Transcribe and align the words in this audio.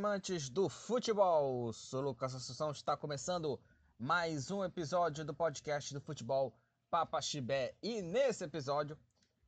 amantes 0.00 0.48
do 0.48 0.66
futebol! 0.66 1.74
Sou 1.74 2.00
Lucas 2.00 2.34
Assunção, 2.34 2.70
está 2.70 2.96
começando 2.96 3.60
mais 3.98 4.50
um 4.50 4.64
episódio 4.64 5.26
do 5.26 5.34
podcast 5.34 5.92
do 5.92 6.00
futebol 6.00 6.54
Papa 6.90 7.20
Chibé 7.20 7.74
e 7.82 8.00
nesse 8.00 8.42
episódio 8.42 8.98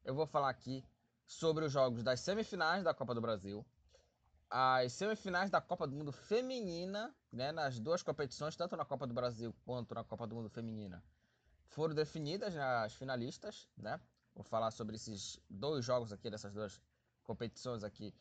eu 0.04 0.14
vou 0.14 0.26
falar 0.26 0.50
aqui 0.50 0.84
sobre 1.26 1.64
os 1.64 1.72
jogos 1.72 2.02
das 2.02 2.20
semifinais 2.20 2.84
da 2.84 2.92
Copa 2.92 3.14
do 3.14 3.20
Brasil, 3.22 3.64
as 4.50 4.92
semifinais 4.92 5.48
da 5.48 5.58
Copa 5.58 5.86
do 5.86 5.96
Mundo 5.96 6.12
Feminina, 6.12 7.16
né, 7.32 7.50
nas 7.50 7.80
duas 7.80 8.02
competições, 8.02 8.54
tanto 8.54 8.76
na 8.76 8.84
Copa 8.84 9.06
do 9.06 9.14
Brasil 9.14 9.54
quanto 9.64 9.94
na 9.94 10.04
Copa 10.04 10.26
do 10.26 10.34
Mundo 10.34 10.50
Feminina, 10.50 11.02
foram 11.68 11.94
definidas 11.94 12.52
né, 12.52 12.62
as 12.62 12.92
finalistas, 12.92 13.70
né? 13.74 13.98
Vou 14.34 14.44
falar 14.44 14.70
sobre 14.70 14.96
esses 14.96 15.40
dois 15.48 15.82
jogos 15.82 16.12
aqui, 16.12 16.28
dessas 16.28 16.52
duas 16.52 16.78
competições 17.24 17.82
aqui 17.82 18.14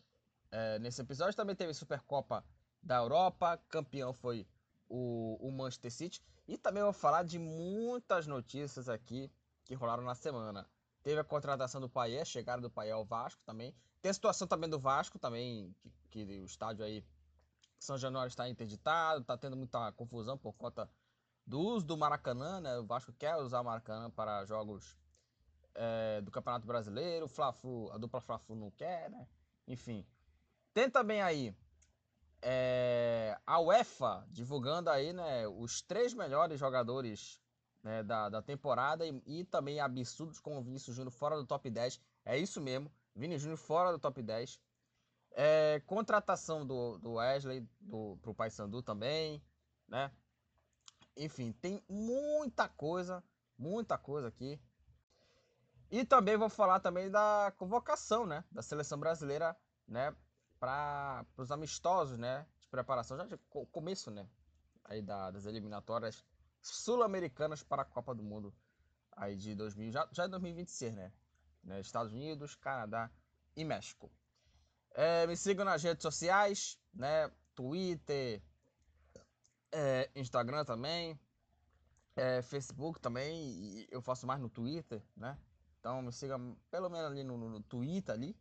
é, 0.52 0.80
nesse 0.80 1.02
episódio. 1.02 1.36
Também 1.36 1.56
teve 1.56 1.74
Supercopa 1.74 2.44
da 2.82 2.98
Europa, 2.98 3.58
campeão 3.70 4.14
foi 4.14 4.48
o, 4.90 5.38
o, 5.40 5.52
Manchester 5.52 5.92
City. 5.92 6.24
E 6.48 6.58
também 6.58 6.84
vou 6.84 6.94
falar 6.94 7.24
de 7.24 7.40
muitas 7.40 8.28
notícias 8.28 8.90
aqui 8.90 9.32
que 9.64 9.74
rolaram 9.74 10.04
na 10.04 10.16
semana. 10.16 10.68
Teve 11.02 11.20
a 11.20 11.24
contratação 11.24 11.80
do 11.80 11.90
Paier, 11.90 12.26
chegada 12.26 12.62
do 12.62 12.70
Paier 12.70 12.96
ao 12.96 13.06
Vasco 13.06 13.42
também. 13.46 13.74
Tem 14.02 14.10
a 14.10 14.14
situação 14.14 14.48
também 14.48 14.70
do 14.70 14.80
Vasco 14.80 15.18
também, 15.18 15.76
que, 15.80 15.92
que 16.10 16.40
o 16.40 16.46
estádio 16.46 16.84
aí 16.84 17.06
São 17.80 17.98
Januário 17.98 18.30
está 18.30 18.50
interditado, 18.50 19.22
está 19.22 19.38
tendo 19.38 19.56
muita 19.56 19.92
confusão 19.94 20.38
por 20.38 20.54
conta 20.54 20.90
do 21.46 21.60
uso 21.60 21.86
do 21.86 21.98
Maracanã, 21.98 22.60
né? 22.60 22.78
O 22.78 22.86
Vasco 22.86 23.14
quer 23.14 23.36
usar 23.38 23.62
o 23.62 23.66
Maracanã 23.66 24.10
para 24.10 24.46
jogos 24.46 24.98
é, 25.76 26.22
do 26.22 26.32
Campeonato 26.32 26.68
Brasileiro, 26.68 27.26
o 27.26 27.30
Fla 27.30 27.56
a 27.92 27.98
dupla 27.98 28.22
Fla-Flu 28.22 28.56
não 28.56 28.72
quer, 28.72 29.10
né? 29.10 29.28
Enfim. 29.68 30.06
Tem 30.74 30.90
também 30.90 31.22
aí 31.22 31.56
é, 32.42 33.38
a 33.46 33.60
UEFA 33.60 34.26
divulgando 34.30 34.90
aí, 34.90 35.14
né, 35.14 35.48
os 35.48 35.82
três 35.82 36.14
melhores 36.14 36.60
jogadores 36.60 37.42
né, 37.84 38.04
da, 38.04 38.30
da 38.30 38.42
temporada 38.42 39.06
e, 39.06 39.22
e 39.26 39.44
também 39.46 39.80
absurdos 39.80 40.40
como 40.40 40.60
o 40.60 40.64
Vinícius 40.64 40.96
Júnior 40.96 41.12
fora 41.12 41.36
do 41.36 41.46
top 41.46 41.70
10. 41.70 42.00
É 42.26 42.38
isso 42.38 42.62
mesmo. 42.62 42.92
Vini 43.16 43.38
Júnior 43.38 43.58
fora 43.58 43.92
do 43.92 44.00
top 44.00 44.22
10. 44.22 44.60
É, 45.34 45.82
contratação 45.86 46.66
do, 46.66 46.98
do 46.98 47.14
Wesley 47.14 47.68
do, 47.80 48.18
pro 48.22 48.34
Paysandu 48.34 48.82
também, 48.82 49.42
né? 49.88 50.12
Enfim, 51.16 51.52
tem 51.54 51.84
muita 51.88 52.68
coisa, 52.68 53.24
muita 53.58 53.98
coisa 53.98 54.28
aqui. 54.28 54.60
E 55.90 56.06
também 56.06 56.38
vou 56.38 56.50
falar 56.50 56.80
também 56.80 57.10
da 57.10 57.54
convocação, 57.58 58.26
né? 58.26 58.44
Da 58.52 58.62
seleção 58.62 58.98
brasileira, 58.98 59.56
né? 59.88 60.16
Para 60.62 61.26
os 61.38 61.52
amistosos, 61.52 62.20
né? 62.20 62.46
De 62.60 62.68
preparação, 62.70 63.18
já 63.18 63.26
de 63.26 63.36
começo, 63.72 64.12
né? 64.12 64.28
Aí 64.84 65.02
da, 65.02 65.32
das 65.32 65.48
eliminatórias 65.48 66.24
sul-americanas 66.62 67.64
para 67.64 67.82
a 67.82 67.86
Copa 67.86 68.14
do 68.14 68.22
Mundo 68.22 68.54
aí 69.14 69.36
de 69.36 69.56
2000, 69.56 69.92
já, 69.92 70.08
já 70.12 70.26
é 70.26 70.28
2026, 70.28 70.94
né? 70.94 71.12
né? 71.64 71.82
Estados 71.82 72.14
Unidos, 72.14 72.54
Canadá 72.54 73.10
e 73.56 73.66
México. 73.66 74.12
É, 74.92 75.26
me 75.26 75.36
sigam 75.36 75.66
nas 75.66 75.82
redes 75.82 76.04
sociais, 76.04 76.78
né? 76.94 77.32
Twitter, 77.56 78.44
é, 79.72 80.12
Instagram 80.16 80.64
também, 80.64 81.20
é, 82.16 82.44
Facebook 82.44 83.00
também. 83.00 83.88
eu 83.90 84.00
faço 84.00 84.28
mais 84.28 84.40
no 84.40 84.48
Twitter, 84.48 85.04
né? 85.18 85.40
Então 85.80 86.04
me 86.04 86.12
siga 86.12 86.38
pelo 86.70 86.88
menos 86.88 87.08
ali 87.08 87.24
no, 87.24 87.36
no 87.36 87.62
Twitter 87.64 88.14
ali? 88.14 88.38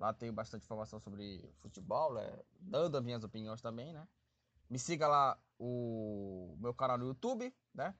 Lá 0.00 0.14
tenho 0.14 0.32
bastante 0.32 0.64
informação 0.64 0.98
sobre 0.98 1.46
futebol, 1.58 2.14
né? 2.14 2.38
dando 2.58 2.96
as 2.96 3.04
minhas 3.04 3.22
opiniões 3.22 3.60
também, 3.60 3.92
né? 3.92 4.08
Me 4.70 4.78
siga 4.78 5.06
lá 5.06 5.38
o 5.58 6.56
meu 6.58 6.72
canal 6.72 6.96
no 6.96 7.06
YouTube, 7.06 7.54
né? 7.74 7.94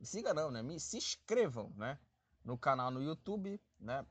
Me 0.00 0.06
siga 0.06 0.32
não, 0.32 0.50
né? 0.50 0.62
Me 0.62 0.80
se 0.80 0.96
inscrevam, 0.96 1.70
né? 1.76 1.98
No 2.42 2.56
canal 2.56 2.90
no 2.90 3.02
YouTube, 3.02 3.60
né? 3.78 4.06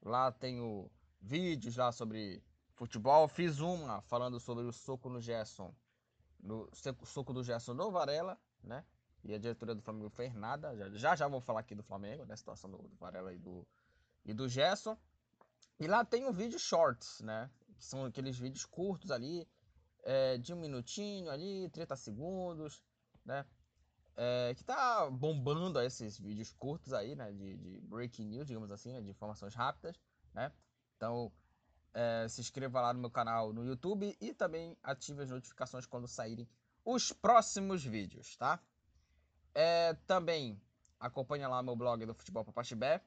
Lá 0.00 0.30
tenho 0.30 0.88
vídeos 1.20 1.76
lá 1.76 1.90
sobre 1.90 2.44
futebol. 2.74 3.26
Fiz 3.26 3.58
uma 3.58 4.00
falando 4.02 4.38
sobre 4.38 4.64
o 4.64 4.72
soco 4.72 5.08
no 5.08 5.20
Gerson, 5.20 5.74
no 6.38 6.70
soco 7.04 7.32
do 7.32 7.42
Gerson 7.42 7.74
no 7.74 7.90
Varela, 7.90 8.38
né? 8.62 8.84
E 9.24 9.34
a 9.34 9.38
diretoria 9.38 9.74
do 9.74 9.82
Flamengo 9.82 10.10
fez 10.10 10.32
nada. 10.32 10.76
Já 10.96 11.16
já, 11.16 11.26
vou 11.26 11.40
falar 11.40 11.58
aqui 11.58 11.74
do 11.74 11.82
Flamengo, 11.82 12.24
né? 12.24 12.36
Situação 12.36 12.70
do, 12.70 12.78
do 12.78 12.96
Varela 12.96 13.32
e 13.34 13.38
do, 13.38 13.66
e 14.24 14.32
do 14.32 14.48
Gerson. 14.48 14.96
E 15.80 15.86
lá 15.86 16.04
tem 16.04 16.26
um 16.26 16.32
vídeo 16.32 16.58
shorts, 16.58 17.20
né? 17.20 17.50
Que 17.76 17.84
são 17.84 18.04
aqueles 18.04 18.36
vídeos 18.36 18.64
curtos 18.64 19.10
ali, 19.10 19.48
é, 20.02 20.36
de 20.38 20.52
um 20.52 20.56
minutinho 20.56 21.30
ali, 21.30 21.68
30 21.70 21.94
segundos, 21.96 22.82
né? 23.24 23.46
É, 24.16 24.52
que 24.56 24.64
tá 24.64 25.08
bombando 25.08 25.80
esses 25.80 26.18
vídeos 26.18 26.52
curtos 26.52 26.92
aí, 26.92 27.14
né? 27.14 27.32
De, 27.32 27.56
de 27.56 27.80
breaking 27.82 28.26
news, 28.26 28.48
digamos 28.48 28.72
assim, 28.72 28.92
né, 28.92 29.00
de 29.00 29.10
informações 29.10 29.54
rápidas, 29.54 29.96
né? 30.34 30.52
Então, 30.96 31.32
é, 31.94 32.26
se 32.28 32.40
inscreva 32.40 32.80
lá 32.80 32.92
no 32.92 33.00
meu 33.00 33.10
canal 33.10 33.52
no 33.52 33.64
YouTube 33.64 34.16
e 34.20 34.34
também 34.34 34.76
ative 34.82 35.22
as 35.22 35.30
notificações 35.30 35.86
quando 35.86 36.08
saírem 36.08 36.48
os 36.84 37.12
próximos 37.12 37.84
vídeos, 37.84 38.36
tá? 38.36 38.60
É, 39.54 39.94
também 40.06 40.60
acompanhe 40.98 41.46
lá 41.46 41.62
meu 41.62 41.76
blog 41.76 42.04
do 42.04 42.14
Futebol 42.14 42.44
Papaxibé. 42.44 43.00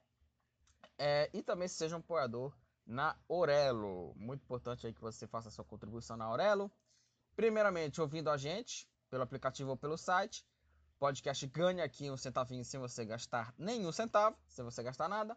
É, 0.97 1.29
e 1.33 1.41
também 1.41 1.67
seja 1.67 1.95
um 1.95 1.99
apoiador 1.99 2.55
na 2.91 3.15
Orelo. 3.27 4.13
Muito 4.15 4.43
importante 4.43 4.85
aí 4.85 4.93
que 4.93 5.01
você 5.01 5.25
faça 5.25 5.49
sua 5.49 5.65
contribuição 5.65 6.17
na 6.17 6.29
Orelo. 6.29 6.69
Primeiramente, 7.35 8.01
ouvindo 8.01 8.29
a 8.29 8.37
gente 8.37 8.87
pelo 9.09 9.23
aplicativo 9.23 9.71
ou 9.71 9.77
pelo 9.77 9.97
site 9.97 10.45
podcast 11.01 11.47
ganha 11.47 11.83
aqui 11.83 12.11
um 12.11 12.15
centavinho 12.15 12.63
sem 12.63 12.79
você 12.79 13.03
gastar 13.03 13.55
nenhum 13.57 13.91
centavo, 13.91 14.37
sem 14.47 14.63
você 14.63 14.83
gastar 14.83 15.09
nada. 15.09 15.35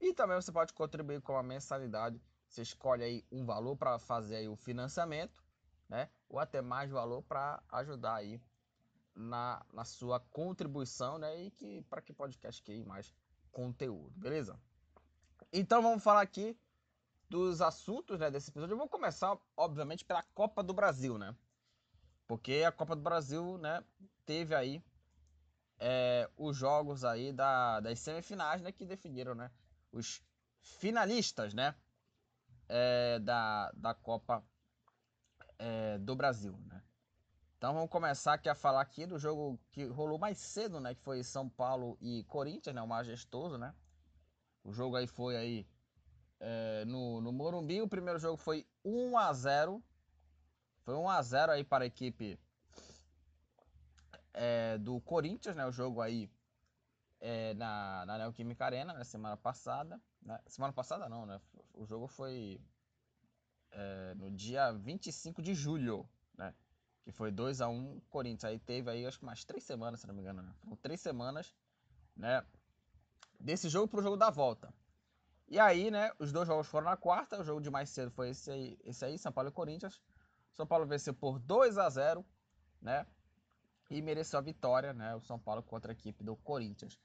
E 0.00 0.12
também 0.12 0.34
você 0.34 0.50
pode 0.50 0.72
contribuir 0.72 1.20
com 1.20 1.36
a 1.36 1.44
mensalidade. 1.44 2.20
Você 2.48 2.62
escolhe 2.62 3.04
aí 3.04 3.24
um 3.30 3.44
valor 3.44 3.76
para 3.76 4.00
fazer 4.00 4.36
aí 4.36 4.48
o 4.48 4.56
financiamento, 4.56 5.44
né? 5.88 6.10
Ou 6.28 6.40
até 6.40 6.60
mais 6.60 6.90
valor 6.90 7.22
para 7.22 7.62
ajudar 7.68 8.16
aí 8.16 8.42
na, 9.14 9.64
na 9.72 9.84
sua 9.84 10.18
contribuição, 10.18 11.18
né? 11.18 11.40
E 11.40 11.52
que 11.52 11.82
para 11.82 12.02
que 12.02 12.12
podcast 12.12 12.60
crie 12.60 12.82
mais 12.82 13.14
conteúdo, 13.52 14.10
beleza? 14.18 14.58
Então 15.52 15.80
vamos 15.80 16.02
falar 16.02 16.22
aqui 16.22 16.58
dos 17.30 17.62
assuntos 17.62 18.18
né, 18.18 18.28
desse 18.28 18.50
episódio. 18.50 18.74
Eu 18.74 18.78
vou 18.78 18.88
começar, 18.88 19.38
obviamente, 19.56 20.04
pela 20.04 20.22
Copa 20.34 20.62
do 20.64 20.74
Brasil, 20.74 21.16
né? 21.16 21.34
Porque 22.26 22.64
a 22.66 22.72
Copa 22.72 22.96
do 22.96 23.02
Brasil, 23.02 23.56
né, 23.58 23.84
teve 24.26 24.54
aí 24.54 24.82
é, 25.78 26.28
os 26.36 26.56
jogos 26.56 27.04
aí 27.04 27.32
da, 27.32 27.80
das 27.80 27.98
semifinais, 28.00 28.60
né, 28.60 28.70
que 28.70 28.84
definiram, 28.84 29.34
né, 29.34 29.50
os 29.90 30.22
finalistas, 30.60 31.54
né, 31.54 31.74
é, 32.68 33.18
da, 33.20 33.72
da 33.72 33.94
Copa 33.94 34.44
é, 35.58 35.98
do 35.98 36.14
Brasil, 36.14 36.56
né. 36.66 36.82
Então 37.58 37.74
vamos 37.74 37.90
começar 37.90 38.34
aqui 38.34 38.48
a 38.48 38.54
falar 38.54 38.80
aqui 38.80 39.06
do 39.06 39.18
jogo 39.18 39.60
que 39.72 39.84
rolou 39.84 40.18
mais 40.18 40.38
cedo, 40.38 40.80
né, 40.80 40.94
que 40.94 41.02
foi 41.02 41.24
São 41.24 41.48
Paulo 41.48 41.98
e 42.00 42.24
Corinthians, 42.24 42.74
né, 42.74 42.82
o 42.82 42.86
majestoso, 42.86 43.58
né. 43.58 43.74
O 44.62 44.72
jogo 44.72 44.96
aí 44.96 45.06
foi 45.06 45.36
aí 45.36 45.66
é, 46.40 46.84
no, 46.86 47.20
no 47.20 47.32
Morumbi, 47.32 47.82
o 47.82 47.88
primeiro 47.88 48.18
jogo 48.18 48.36
foi 48.36 48.66
1 48.84 49.18
a 49.18 49.32
0 49.32 49.82
foi 50.82 50.94
1 50.94 51.08
a 51.08 51.22
0 51.22 51.52
aí 51.52 51.62
para 51.62 51.84
a 51.84 51.86
equipe 51.86 52.38
é, 54.32 54.78
do 54.78 55.00
Corinthians, 55.00 55.54
né? 55.54 55.66
O 55.66 55.72
jogo 55.72 56.00
aí 56.00 56.30
é, 57.20 57.54
na, 57.54 58.04
na 58.06 58.18
Neoquímica 58.18 58.64
Arena, 58.64 58.92
na 58.92 59.00
né? 59.00 59.04
semana 59.04 59.36
passada. 59.36 60.00
Né? 60.22 60.40
Semana 60.46 60.72
passada 60.72 61.08
não, 61.08 61.26
né? 61.26 61.40
O 61.74 61.84
jogo 61.84 62.06
foi 62.06 62.60
é, 63.70 64.14
no 64.14 64.30
dia 64.30 64.72
25 64.72 65.42
de 65.42 65.54
julho, 65.54 66.08
né? 66.36 66.54
Que 67.02 67.12
foi 67.12 67.30
2 67.30 67.60
a 67.60 67.68
1 67.68 68.00
Corinthians. 68.08 68.44
Aí 68.44 68.58
teve 68.58 68.90
aí, 68.90 69.06
acho 69.06 69.18
que 69.18 69.24
mais 69.24 69.44
três 69.44 69.62
semanas, 69.64 70.00
se 70.00 70.06
não 70.06 70.14
me 70.14 70.22
engano, 70.22 70.42
né? 70.42 70.52
Foram 70.60 70.76
três 70.76 71.00
semanas, 71.00 71.54
né? 72.16 72.44
Desse 73.38 73.68
jogo 73.68 73.88
pro 73.88 74.02
jogo 74.02 74.16
da 74.16 74.30
volta. 74.30 74.72
E 75.50 75.58
aí, 75.58 75.90
né? 75.90 76.12
Os 76.16 76.30
dois 76.30 76.46
jogos 76.46 76.68
foram 76.68 76.86
na 76.86 76.96
quarta. 76.96 77.40
O 77.40 77.44
jogo 77.44 77.60
de 77.60 77.68
mais 77.68 77.90
cedo 77.90 78.08
foi 78.12 78.30
esse 78.30 78.50
aí, 78.52 78.78
esse 78.84 79.04
aí 79.04 79.18
São 79.18 79.32
Paulo 79.32 79.50
e 79.50 79.52
Corinthians. 79.52 80.00
São 80.52 80.64
Paulo 80.64 80.86
venceu 80.86 81.12
por 81.12 81.40
2 81.40 81.76
a 81.76 81.90
0 81.90 82.24
né? 82.80 83.04
E 83.90 84.00
mereceu 84.00 84.38
a 84.38 84.42
vitória, 84.42 84.92
né? 84.92 85.16
O 85.16 85.20
São 85.20 85.40
Paulo 85.40 85.60
contra 85.60 85.90
a 85.90 85.94
equipe 85.94 86.22
do 86.22 86.36
Corinthians. 86.36 86.96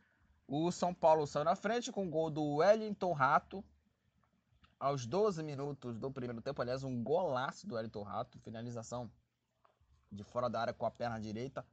O 0.47 0.71
São 0.71 0.94
Paulo 0.94 1.25
saiu 1.25 1.44
na 1.44 1.56
frente 1.56 1.92
com 1.92 2.06
o 2.06 2.09
gol 2.09 2.30
do 2.30 2.57
Wellington 2.57 3.13
Rato. 3.13 3.65
Aos 4.80 5.07
12 5.07 5.42
minutos 5.42 5.97
do 5.97 6.12
primeiro 6.12 6.42
tempo, 6.42 6.62
aliás, 6.62 6.83
um 6.83 7.03
golaço 7.03 7.65
do 7.65 7.74
Wellington 7.74 8.03
Rato. 8.03 8.38
Finalização 8.42 9.12
de 10.12 10.24
fora 10.24 10.47
da 10.47 10.62
área 10.62 10.74
com 10.74 10.86
a 10.86 10.92
perna 10.92 11.19
direita. 11.19 11.65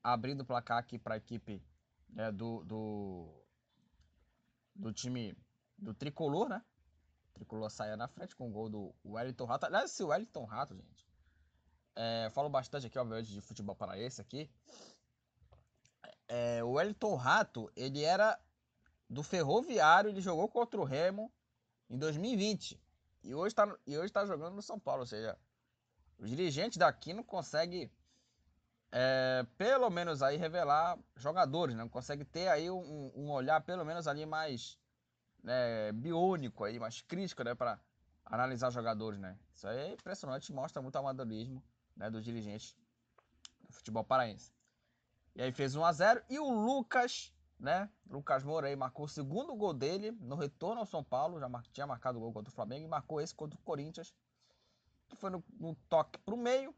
Abrindo 0.00 0.42
o 0.42 0.46
placar 0.46 0.78
aqui 0.78 0.96
para 0.96 1.14
a 1.14 1.18
equipe 1.18 1.60
né, 2.08 2.30
do, 2.30 2.62
do, 2.62 3.28
do 4.76 4.92
time 4.92 5.36
do 5.82 5.92
tricolor, 5.92 6.48
né? 6.48 6.62
tricolor 7.32 7.70
saia 7.70 7.96
na 7.96 8.06
frente 8.06 8.36
com 8.36 8.48
o 8.48 8.50
gol 8.50 8.68
do 8.68 8.94
Wellington 9.04 9.44
Rato. 9.44 9.66
Aliás, 9.66 9.90
esse 9.90 10.04
Wellington 10.04 10.44
Rato, 10.44 10.74
gente, 10.74 11.06
é, 11.96 12.30
falo 12.32 12.48
bastante 12.48 12.86
aqui, 12.86 12.98
obviamente, 12.98 13.32
de 13.32 13.40
futebol 13.40 13.74
paraense 13.74 14.20
aqui. 14.20 14.50
É, 16.28 16.62
o 16.62 16.72
Wellington 16.72 17.16
Rato, 17.16 17.70
ele 17.76 18.02
era 18.02 18.38
do 19.08 19.22
Ferroviário, 19.22 20.08
ele 20.08 20.20
jogou 20.20 20.48
contra 20.48 20.80
o 20.80 20.84
Remo 20.84 21.30
em 21.90 21.98
2020. 21.98 22.80
E 23.24 23.34
hoje 23.34 23.48
está 23.48 23.76
e 23.86 23.96
hoje 23.98 24.12
tá 24.12 24.24
jogando 24.24 24.54
no 24.54 24.62
São 24.62 24.78
Paulo, 24.78 25.00
ou 25.00 25.06
seja, 25.06 25.38
os 26.18 26.30
dirigentes 26.30 26.78
daqui 26.78 27.12
não 27.12 27.22
conseguem 27.22 27.90
é, 28.90 29.46
pelo 29.56 29.88
menos 29.90 30.22
aí 30.22 30.36
revelar 30.36 30.98
jogadores, 31.16 31.74
né? 31.74 31.82
não 31.82 31.88
consegue 31.88 32.24
ter 32.24 32.48
aí 32.48 32.70
um, 32.70 33.12
um 33.14 33.30
olhar 33.30 33.60
pelo 33.60 33.84
menos 33.84 34.06
ali 34.06 34.26
mais 34.26 34.78
né, 35.42 35.92
biônico 35.92 36.64
aí, 36.64 36.78
mais 36.78 37.02
crítico, 37.02 37.42
né, 37.42 37.54
para 37.54 37.78
analisar 38.24 38.70
jogadores, 38.70 39.18
né? 39.18 39.38
Isso 39.54 39.66
aí 39.66 39.78
é 39.78 39.92
impressionante, 39.92 40.52
mostra 40.52 40.80
muito 40.80 40.96
amadorismo, 40.96 41.62
né, 41.96 42.10
dos 42.10 42.24
dirigentes 42.24 42.76
do 43.66 43.72
futebol 43.72 44.04
paraense. 44.04 44.52
E 45.34 45.42
aí 45.42 45.52
fez 45.52 45.74
1 45.74 45.84
a 45.84 45.92
0 45.92 46.22
e 46.28 46.38
o 46.38 46.48
Lucas, 46.48 47.32
né, 47.58 47.90
Lucas 48.08 48.44
Moura 48.44 48.68
aí 48.68 48.76
marcou 48.76 49.06
o 49.06 49.08
segundo 49.08 49.54
gol 49.54 49.72
dele 49.72 50.12
no 50.12 50.36
retorno 50.36 50.80
ao 50.80 50.86
São 50.86 51.02
Paulo, 51.02 51.40
já 51.40 51.48
mar 51.48 51.62
tinha 51.72 51.86
marcado 51.86 52.18
o 52.18 52.20
gol 52.20 52.32
contra 52.32 52.50
o 52.50 52.54
Flamengo 52.54 52.84
e 52.84 52.88
marcou 52.88 53.20
esse 53.20 53.34
contra 53.34 53.58
o 53.58 53.62
Corinthians, 53.62 54.14
que 55.08 55.16
foi 55.16 55.30
no, 55.30 55.44
no 55.58 55.74
toque 55.88 56.18
pro 56.18 56.36
meio. 56.36 56.74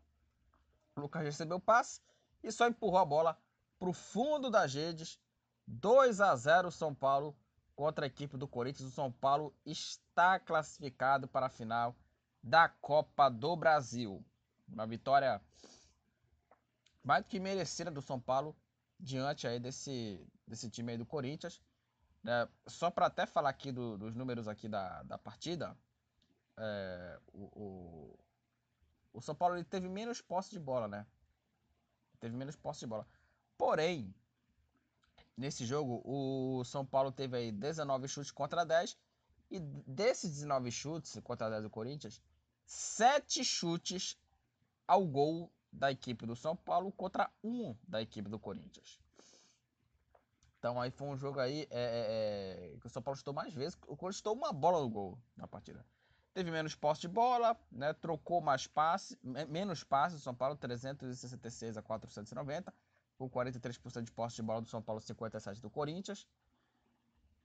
O 0.97 1.01
Lucas 1.01 1.23
recebeu 1.23 1.57
o 1.57 1.61
passe 1.61 2.01
e 2.43 2.51
só 2.51 2.69
empurrou 2.69 2.99
a 2.99 3.05
bola 3.05 3.39
pro 3.79 3.93
fundo 3.93 4.51
das 4.51 4.73
redes. 4.73 5.21
2 5.67 6.21
a 6.21 6.37
0 6.37 6.71
São 6.71 6.95
Paulo 6.95 7.35
contra 7.75 8.07
a 8.07 8.09
equipe 8.09 8.37
do 8.37 8.49
Corinthians. 8.49 8.89
O 8.89 8.95
São 8.95 9.11
Paulo 9.11 9.55
está 9.65 10.39
classificado 10.39 11.27
para 11.29 11.47
a 11.47 11.51
final 11.51 11.97
da 12.43 12.69
Copa 12.69 13.29
do 13.29 13.57
Brasil. 13.57 14.25
Uma 14.69 14.87
vitória 14.87 15.41
mais 17.03 17.23
do 17.23 17.29
que 17.29 17.39
merecida 17.39 17.91
do 17.91 18.01
São 18.01 18.19
Paulo 18.21 18.57
diante 18.99 19.47
aí 19.47 19.59
desse, 19.59 20.27
desse 20.47 20.71
time 20.71 20.93
aí 20.93 20.99
do 20.99 21.07
Corinthians. 21.07 21.61
É, 22.27 22.49
só 22.67 22.91
para 22.91 23.07
até 23.07 23.27
falar 23.27 23.51
aqui 23.51 23.71
do, 23.71 23.99
dos 23.99 24.15
números 24.15 24.49
aqui 24.49 24.67
da, 24.67 25.03
da 25.03 25.19
partida, 25.19 25.77
é, 26.57 27.21
o, 27.33 27.45
o, 27.45 28.19
o, 29.13 29.21
São 29.21 29.35
Paulo 29.35 29.57
ele 29.57 29.65
teve 29.65 29.89
menos 29.89 30.23
posse 30.23 30.51
de 30.51 30.59
bola, 30.59 30.89
né? 30.89 31.07
Teve 32.21 32.35
menos 32.35 32.57
posse 32.57 32.81
de 32.81 32.87
bola. 32.87 33.07
Porém, 33.59 34.15
nesse 35.37 35.65
jogo, 35.65 36.03
o 36.05 36.65
São 36.65 36.85
Paulo 36.85 37.11
teve 37.13 37.37
aí 37.37 37.53
19 37.53 38.09
chutes 38.09 38.31
contra 38.31 38.65
10. 38.65 38.97
E 39.51 39.61
desses 39.61 40.31
19 40.31 40.71
chutes 40.71 41.21
contra 41.23 41.51
10 41.51 41.65
do 41.65 41.71
Corinthians, 41.71 42.21
7 42.67 43.45
chutes 43.45 44.19
ao 44.87 45.07
gol 45.07 45.51
da 45.71 45.91
equipe 45.91 46.27
do 46.27 46.35
São 46.35 46.57
Paulo 46.57 46.91
contra 46.93 47.31
1 47.43 47.77
da 47.87 48.01
equipe 48.01 48.29
do 48.29 48.39
Corinthians. 48.39 48.99
Então 50.59 50.81
aí 50.81 50.91
foi 50.91 51.09
um 51.09 51.17
jogo 51.17 51.41
aí 51.41 51.67
é, 51.71 52.71
é, 52.71 52.75
é 52.75 52.79
que 52.79 52.87
o 52.87 52.91
São 52.91 53.03
Paulo 53.03 53.17
chutou 53.17 53.35
mais 53.35 53.53
vezes. 53.53 53.77
O 53.87 53.97
Corinthians 53.97 54.17
chutou 54.17 54.35
uma 54.35 54.53
bola 54.53 54.81
no 54.81 54.89
gol 54.89 55.19
na 55.37 55.47
partida. 55.47 55.85
Teve 56.33 56.51
menos 56.51 56.75
posse 56.75 57.03
de 57.03 57.09
bola, 57.09 57.57
né? 57.71 57.93
Trocou 57.93 58.41
mais 58.41 58.67
passe, 58.67 59.17
menos 59.23 59.85
passes. 59.85 60.23
São 60.23 60.35
Paulo 60.35 60.57
366 60.57 61.77
a 61.77 61.83
490 61.83 62.75
com 63.29 63.41
43% 63.41 64.03
de 64.03 64.13
posse 64.13 64.37
de 64.37 64.43
bola 64.43 64.61
do 64.61 64.69
São 64.69 64.83
Paulo, 64.83 65.01
57% 65.01 65.61
do 65.61 65.71
Corinthians. 65.71 66.27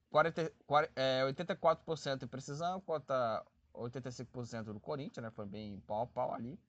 40, 0.09 0.53
40, 0.65 0.93
é, 0.95 1.23
84% 1.23 2.23
em 2.23 2.27
precisão 2.27 2.81
contra 2.81 3.45
85% 3.73 4.73
do 4.73 4.79
Corinthians, 4.79 5.23
né? 5.23 5.29
Foi 5.31 5.45
bem 5.45 5.79
pau 5.81 6.01
a 6.01 6.07
pau 6.07 6.33
ali. 6.33 6.59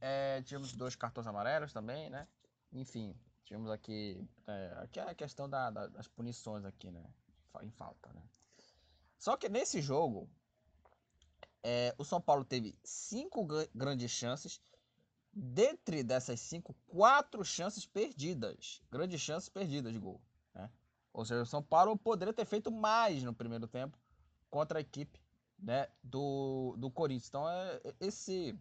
É, 0.00 0.42
tivemos 0.42 0.72
dois 0.72 0.96
cartões 0.96 1.26
amarelos 1.26 1.72
também, 1.72 2.10
né? 2.10 2.26
Enfim, 2.72 3.14
tivemos 3.44 3.70
aqui, 3.70 4.26
é, 4.46 4.74
aqui 4.82 5.00
é 5.00 5.02
a 5.10 5.14
questão 5.14 5.48
da, 5.48 5.70
da, 5.70 5.86
das 5.86 6.08
punições 6.08 6.64
aqui, 6.64 6.90
né? 6.90 7.04
Em 7.62 7.70
falta, 7.70 8.12
né? 8.12 8.22
Só 9.18 9.36
que 9.36 9.48
nesse 9.48 9.80
jogo, 9.80 10.28
é, 11.62 11.94
o 11.96 12.04
São 12.04 12.20
Paulo 12.20 12.44
teve 12.44 12.78
cinco 12.82 13.46
grandes 13.74 14.10
chances 14.10 14.60
dentre 15.34 16.02
dessas 16.02 16.40
cinco, 16.40 16.74
quatro 16.86 17.44
chances 17.44 17.86
perdidas. 17.86 18.82
Grandes 18.90 19.20
chances 19.20 19.48
perdidas 19.48 19.92
de 19.92 19.98
gol. 19.98 20.20
Né? 20.54 20.70
Ou 21.12 21.24
seja, 21.24 21.42
o 21.42 21.46
São 21.46 21.62
Paulo 21.62 21.96
poderia 21.96 22.32
ter 22.32 22.44
feito 22.44 22.70
mais 22.70 23.22
no 23.22 23.34
primeiro 23.34 23.66
tempo 23.66 23.98
contra 24.50 24.78
a 24.78 24.82
equipe 24.82 25.20
né, 25.58 25.88
do, 26.02 26.76
do 26.78 26.90
Corinthians. 26.90 27.28
Então, 27.28 27.48
é, 27.48 27.80
é, 27.84 27.94
esse 28.00 28.58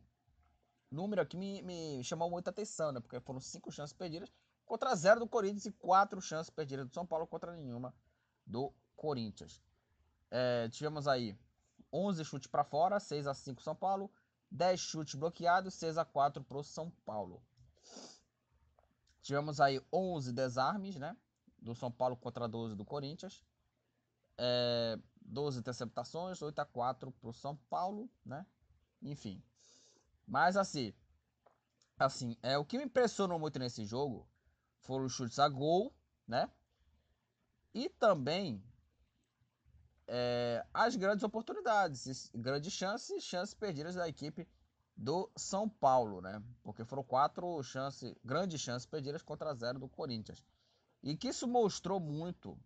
número 0.89 1.21
aqui 1.21 1.37
me, 1.37 1.61
me 1.61 2.03
chamou 2.03 2.29
muita 2.29 2.49
atenção, 2.49 2.91
né? 2.91 2.99
Porque 2.99 3.19
foram 3.19 3.39
cinco 3.39 3.71
chances 3.71 3.93
perdidas 3.93 4.31
contra 4.65 4.95
zero 4.95 5.19
do 5.19 5.27
Corinthians 5.27 5.65
e 5.65 5.71
quatro 5.71 6.21
chances 6.21 6.49
perdidas 6.49 6.87
do 6.87 6.93
São 6.93 7.05
Paulo 7.05 7.27
contra 7.27 7.55
nenhuma 7.55 7.93
do 8.45 8.73
Corinthians. 8.95 9.61
É, 10.31 10.67
tivemos 10.69 11.07
aí 11.07 11.37
11 11.91 12.25
chutes 12.25 12.47
para 12.47 12.63
fora, 12.63 12.99
6 12.99 13.27
a 13.27 13.33
5 13.33 13.61
São 13.61 13.75
Paulo, 13.75 14.11
10 14.53 14.79
chutes 14.79 15.15
bloqueados, 15.15 15.73
6 15.73 15.97
a 15.97 16.05
4 16.05 16.43
para 16.43 16.57
o 16.59 16.63
São 16.63 16.91
Paulo. 17.03 17.43
Tivemos 19.21 19.59
aí 19.59 19.81
11 19.91 20.31
desarmes, 20.31 20.95
né? 20.95 21.17
Do 21.57 21.73
São 21.73 21.91
Paulo 21.91 22.15
contra 22.15 22.47
12 22.47 22.75
do 22.75 22.85
Corinthians. 22.85 23.43
É, 24.37 24.99
12 25.21 25.59
interceptações, 25.59 26.41
8 26.41 26.59
a 26.59 26.65
4 26.65 27.11
para 27.11 27.29
o 27.29 27.33
São 27.33 27.55
Paulo, 27.67 28.07
né? 28.23 28.45
Enfim. 29.01 29.43
Mas 30.27 30.55
assim, 30.55 30.93
assim, 31.97 32.37
é 32.43 32.55
o 32.57 32.65
que 32.65 32.77
me 32.77 32.85
impressionou 32.85 33.39
muito 33.39 33.57
nesse 33.57 33.83
jogo 33.85 34.27
foram 34.81 35.05
os 35.05 35.13
chutes 35.13 35.39
a 35.39 35.49
gol, 35.49 35.95
né? 36.27 36.49
E 37.73 37.89
também 37.89 38.63
é, 40.07 40.65
as 40.73 40.95
grandes 40.95 41.23
oportunidades, 41.23 42.29
grandes 42.33 42.73
chances, 42.73 43.23
chances 43.23 43.53
perdidas 43.53 43.95
da 43.95 44.07
equipe 44.07 44.47
do 44.95 45.29
São 45.35 45.67
Paulo, 45.67 46.21
né? 46.21 46.41
Porque 46.61 46.83
foram 46.85 47.03
quatro 47.03 47.61
chances, 47.63 48.13
grandes 48.23 48.61
chances 48.61 48.85
perdidas 48.85 49.21
contra 49.21 49.53
zero 49.53 49.79
do 49.79 49.87
Corinthians. 49.87 50.43
E 51.01 51.17
que 51.17 51.29
isso 51.29 51.47
mostrou 51.47 51.99
muito 51.99 52.57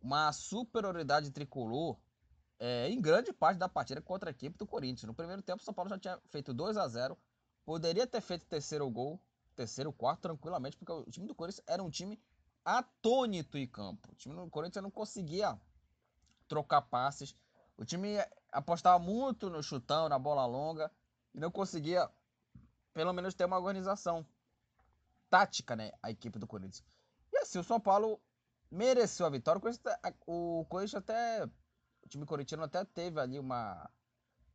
uma 0.00 0.32
superioridade 0.32 1.30
tricolor 1.30 1.98
é, 2.58 2.88
em 2.88 3.00
grande 3.00 3.32
parte 3.32 3.58
da 3.58 3.68
partida 3.68 4.00
contra 4.00 4.30
a 4.30 4.32
equipe 4.32 4.58
do 4.58 4.66
Corinthians. 4.66 5.04
No 5.04 5.14
primeiro 5.14 5.42
tempo, 5.42 5.62
o 5.62 5.64
São 5.64 5.74
Paulo 5.74 5.90
já 5.90 5.98
tinha 5.98 6.20
feito 6.30 6.52
2 6.52 6.76
a 6.76 6.86
0 6.86 7.18
Poderia 7.64 8.06
ter 8.06 8.20
feito 8.20 8.44
terceiro 8.44 8.88
gol, 8.90 9.18
terceiro, 9.56 9.90
quarto, 9.90 10.20
tranquilamente, 10.20 10.76
porque 10.76 10.92
o 10.92 11.10
time 11.10 11.26
do 11.26 11.34
Corinthians 11.34 11.64
era 11.66 11.82
um 11.82 11.88
time 11.88 12.20
atônito 12.62 13.56
em 13.56 13.66
campo. 13.66 14.12
O 14.12 14.14
time 14.14 14.34
do 14.34 14.50
Corinthians 14.50 14.82
não 14.82 14.90
conseguia 14.90 15.58
trocar 16.48 16.82
passes. 16.82 17.34
O 17.76 17.84
time 17.84 18.16
apostava 18.52 18.98
muito 18.98 19.50
no 19.50 19.62
chutão, 19.62 20.08
na 20.08 20.18
bola 20.18 20.46
longa 20.46 20.90
e 21.34 21.40
não 21.40 21.50
conseguia, 21.50 22.08
pelo 22.92 23.12
menos, 23.12 23.34
ter 23.34 23.44
uma 23.44 23.58
organização 23.58 24.26
tática, 25.28 25.74
né? 25.74 25.90
A 26.02 26.10
equipe 26.10 26.38
do 26.38 26.46
Corinthians. 26.46 26.84
E 27.32 27.38
assim, 27.38 27.58
o 27.58 27.64
São 27.64 27.80
Paulo 27.80 28.20
mereceu 28.70 29.26
a 29.26 29.30
vitória. 29.30 29.60
O 30.26 30.64
Corinthians 30.68 31.02
até. 31.02 31.44
O 31.44 32.08
time 32.08 32.26
corintiano 32.26 32.64
até 32.64 32.84
teve 32.84 33.18
ali 33.18 33.38
uma, 33.38 33.90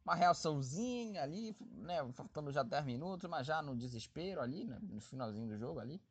uma 0.05 0.15
reaçãozinha 0.15 1.24
ali, 1.24 1.55
né? 1.60 1.98
Faltando 2.13 2.51
já 2.51 2.63
10 2.63 2.86
minutos, 2.86 3.29
mas 3.29 3.46
já 3.46 3.62
no 3.62 3.75
desespero 3.75 4.39
ali, 4.39 4.65
né? 4.65 4.77
No 4.81 5.01
finalzinho 5.01 5.48
do 5.48 5.58
jogo 5.58 5.79
ali, 5.79 6.01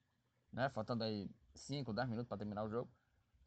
né? 0.52 0.68
Faltando 0.68 1.04
aí 1.04 1.30
5, 1.54 1.92
10 1.92 2.08
minutos 2.08 2.28
para 2.28 2.38
terminar 2.38 2.64
o 2.64 2.68
jogo. 2.68 2.90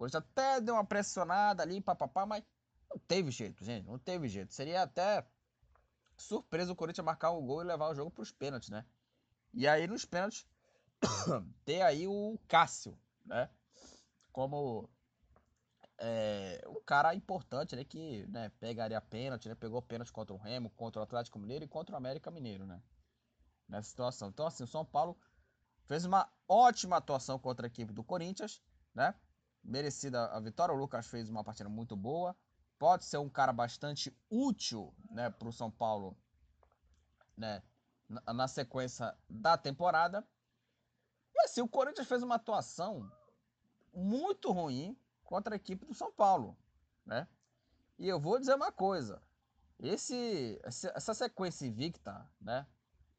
Corinthians 0.02 0.24
até 0.32 0.60
deu 0.60 0.74
uma 0.74 0.84
pressionada 0.84 1.62
ali, 1.62 1.80
papapá, 1.80 2.26
mas 2.26 2.44
não 2.90 2.98
teve 3.08 3.30
jeito, 3.30 3.64
gente. 3.64 3.86
Não 3.86 4.00
teve 4.00 4.28
jeito. 4.28 4.52
Seria 4.52 4.82
até 4.82 5.24
surpresa 6.18 6.72
o 6.72 6.76
Corinthians 6.76 7.06
marcar 7.06 7.30
o 7.30 7.42
gol 7.44 7.62
e 7.62 7.66
levar 7.66 7.88
o 7.90 7.94
jogo 7.94 8.10
para 8.10 8.24
os 8.24 8.32
pênaltis, 8.32 8.70
né? 8.70 8.84
E 9.54 9.68
aí 9.68 9.86
nos 9.86 10.04
pênaltis 10.04 10.48
ter 11.64 11.84
aí 11.84 12.08
o 12.08 12.40
Cássio, 12.48 12.98
né? 13.24 13.48
Como 14.32 14.90
é, 16.00 16.64
um 16.68 16.82
cara 16.82 17.14
importante, 17.14 17.76
né? 17.76 17.84
Que 17.84 18.26
né, 18.26 18.50
pegaria 18.60 19.00
pênalti, 19.00 19.50
né? 19.50 19.54
Pegou 19.54 19.84
pênalti 19.84 20.12
contra 20.12 20.34
o 20.34 20.40
Remo, 20.40 20.72
contra 20.72 21.00
o 21.00 21.04
Atlético 21.04 21.38
Mineiro 21.38 21.66
e 21.66 21.68
contra 21.68 21.94
o 21.94 21.98
América 21.98 22.32
Mineiro, 22.32 22.66
né? 22.66 22.82
Nessa 23.70 23.90
situação. 23.90 24.30
Então, 24.30 24.48
assim, 24.48 24.64
o 24.64 24.68
São 24.68 24.84
Paulo 24.84 25.16
fez 25.86 26.06
uma 26.06 26.28
ótima 26.48 26.98
atuação 26.98 27.38
contra 27.38 27.68
a 27.68 27.70
equipe 27.70 27.94
do 27.94 28.04
Corinthians, 28.04 28.64
né? 28.96 29.14
Merecida 29.64 30.26
a 30.28 30.40
vitória. 30.40 30.74
O 30.74 30.78
Lucas 30.78 31.08
fez 31.08 31.30
uma 31.30 31.44
partida 31.44 31.70
muito 31.70 31.96
boa. 31.96 32.36
Pode 32.78 33.06
ser 33.06 33.18
um 33.18 33.30
cara 33.30 33.54
bastante 33.54 34.16
útil 34.30 34.94
né, 35.10 35.30
para 35.30 35.48
o 35.48 35.54
São 35.54 35.70
Paulo 35.70 36.18
né, 37.38 37.62
na, 38.10 38.34
na, 38.34 38.48
sequência 38.48 39.16
da 39.30 39.58
temporada. 39.58 40.28
E 41.34 41.46
assim, 41.46 41.62
o 41.62 41.68
Corinthians 41.68 42.08
fez 42.08 42.24
uma 42.24 42.36
atuação 42.36 43.12
muito 43.94 44.52
ruim 44.52 44.98
contra 45.24 45.54
a 45.54 45.58
equipe 45.58 45.86
do 45.86 45.94
São 45.94 46.12
Paulo. 46.12 46.58
Né? 47.06 47.28
E 48.00 48.08
eu 48.08 48.20
vou 48.20 48.40
dizer 48.40 48.56
uma 48.56 48.72
coisa. 48.72 49.22
Esse, 49.80 50.60
essa 50.64 51.14
sequência 51.14 51.66
invicta, 51.66 52.28
né? 52.40 52.68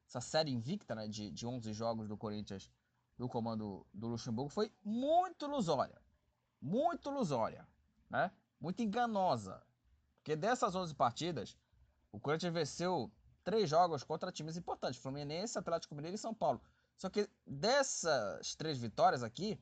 Essa 0.07 0.21
série 0.21 0.53
invicta 0.53 0.95
né? 0.95 1.09
de, 1.09 1.31
de 1.31 1.47
11 1.47 1.73
jogos 1.73 2.09
do 2.09 2.17
Corinthians 2.17 2.71
do 3.17 3.29
comando 3.29 3.87
do 3.95 4.09
Luxemburgo 4.09 4.51
foi 4.51 4.73
muito 4.85 5.47
ilusória. 5.47 6.01
Muito 6.62 7.11
ilusória, 7.11 7.66
né? 8.09 8.31
Muito 8.61 8.81
enganosa. 8.81 9.61
Porque 10.19 10.37
dessas 10.37 10.75
11 10.76 10.95
partidas, 10.95 11.59
o 12.12 12.21
Corinthians 12.21 12.54
venceu 12.54 13.11
três 13.42 13.69
jogos 13.69 14.04
contra 14.04 14.31
times 14.31 14.57
importantes: 14.57 15.00
Fluminense, 15.00 15.59
Atlético 15.59 15.97
Mineiro 15.97 16.14
e 16.14 16.19
São 16.19 16.33
Paulo. 16.33 16.61
Só 16.97 17.11
que 17.11 17.28
dessas 17.45 18.54
três 18.54 18.78
vitórias 18.78 19.25
aqui, 19.25 19.59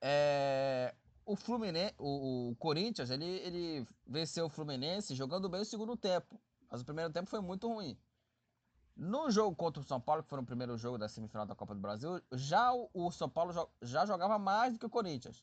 é, 0.00 0.94
o 1.24 1.34
Fluminense, 1.34 1.94
o, 1.96 2.50
o, 2.50 2.56
Corinthians, 2.56 3.10
ele, 3.10 3.24
ele 3.24 3.88
venceu 4.06 4.46
o 4.46 4.50
Fluminense 4.50 5.14
jogando 5.14 5.48
bem 5.48 5.62
o 5.62 5.64
segundo 5.64 5.96
tempo, 5.96 6.38
mas 6.70 6.82
o 6.82 6.84
primeiro 6.84 7.10
tempo 7.10 7.30
foi 7.30 7.40
muito 7.40 7.66
ruim. 7.66 7.96
No 9.00 9.30
jogo 9.30 9.56
contra 9.56 9.80
o 9.80 9.84
São 9.84 9.98
Paulo, 9.98 10.22
que 10.22 10.28
foi 10.28 10.38
o 10.38 10.44
primeiro 10.44 10.76
jogo 10.76 10.98
da 10.98 11.08
semifinal 11.08 11.46
da 11.46 11.54
Copa 11.54 11.74
do 11.74 11.80
Brasil, 11.80 12.20
já 12.32 12.70
o, 12.92 13.10
São 13.10 13.30
Paulo 13.30 13.50
já 13.80 14.04
jogava 14.04 14.38
mais 14.38 14.74
do 14.74 14.78
que 14.78 14.84
o 14.84 14.90
Corinthians, 14.90 15.42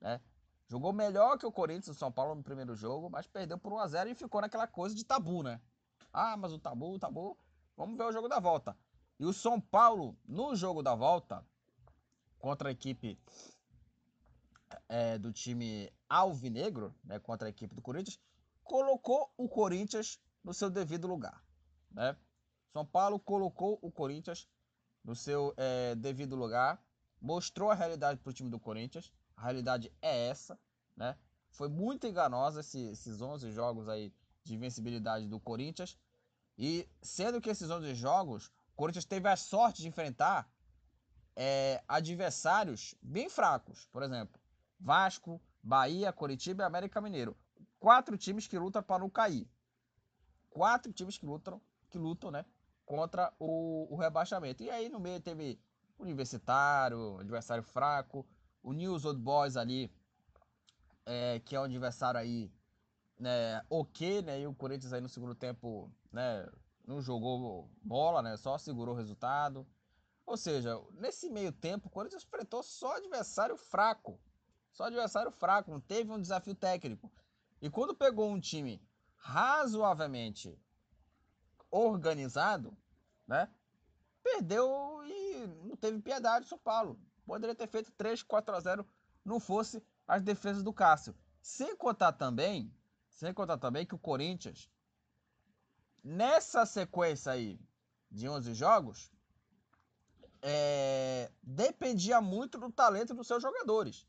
né? 0.00 0.20
Jogou 0.68 0.92
melhor 0.92 1.36
que 1.36 1.44
o 1.44 1.50
Corinthians, 1.50 1.96
o 1.96 1.98
São 1.98 2.12
Paulo 2.12 2.36
no 2.36 2.44
primeiro 2.44 2.76
jogo, 2.76 3.10
mas 3.10 3.26
perdeu 3.26 3.58
por 3.58 3.72
1 3.72 3.78
a 3.80 3.88
0 3.88 4.10
e 4.10 4.14
ficou 4.14 4.40
naquela 4.40 4.68
coisa 4.68 4.94
de 4.94 5.04
tabu, 5.04 5.42
né? 5.42 5.60
Ah, 6.12 6.36
mas 6.36 6.52
o 6.52 6.60
tabu, 6.60 6.94
o 6.94 6.98
tabu. 6.98 7.36
Vamos 7.76 7.98
ver 7.98 8.04
o 8.04 8.12
jogo 8.12 8.28
da 8.28 8.38
volta. 8.38 8.78
E 9.18 9.26
o 9.26 9.32
São 9.32 9.60
Paulo, 9.60 10.16
no 10.24 10.54
jogo 10.54 10.80
da 10.80 10.94
volta, 10.94 11.44
contra 12.38 12.68
a 12.68 12.72
equipe 12.72 13.18
é, 14.88 15.18
do 15.18 15.32
time 15.32 15.92
alvinegro, 16.08 16.94
né, 17.02 17.18
contra 17.18 17.48
a 17.48 17.50
equipe 17.50 17.74
do 17.74 17.82
Corinthians, 17.82 18.20
colocou 18.62 19.28
o 19.36 19.48
Corinthians 19.48 20.20
no 20.44 20.54
seu 20.54 20.70
devido 20.70 21.08
lugar. 21.08 21.42
Né? 21.90 22.16
São 22.76 22.84
Paulo 22.84 23.18
colocou 23.18 23.78
o 23.80 23.90
Corinthians 23.90 24.46
no 25.02 25.16
seu 25.16 25.54
é, 25.56 25.94
devido 25.94 26.36
lugar, 26.36 26.78
mostrou 27.18 27.70
a 27.70 27.74
realidade 27.74 28.20
para 28.20 28.28
o 28.28 28.34
time 28.34 28.50
do 28.50 28.60
Corinthians. 28.60 29.10
A 29.34 29.44
realidade 29.44 29.90
é 30.02 30.28
essa, 30.28 30.60
né? 30.94 31.16
Foi 31.48 31.68
muito 31.68 32.06
enganosa 32.06 32.60
esse, 32.60 32.78
esses 32.88 33.22
11 33.22 33.50
jogos 33.50 33.88
aí 33.88 34.12
de 34.44 34.54
invencibilidade 34.54 35.26
do 35.26 35.40
Corinthians. 35.40 35.98
E 36.58 36.86
sendo 37.00 37.40
que 37.40 37.48
esses 37.48 37.70
11 37.70 37.94
jogos, 37.94 38.48
o 38.48 38.76
Corinthians 38.76 39.06
teve 39.06 39.26
a 39.26 39.36
sorte 39.36 39.80
de 39.80 39.88
enfrentar 39.88 40.46
é, 41.34 41.82
adversários 41.88 42.94
bem 43.00 43.30
fracos. 43.30 43.86
Por 43.86 44.02
exemplo, 44.02 44.38
Vasco, 44.78 45.40
Bahia, 45.62 46.12
Coritiba 46.12 46.62
e 46.62 46.66
América 46.66 47.00
Mineiro. 47.00 47.34
Quatro 47.80 48.18
times 48.18 48.46
que 48.46 48.58
lutam 48.58 48.82
para 48.82 48.98
não 48.98 49.08
cair. 49.08 49.48
Quatro 50.50 50.92
times 50.92 51.16
que 51.16 51.24
lutam, 51.24 51.58
que 51.88 51.96
lutam 51.96 52.30
né, 52.30 52.44
contra 52.86 53.32
o, 53.38 53.92
o 53.92 53.96
rebaixamento. 53.96 54.62
E 54.62 54.70
aí 54.70 54.88
no 54.88 55.00
meio 55.00 55.20
teve 55.20 55.60
Universitário, 55.98 57.18
adversário 57.18 57.62
fraco, 57.62 58.26
o 58.62 58.72
News 58.72 59.04
Old 59.04 59.20
Boys 59.20 59.56
ali, 59.56 59.90
é, 61.04 61.40
que 61.40 61.56
é 61.56 61.60
um 61.60 61.64
adversário 61.64 62.20
aí, 62.20 62.50
né, 63.18 63.62
ok, 63.68 64.22
né, 64.22 64.40
e 64.40 64.46
o 64.46 64.54
Corinthians 64.54 64.92
aí 64.92 65.00
no 65.00 65.08
segundo 65.08 65.34
tempo, 65.34 65.90
né, 66.12 66.48
não 66.86 67.00
jogou 67.00 67.70
bola, 67.82 68.22
né, 68.22 68.36
só 68.36 68.56
segurou 68.56 68.94
o 68.94 68.96
resultado. 68.96 69.66
Ou 70.24 70.36
seja, 70.36 70.80
nesse 70.94 71.30
meio 71.30 71.52
tempo, 71.52 71.86
o 71.86 71.90
Corinthians 71.90 72.24
enfrentou 72.24 72.62
só 72.62 72.96
adversário 72.96 73.56
fraco. 73.56 74.20
Só 74.72 74.84
adversário 74.84 75.30
fraco, 75.30 75.70
não 75.70 75.80
teve 75.80 76.10
um 76.10 76.20
desafio 76.20 76.54
técnico. 76.54 77.10
E 77.62 77.70
quando 77.70 77.94
pegou 77.94 78.28
um 78.28 78.40
time 78.40 78.82
razoavelmente 79.14 80.58
organizado, 81.70 82.76
né, 83.26 83.48
perdeu 84.22 85.02
e 85.04 85.46
não 85.64 85.76
teve 85.76 86.00
piedade 86.00 86.48
São 86.48 86.58
Paulo. 86.58 86.98
Poderia 87.24 87.54
ter 87.54 87.66
feito 87.66 87.90
3, 87.92 88.22
4 88.22 88.54
a 88.54 88.60
0, 88.60 88.86
não 89.24 89.40
fosse 89.40 89.82
as 90.06 90.22
defesas 90.22 90.62
do 90.62 90.72
Cássio. 90.72 91.14
Sem 91.42 91.76
contar 91.76 92.12
também, 92.12 92.72
sem 93.08 93.32
contar 93.32 93.58
também 93.58 93.84
que 93.84 93.94
o 93.94 93.98
Corinthians 93.98 94.70
nessa 96.02 96.64
sequência 96.64 97.32
aí 97.32 97.58
de 98.10 98.28
11 98.28 98.54
jogos 98.54 99.10
é, 100.40 101.32
dependia 101.42 102.20
muito 102.20 102.58
do 102.58 102.70
talento 102.70 103.12
dos 103.14 103.26
seus 103.26 103.42
jogadores. 103.42 104.06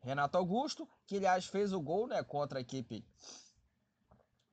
Renato 0.00 0.38
Augusto, 0.38 0.88
que 1.06 1.16
aliás 1.16 1.46
fez 1.46 1.72
o 1.72 1.80
gol 1.80 2.06
né, 2.06 2.22
contra 2.22 2.58
a 2.58 2.60
equipe 2.60 3.04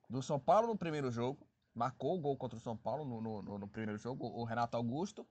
do 0.08 0.22
São 0.22 0.40
Paulo 0.40 0.68
no 0.68 0.76
primeiro 0.76 1.10
jogo, 1.10 1.46
marcou 1.74 2.16
o 2.16 2.20
gol 2.20 2.36
contra 2.36 2.58
o 2.58 2.60
São 2.60 2.76
Paulo 2.76 3.04
no, 3.04 3.42
no, 3.42 3.58
no 3.58 3.68
primeiro 3.68 3.98
jogo, 3.98 4.26
o 4.26 4.44
Renato 4.44 4.76
Augusto. 4.76 5.26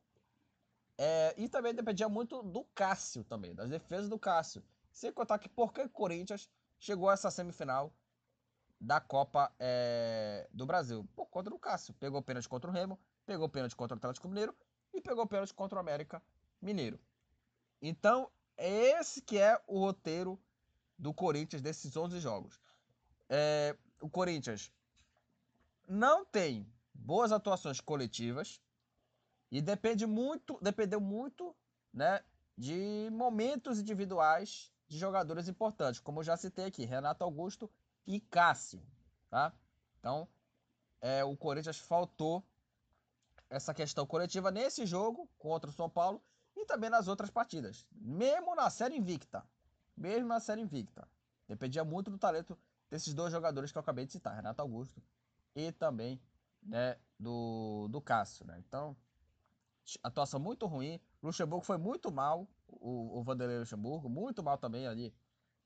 É, 0.98 1.34
e 1.38 1.50
também 1.50 1.74
dependia 1.74 2.08
muito 2.08 2.44
do 2.44 2.64
Cássio 2.76 3.24
também, 3.24 3.56
das 3.56 3.70
defesas 3.70 4.10
do 4.10 4.20
Cássio. 4.20 4.64
Sem 4.92 5.12
contar 5.12 5.40
que 5.40 5.50
por 5.50 5.74
que 5.74 5.82
o 5.82 5.90
Corinthians 5.90 6.50
chegou 6.80 7.10
a 7.10 7.14
essa 7.14 7.32
semifinal 7.32 7.94
da 8.80 9.00
Copa 9.00 9.52
é, 9.60 10.48
do 10.52 10.66
Brasil? 10.66 11.08
Por 11.16 11.28
conta 11.28 11.50
do 11.50 11.58
Cássio. 11.58 11.94
Pegou 11.96 12.22
pênalti 12.22 12.50
contra 12.50 12.70
o 12.70 12.74
Remo, 12.74 13.00
pegou 13.26 13.48
pênalti 13.50 13.76
contra 13.76 13.96
o 13.96 13.98
Atlético 13.98 14.28
Mineiro 14.28 14.56
e 14.94 15.02
pegou 15.02 15.26
pênalti 15.26 15.54
contra 15.54 15.78
o 15.78 15.80
América 15.80 16.22
Mineiro. 16.62 17.00
Então, 17.82 18.30
esse 18.58 19.22
que 19.22 19.38
é 19.40 19.60
o 19.66 19.80
roteiro 19.80 20.40
do 20.98 21.14
Corinthians 21.14 21.62
desses 21.62 21.96
11 21.98 22.20
jogos. 22.20 22.60
É, 23.28 23.76
o 24.00 24.10
Corinthians 24.10 24.72
não 25.92 26.24
tem 26.24 26.66
boas 26.94 27.34
atuações 27.34 27.82
coletivas, 27.82 28.62
e 29.52 29.62
depende 29.62 30.08
muito, 30.08 30.58
dependeu 30.62 31.02
muito, 31.02 31.54
né, 31.94 32.24
de 32.58 33.10
momentos 33.12 33.78
individuais 33.78 34.72
de 34.88 34.98
jogadores 34.98 35.50
importantes, 35.50 36.00
como 36.00 36.20
eu 36.20 36.24
já 36.24 36.38
citei 36.38 36.64
aqui, 36.64 36.86
Renato 36.86 37.26
Augusto 37.26 37.70
e 38.08 38.22
Cássio, 38.22 38.82
tá? 39.30 39.54
Então, 40.00 40.30
é, 41.02 41.26
o 41.26 41.36
Corinthians 41.36 41.78
faltou 41.78 42.42
essa 43.50 43.74
questão 43.74 44.06
coletiva 44.06 44.50
nesse 44.50 44.86
jogo 44.86 45.30
contra 45.38 45.70
o 45.70 45.74
São 45.74 45.90
Paulo 45.90 46.24
e 46.56 46.66
também 46.66 46.90
nas 46.90 47.10
outras 47.10 47.30
partidas, 47.30 47.86
mesmo 47.92 48.56
na 48.56 48.70
série 48.70 48.96
invicta, 48.96 49.46
mesmo 49.98 50.30
na 50.30 50.40
série 50.40 50.62
invicta, 50.62 51.06
dependia 51.50 51.84
muito 51.84 52.10
do 52.10 52.18
talento 52.18 52.58
desses 52.90 53.14
dois 53.14 53.34
jogadores 53.34 53.74
que 53.74 53.78
eu 53.78 53.82
acabei 53.82 54.06
de 54.06 54.14
citar, 54.14 54.34
Renato 54.34 54.62
Augusto 54.62 55.02
e 55.56 55.72
também, 55.72 56.22
né, 56.62 56.98
do, 57.20 57.88
do 57.90 58.02
Cássio, 58.02 58.46
né? 58.46 58.62
Então, 58.68 58.96
atuação 60.04 60.40
muito 60.40 60.66
ruim. 60.66 61.00
Luxemburgo 61.22 61.66
foi 61.66 61.78
muito 61.78 62.12
mal, 62.12 62.48
o, 62.68 63.20
o 63.20 63.24
Vanderlei 63.24 63.60
Luxemburgo, 63.60 64.10
muito 64.10 64.42
mal 64.44 64.58
também 64.58 64.88
ali 64.88 65.14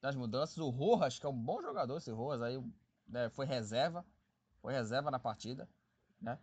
nas 0.01 0.15
mudanças. 0.15 0.57
O 0.57 0.69
Rojas, 0.69 1.19
que 1.19 1.25
é 1.25 1.29
um 1.29 1.37
bom 1.37 1.61
jogador, 1.61 1.97
esse 1.97 2.11
Rojas 2.11 2.41
aí 2.41 2.63
né, 3.07 3.29
foi 3.29 3.45
reserva, 3.45 4.05
foi 4.61 4.73
reserva 4.73 5.11
na 5.11 5.19
partida, 5.19 5.69
né? 6.19 6.39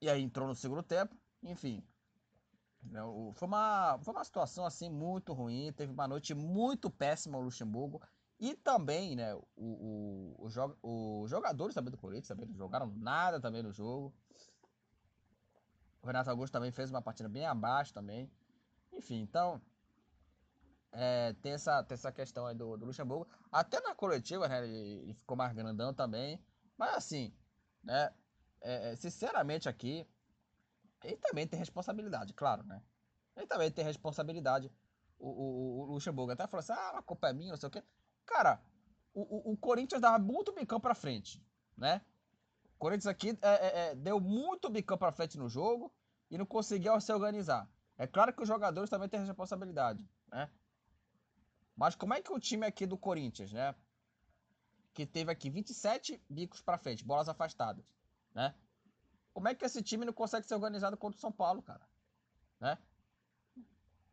E 0.00 0.10
aí 0.10 0.20
entrou 0.20 0.48
no 0.48 0.54
segundo 0.54 0.82
tempo, 0.82 1.16
enfim. 1.42 1.82
Né, 2.82 3.00
foi, 3.34 3.46
uma, 3.46 3.98
foi 4.02 4.12
uma 4.12 4.24
situação 4.24 4.66
assim 4.66 4.90
muito 4.90 5.32
ruim, 5.32 5.72
teve 5.72 5.92
uma 5.92 6.08
noite 6.08 6.34
muito 6.34 6.90
péssima 6.90 7.38
o 7.38 7.42
Luxemburgo. 7.42 8.02
E 8.42 8.56
também, 8.56 9.14
né, 9.14 9.32
o, 9.36 9.46
o, 9.56 10.48
o, 10.82 11.22
os 11.22 11.30
jogadores 11.30 11.76
também 11.76 11.92
do 11.92 11.96
Corinthians 11.96 12.26
também 12.26 12.44
não 12.44 12.56
jogaram 12.56 12.92
nada 12.96 13.40
também 13.40 13.62
no 13.62 13.70
jogo. 13.70 14.12
O 16.02 16.06
Renato 16.08 16.28
Augusto 16.28 16.52
também 16.52 16.72
fez 16.72 16.90
uma 16.90 17.00
partida 17.00 17.28
bem 17.28 17.46
abaixo 17.46 17.94
também. 17.94 18.28
Enfim, 18.92 19.20
então. 19.20 19.62
É, 20.90 21.32
tem, 21.34 21.52
essa, 21.52 21.84
tem 21.84 21.94
essa 21.94 22.10
questão 22.10 22.44
aí 22.44 22.56
do, 22.56 22.76
do 22.76 22.84
Luxemburgo. 22.84 23.28
Até 23.52 23.80
na 23.80 23.94
coletiva, 23.94 24.48
né? 24.48 24.64
Ele, 24.66 25.02
ele 25.02 25.14
ficou 25.14 25.36
mais 25.36 25.52
grandão 25.52 25.94
também. 25.94 26.44
Mas 26.76 26.96
assim, 26.96 27.32
né? 27.80 28.12
É, 28.60 28.90
é, 28.90 28.96
sinceramente 28.96 29.68
aqui, 29.68 30.04
ele 31.04 31.16
também 31.18 31.46
tem 31.46 31.60
responsabilidade, 31.60 32.34
claro, 32.34 32.64
né? 32.64 32.82
Ele 33.36 33.46
também 33.46 33.70
tem 33.70 33.84
responsabilidade. 33.84 34.68
O, 35.16 35.28
o, 35.28 35.80
o 35.82 35.92
Luxemburgo 35.92 36.32
até 36.32 36.44
falou 36.48 36.58
assim: 36.58 36.72
ah, 36.72 36.98
a 36.98 37.02
culpa 37.02 37.28
é 37.28 37.32
minha, 37.32 37.50
não 37.50 37.56
sei 37.56 37.68
o 37.68 37.70
quê. 37.70 37.84
Cara, 38.32 38.62
o, 39.12 39.50
o, 39.50 39.52
o 39.52 39.56
Corinthians 39.58 40.00
dava 40.00 40.18
muito 40.18 40.52
bicão 40.52 40.80
pra 40.80 40.94
frente, 40.94 41.44
né? 41.76 42.00
Corinthians 42.78 43.06
aqui 43.06 43.38
é, 43.42 43.48
é, 43.50 43.90
é, 43.90 43.94
deu 43.94 44.18
muito 44.18 44.70
bicão 44.70 44.96
para 44.96 45.12
frente 45.12 45.36
no 45.36 45.50
jogo 45.50 45.92
e 46.30 46.38
não 46.38 46.46
conseguiu 46.46 46.98
se 46.98 47.12
organizar. 47.12 47.70
É 47.98 48.06
claro 48.06 48.32
que 48.32 48.40
os 48.40 48.48
jogadores 48.48 48.88
também 48.88 49.06
têm 49.06 49.22
responsabilidade, 49.24 50.02
né? 50.28 50.50
Mas 51.76 51.94
como 51.94 52.14
é 52.14 52.22
que 52.22 52.32
o 52.32 52.40
time 52.40 52.66
aqui 52.66 52.86
do 52.86 52.96
Corinthians, 52.96 53.52
né? 53.52 53.74
Que 54.94 55.04
teve 55.04 55.30
aqui 55.30 55.50
27 55.50 56.20
bicos 56.28 56.62
para 56.62 56.78
frente, 56.78 57.04
bolas 57.04 57.28
afastadas, 57.28 57.84
né? 58.34 58.54
Como 59.34 59.46
é 59.46 59.54
que 59.54 59.64
esse 59.64 59.82
time 59.82 60.06
não 60.06 60.12
consegue 60.12 60.46
ser 60.46 60.54
organizado 60.54 60.96
contra 60.96 61.18
o 61.18 61.20
São 61.20 61.32
Paulo, 61.32 61.62
cara? 61.62 61.86
Né? 62.58 62.78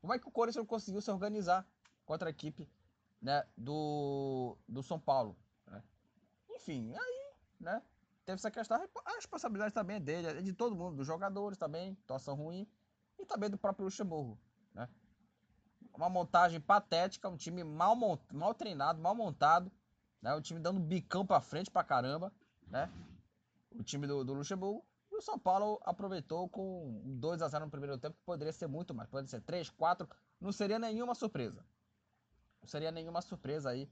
Como 0.02 0.14
é 0.14 0.20
que 0.20 0.28
o 0.28 0.32
Corinthians 0.32 0.58
não 0.58 0.66
conseguiu 0.66 1.02
se 1.02 1.10
organizar 1.10 1.66
contra 2.06 2.28
a 2.28 2.32
equipe 2.32 2.70
né, 3.22 3.46
do, 3.58 4.58
do 4.68 4.82
São 4.84 5.00
Paulo? 5.00 5.38
Enfim, 6.60 6.94
aí, 6.94 7.34
né? 7.60 7.82
Teve 8.26 8.36
essa 8.36 8.52
questão, 8.52 8.78
a 9.06 9.12
responsabilidade 9.16 9.74
também 9.74 9.96
é 9.96 10.00
dele, 10.00 10.28
é 10.28 10.42
de 10.42 10.54
todo 10.54 10.76
mundo, 10.76 10.98
dos 10.98 11.08
jogadores 11.08 11.58
também, 11.58 11.96
situação 11.96 12.36
ruim, 12.36 12.70
e 13.18 13.26
também 13.26 13.50
do 13.50 13.58
próprio 13.58 13.86
Luxemburgo, 13.86 14.40
né? 14.74 14.88
Uma 15.96 16.10
montagem 16.10 16.62
patética, 16.62 17.28
um 17.28 17.36
time 17.36 17.64
mal, 17.64 17.96
mont... 17.96 18.22
mal 18.32 18.54
treinado, 18.54 19.02
mal 19.02 19.16
montado, 19.16 19.72
né? 20.22 20.34
O 20.36 20.42
time 20.42 20.60
dando 20.60 20.80
bicão 20.80 21.26
pra 21.26 21.42
frente 21.42 21.72
pra 21.72 21.84
caramba, 21.84 22.32
né? 22.68 22.92
O 23.72 23.84
time 23.84 24.06
do, 24.06 24.24
do 24.24 24.34
Luxemburgo. 24.34 24.86
E 25.12 25.16
o 25.16 25.22
São 25.22 25.40
Paulo 25.40 25.80
aproveitou 25.84 26.48
com 26.50 27.02
2 27.20 27.42
a 27.42 27.48
0 27.48 27.66
no 27.66 27.72
primeiro 27.72 27.98
tempo, 27.98 28.16
que 28.16 28.24
poderia 28.24 28.54
ser 28.54 28.68
muito 28.68 28.94
mais. 28.94 29.10
Poderia 29.10 29.30
ser 29.30 29.42
3, 29.42 29.70
4. 29.72 30.08
Não 30.40 30.52
seria 30.52 30.78
nenhuma 30.78 31.16
surpresa. 31.16 31.66
Não 32.62 32.68
seria 32.68 32.92
nenhuma 32.92 33.22
surpresa 33.22 33.70
aí 33.70 33.90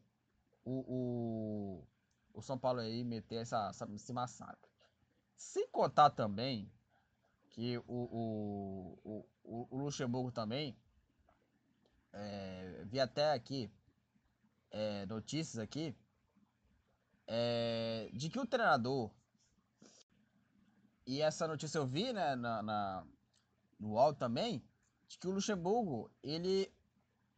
o, 0.64 0.84
o, 0.88 1.88
o 2.34 2.42
São 2.42 2.58
Paulo 2.58 2.80
aí 2.80 3.04
meter 3.04 3.38
essa, 3.38 3.70
essa, 3.70 3.88
esse 3.94 4.12
massacre. 4.12 4.70
Sem 5.36 5.68
contar 5.70 6.10
também 6.10 6.72
que 7.50 7.78
o, 7.80 7.84
o, 7.88 9.26
o, 9.44 9.68
o 9.76 9.78
Luxemburgo 9.78 10.32
também 10.32 10.78
é, 12.12 12.84
vi 12.86 13.00
até 13.00 13.32
aqui 13.32 13.72
é, 14.72 15.06
notícias 15.06 15.58
aqui 15.58 15.96
é, 17.26 18.10
de 18.14 18.30
que 18.30 18.40
o 18.40 18.46
treinador 18.46 19.12
e 21.06 21.22
essa 21.22 21.48
notícia 21.48 21.78
eu 21.78 21.88
vi 21.88 22.12
né, 22.12 22.36
na, 22.36 22.62
na 22.62 23.08
no 23.80 23.92
UOL 23.92 24.14
também 24.14 24.64
de 25.08 25.18
que 25.18 25.28
o 25.28 25.32
Luxemburgo 25.32 26.12
ele 26.22 26.72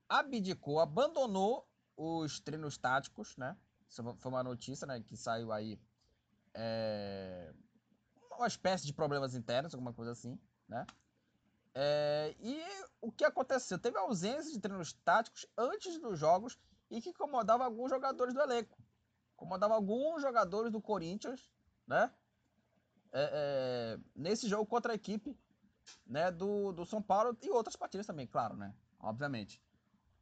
abdicou, 0.09 0.79
abandonou 0.79 1.69
os 1.95 2.39
treinos 2.39 2.77
táticos, 2.77 3.37
né? 3.37 3.55
Isso 3.87 4.03
foi 4.17 4.31
uma 4.31 4.43
notícia, 4.43 4.85
né, 4.85 4.99
que 5.01 5.15
saiu 5.15 5.51
aí 5.51 5.79
é, 6.53 7.53
uma 8.37 8.47
espécie 8.47 8.85
de 8.85 8.93
problemas 8.93 9.35
internos, 9.35 9.73
alguma 9.73 9.93
coisa 9.93 10.11
assim, 10.11 10.39
né? 10.67 10.85
É, 11.73 12.35
e 12.39 12.61
o 13.01 13.11
que 13.11 13.23
aconteceu? 13.23 13.77
Teve 13.77 13.97
ausência 13.97 14.51
de 14.51 14.59
treinos 14.59 14.93
táticos 14.93 15.45
antes 15.57 15.99
dos 15.99 16.17
jogos 16.17 16.57
e 16.89 17.01
que 17.01 17.09
incomodava 17.09 17.63
alguns 17.63 17.89
jogadores 17.89 18.33
do 18.33 18.41
elenco. 18.41 18.77
Incomodava 19.35 19.75
alguns 19.75 20.21
jogadores 20.21 20.71
do 20.71 20.81
Corinthians, 20.81 21.49
né? 21.87 22.11
É, 23.11 23.31
é, 23.33 23.99
nesse 24.15 24.47
jogo 24.47 24.65
contra 24.65 24.91
a 24.93 24.95
equipe 24.95 25.37
né, 26.05 26.29
do, 26.29 26.71
do 26.71 26.85
São 26.85 27.01
Paulo 27.01 27.35
e 27.41 27.49
outras 27.49 27.75
partidas 27.75 28.05
também, 28.05 28.27
claro, 28.27 28.55
né? 28.55 28.73
Obviamente. 28.99 29.61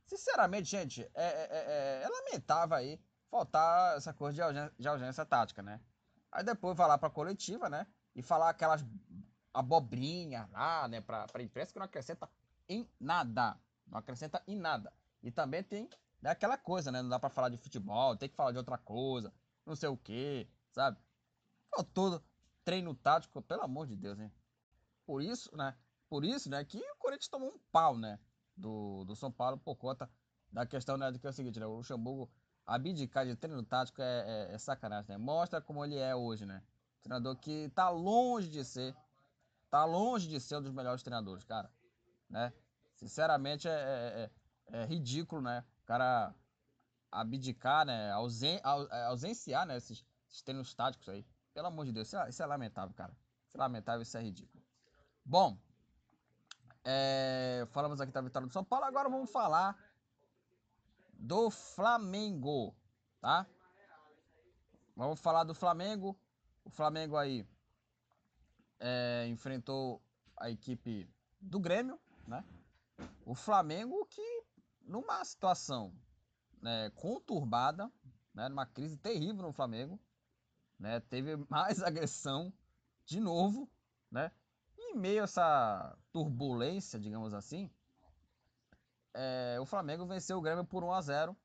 Sinceramente, 0.08 0.70
gente, 0.70 1.02
é, 1.14 1.24
é, 1.24 1.48
é, 1.52 2.04
é 2.04 2.08
lamentável 2.08 2.78
aí 2.78 3.00
faltar 3.30 3.98
essa 3.98 4.14
coisa 4.14 4.36
de 4.78 4.90
urgência, 4.90 5.26
de 5.26 5.30
tática, 5.30 5.62
né? 5.62 5.82
Aí 6.32 6.44
depois 6.44 6.78
vai 6.78 6.88
lá 6.88 6.98
pra 6.98 7.10
coletiva, 7.10 7.70
né? 7.70 7.86
E 8.16 8.22
falar 8.22 8.50
aquelas 8.50 8.86
abobrinhas 9.54 10.50
lá, 10.52 10.88
né, 10.88 11.02
pra, 11.02 11.28
pra 11.28 11.44
imprensa 11.44 11.74
que 11.74 11.80
não 11.80 11.86
acrescenta 11.86 12.30
em 12.70 12.90
nada. 13.00 13.60
Não 13.86 14.00
acrescenta 14.00 14.42
em 14.48 14.56
nada. 14.56 14.94
E 15.22 15.30
também 15.30 15.62
tem 15.62 15.90
né, 16.22 16.30
aquela 16.30 16.58
coisa, 16.58 16.90
né? 16.90 17.02
Não 17.02 17.10
dá 17.10 17.20
pra 17.20 17.30
falar 17.30 17.50
de 17.50 17.58
futebol, 17.58 18.16
tem 18.16 18.30
que 18.30 18.36
falar 18.36 18.54
de 18.54 18.58
outra 18.58 18.78
coisa, 18.78 19.34
não 19.66 19.76
sei 19.76 19.90
o 19.90 19.98
que, 19.98 20.50
sabe? 20.72 20.98
Faltou 21.70 22.24
treino 22.64 22.96
tático, 22.96 23.42
pelo 23.42 23.64
amor 23.64 23.88
de 23.88 23.96
Deus, 23.96 24.18
hein? 24.20 24.32
Por 25.06 25.22
isso, 25.22 25.56
né? 25.56 25.76
Por 26.10 26.24
isso, 26.24 26.50
né, 26.50 26.64
que 26.64 26.78
o 26.78 26.96
Corinthians 26.98 27.28
tomou 27.28 27.50
um 27.50 27.60
pau, 27.72 27.98
né? 27.98 28.18
Do, 28.58 29.06
do 29.06 29.16
São 29.16 29.32
Paulo 29.32 29.58
por 29.58 29.76
conta 29.76 30.10
da 30.52 30.66
questão, 30.66 30.98
né, 30.98 31.12
de 31.12 31.20
que 31.20 31.28
é 31.28 31.30
o 31.30 31.34
seguinte, 31.34 31.60
né? 31.60 31.66
O 31.66 31.76
Luxemburgo 31.76 32.30
abdicar 32.66 33.26
de 33.26 33.36
treino 33.36 33.64
tático 33.64 34.02
é, 34.02 34.50
é, 34.50 34.54
é, 34.54 34.58
sacanagem, 34.58 35.10
né? 35.10 35.18
Mostra 35.18 35.62
como 35.62 35.84
ele 35.86 35.98
é 35.98 36.16
hoje, 36.16 36.46
né? 36.46 36.62
Treinador 37.02 37.38
que 37.38 37.70
tá 37.70 37.90
longe 37.90 38.50
de 38.50 38.64
ser, 38.66 38.96
tá 39.70 39.86
longe 39.86 40.28
de 40.28 40.40
ser 40.40 40.58
um 40.58 40.62
dos 40.62 40.74
melhores 40.74 41.02
treinadores, 41.02 41.44
cara, 41.46 41.72
né? 42.30 42.52
Sinceramente 42.96 43.68
é, 43.68 43.72
é, 43.72 44.32
é, 44.74 44.82
é 44.82 44.86
ridículo, 44.86 45.42
né? 45.42 45.64
O 45.84 45.86
cara 45.86 46.36
abdicar, 47.12 47.86
né? 47.86 48.12
Ausen, 48.12 48.60
é, 48.92 49.04
ausenciar, 49.06 49.66
né? 49.66 49.78
Esses, 49.78 50.04
esses 50.30 50.42
treinos 50.42 50.74
táticos 50.74 51.08
aí. 51.08 51.26
Pelo 51.54 51.68
amor 51.68 51.86
de 51.86 51.94
Deus, 51.94 52.08
isso 52.08 52.18
é, 52.18 52.30
isso 52.30 52.44
é 52.44 52.46
lamentável, 52.46 52.94
cara. 52.94 53.16
Isso 53.48 53.56
é 53.56 53.60
lamentável, 53.60 54.02
isso 54.02 54.18
é 54.18 54.22
ridículo. 54.22 54.62
Bom, 55.24 55.58
falamos 57.68 58.00
aqui 58.00 58.12
da 58.12 58.22
vitória 58.22 58.48
do 58.48 58.54
São 58.54 58.64
Paulo, 58.64 58.86
agora 58.86 59.10
vamos 59.10 59.30
falar 59.32 59.78
do 61.14 61.50
Flamengo, 61.50 62.76
tá? 63.20 63.46
Vamos 64.96 65.20
falar 65.20 65.44
do 65.44 65.54
Flamengo. 65.54 66.20
O 66.64 66.70
Flamengo 66.70 67.18
aí 67.18 67.48
é, 68.80 69.28
enfrentou 69.28 70.02
a 70.36 70.50
equipe 70.50 71.10
do 71.40 71.60
Grêmio, 71.60 72.00
né? 72.28 72.44
O 73.26 73.36
Flamengo 73.36 74.06
que 74.06 74.44
numa 74.82 75.24
situação 75.24 75.94
né, 76.62 76.90
conturbada, 76.92 77.92
né, 78.34 78.50
numa 78.50 78.66
crise 78.66 78.98
terrível 78.98 79.44
no 79.44 79.54
Flamengo, 79.54 80.00
né, 80.80 81.00
teve 81.02 81.36
mais 81.50 81.82
agressão 81.82 82.52
de 83.06 83.20
novo, 83.20 83.70
né? 84.12 84.32
Meio 84.98 85.22
a 85.22 85.24
essa 85.26 85.98
turbulência, 86.12 87.00
digamos 87.00 87.34
assim, 87.34 87.70
é, 89.14 89.58
o 89.60 89.66
Flamengo 89.66 90.06
venceu 90.06 90.38
o 90.38 90.42
Grêmio 90.42 90.66
por 90.66 90.84
1 90.84 90.92
a 90.92 91.02
0 91.02 91.38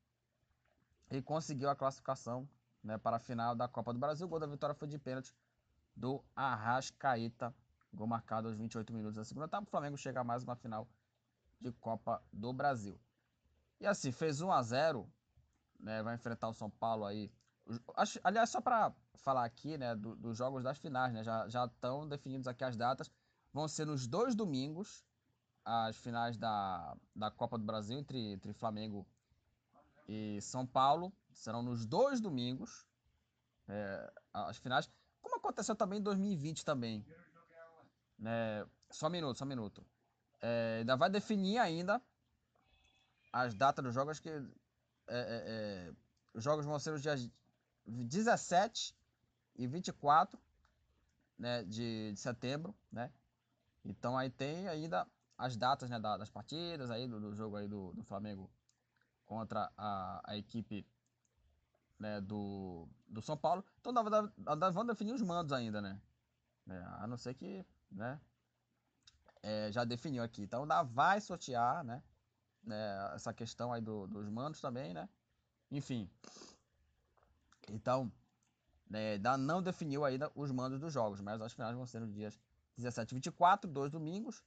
e 1.11 1.23
conseguiu 1.23 1.71
a 1.71 1.77
classificação 1.77 2.49
né, 2.83 2.99
para 2.99 3.17
a 3.17 3.21
final 3.21 3.55
da 3.55 3.69
Copa 3.69 3.93
do 3.93 3.99
Brasil. 3.99 4.27
O 4.27 4.29
gol 4.29 4.41
da 4.41 4.47
vitória 4.47 4.75
foi 4.75 4.89
de 4.89 4.99
pênalti 4.99 5.35
do 5.97 6.23
Arrascaeta, 6.35 7.55
gol 7.93 8.07
marcado 8.07 8.49
aos 8.49 8.57
28 8.57 8.93
minutos 8.93 9.17
da 9.17 9.25
segunda 9.25 9.47
etapa. 9.47 9.67
O 9.67 9.71
Flamengo 9.71 9.97
chega 9.97 10.21
a 10.21 10.25
mais 10.25 10.43
uma 10.43 10.57
final 10.57 10.87
de 11.61 11.73
Copa 11.73 12.23
do 12.33 12.53
Brasil. 12.53 13.01
E 13.81 13.87
assim, 13.87 14.13
fez 14.13 14.41
1 14.41 14.53
a 14.53 14.63
0 14.63 15.11
né, 15.81 16.03
vai 16.03 16.15
enfrentar 16.15 16.49
o 16.49 16.55
São 16.55 16.71
Paulo 16.71 17.05
aí. 17.05 17.31
Aliás, 18.23 18.51
só 18.51 18.61
para 18.61 18.93
falar 19.15 19.45
aqui 19.45 19.79
né, 19.79 19.95
do, 19.95 20.15
dos 20.17 20.39
jogos 20.39 20.63
das 20.63 20.79
finais, 20.79 21.13
né, 21.13 21.25
já 21.25 21.65
estão 21.65 22.09
definidos 22.09 22.47
aqui 22.47 22.65
as 22.65 22.77
datas. 22.77 23.11
Vão 23.53 23.69
ser 23.69 23.87
nos 23.87 24.07
dois 24.07 24.35
domingos, 24.35 25.05
as 25.65 25.97
finais 25.97 26.37
da, 26.37 26.97
da 27.15 27.31
Copa 27.31 27.59
do 27.59 27.65
Brasil 27.65 27.99
entre, 27.99 28.33
entre 28.33 28.53
Flamengo 28.53 29.07
e 30.09 30.41
São 30.41 30.67
Paulo. 30.67 31.13
Serão 31.33 31.63
nos 31.63 31.87
dois 31.87 32.21
domingos. 32.21 32.87
É, 33.69 34.13
as 34.33 34.57
finais. 34.57 34.91
Como 35.21 35.37
aconteceu 35.37 35.77
também 35.77 35.99
em 35.99 36.03
2020 36.03 36.65
também. 36.65 37.05
É, 38.25 38.67
só 38.91 39.07
um 39.07 39.11
minuto, 39.11 39.37
só 39.37 39.45
um 39.45 39.49
minuto. 39.49 39.85
É, 40.41 40.79
ainda 40.81 40.97
vai 40.97 41.11
definir 41.11 41.59
ainda 41.59 42.03
as 43.33 43.55
datas 43.55 43.85
dos 43.85 43.95
jogos. 43.95 44.19
que 44.19 44.29
é, 44.29 44.35
é, 44.35 44.45
é, 45.09 45.93
Os 46.35 46.43
jogos 46.43 46.65
vão 46.65 46.79
ser 46.79 46.93
os 46.93 47.03
dias 47.03 47.29
17 47.87 48.97
e 49.57 49.67
24 49.67 50.41
né, 51.39 51.63
de, 51.65 52.13
de 52.13 52.19
setembro. 52.19 52.75
Né? 52.91 53.11
Então 53.85 54.17
aí 54.17 54.31
tem 54.31 54.69
ainda 54.69 55.07
as 55.37 55.57
datas 55.57 55.91
né, 55.91 55.99
das 55.99 56.31
partidas 56.31 56.91
aí 56.91 57.09
do, 57.09 57.21
do 57.21 57.35
jogo 57.35 57.57
aí 57.57 57.67
do, 57.67 57.93
do, 57.93 58.03
Flamengo 58.05 58.51
contra 59.27 59.73
a, 59.77 60.21
a 60.25 60.37
equipe 60.37 60.87
né, 61.99 62.21
do, 62.21 62.89
do 63.09 63.21
São 63.21 63.37
Paulo. 63.37 63.65
Então 63.81 63.93
vão 64.73 64.87
definir 64.87 65.13
os 65.13 65.23
mandos 65.23 65.53
ainda, 65.53 65.81
né? 65.81 66.01
É, 66.69 66.79
a 67.01 67.07
não 67.09 67.17
ser 67.17 67.35
que 67.35 67.67
né, 67.91 68.21
é, 69.43 69.73
já 69.73 69.85
definiu 69.85 70.23
aqui. 70.23 70.43
Então 70.43 70.63
ainda 70.63 70.83
vai 70.85 71.21
sortear 71.21 71.83
né, 71.83 72.03
né, 72.63 73.11
essa 73.15 73.33
questão 73.33 73.73
aí 73.73 73.81
do, 73.81 74.07
dos 74.07 74.29
mandos 74.29 74.61
também, 74.61 74.95
né? 74.95 75.09
Enfim. 75.71 76.09
Então, 77.69 78.13
né, 78.89 79.19
não 79.39 79.63
definiu 79.63 80.05
ainda 80.05 80.31
os 80.35 80.53
mandos 80.53 80.79
dos 80.79 80.93
jogos, 80.93 81.21
mas 81.21 81.41
as 81.41 81.53
finais 81.53 81.75
vão 81.75 81.87
ser 81.87 82.01
nos 82.01 82.13
dias 82.13 82.39
17 82.77 83.13
e 83.13 83.15
24, 83.15 83.71
dois 83.71 83.91
domingos 83.91 84.43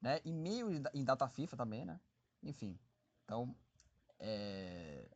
né? 0.00 0.20
E 0.24 0.32
meio 0.32 0.70
em 0.94 1.04
data 1.04 1.28
FIFA 1.28 1.56
também, 1.56 1.84
né? 1.84 2.00
Enfim, 2.42 2.78
então 3.24 3.56
é, 4.18 5.08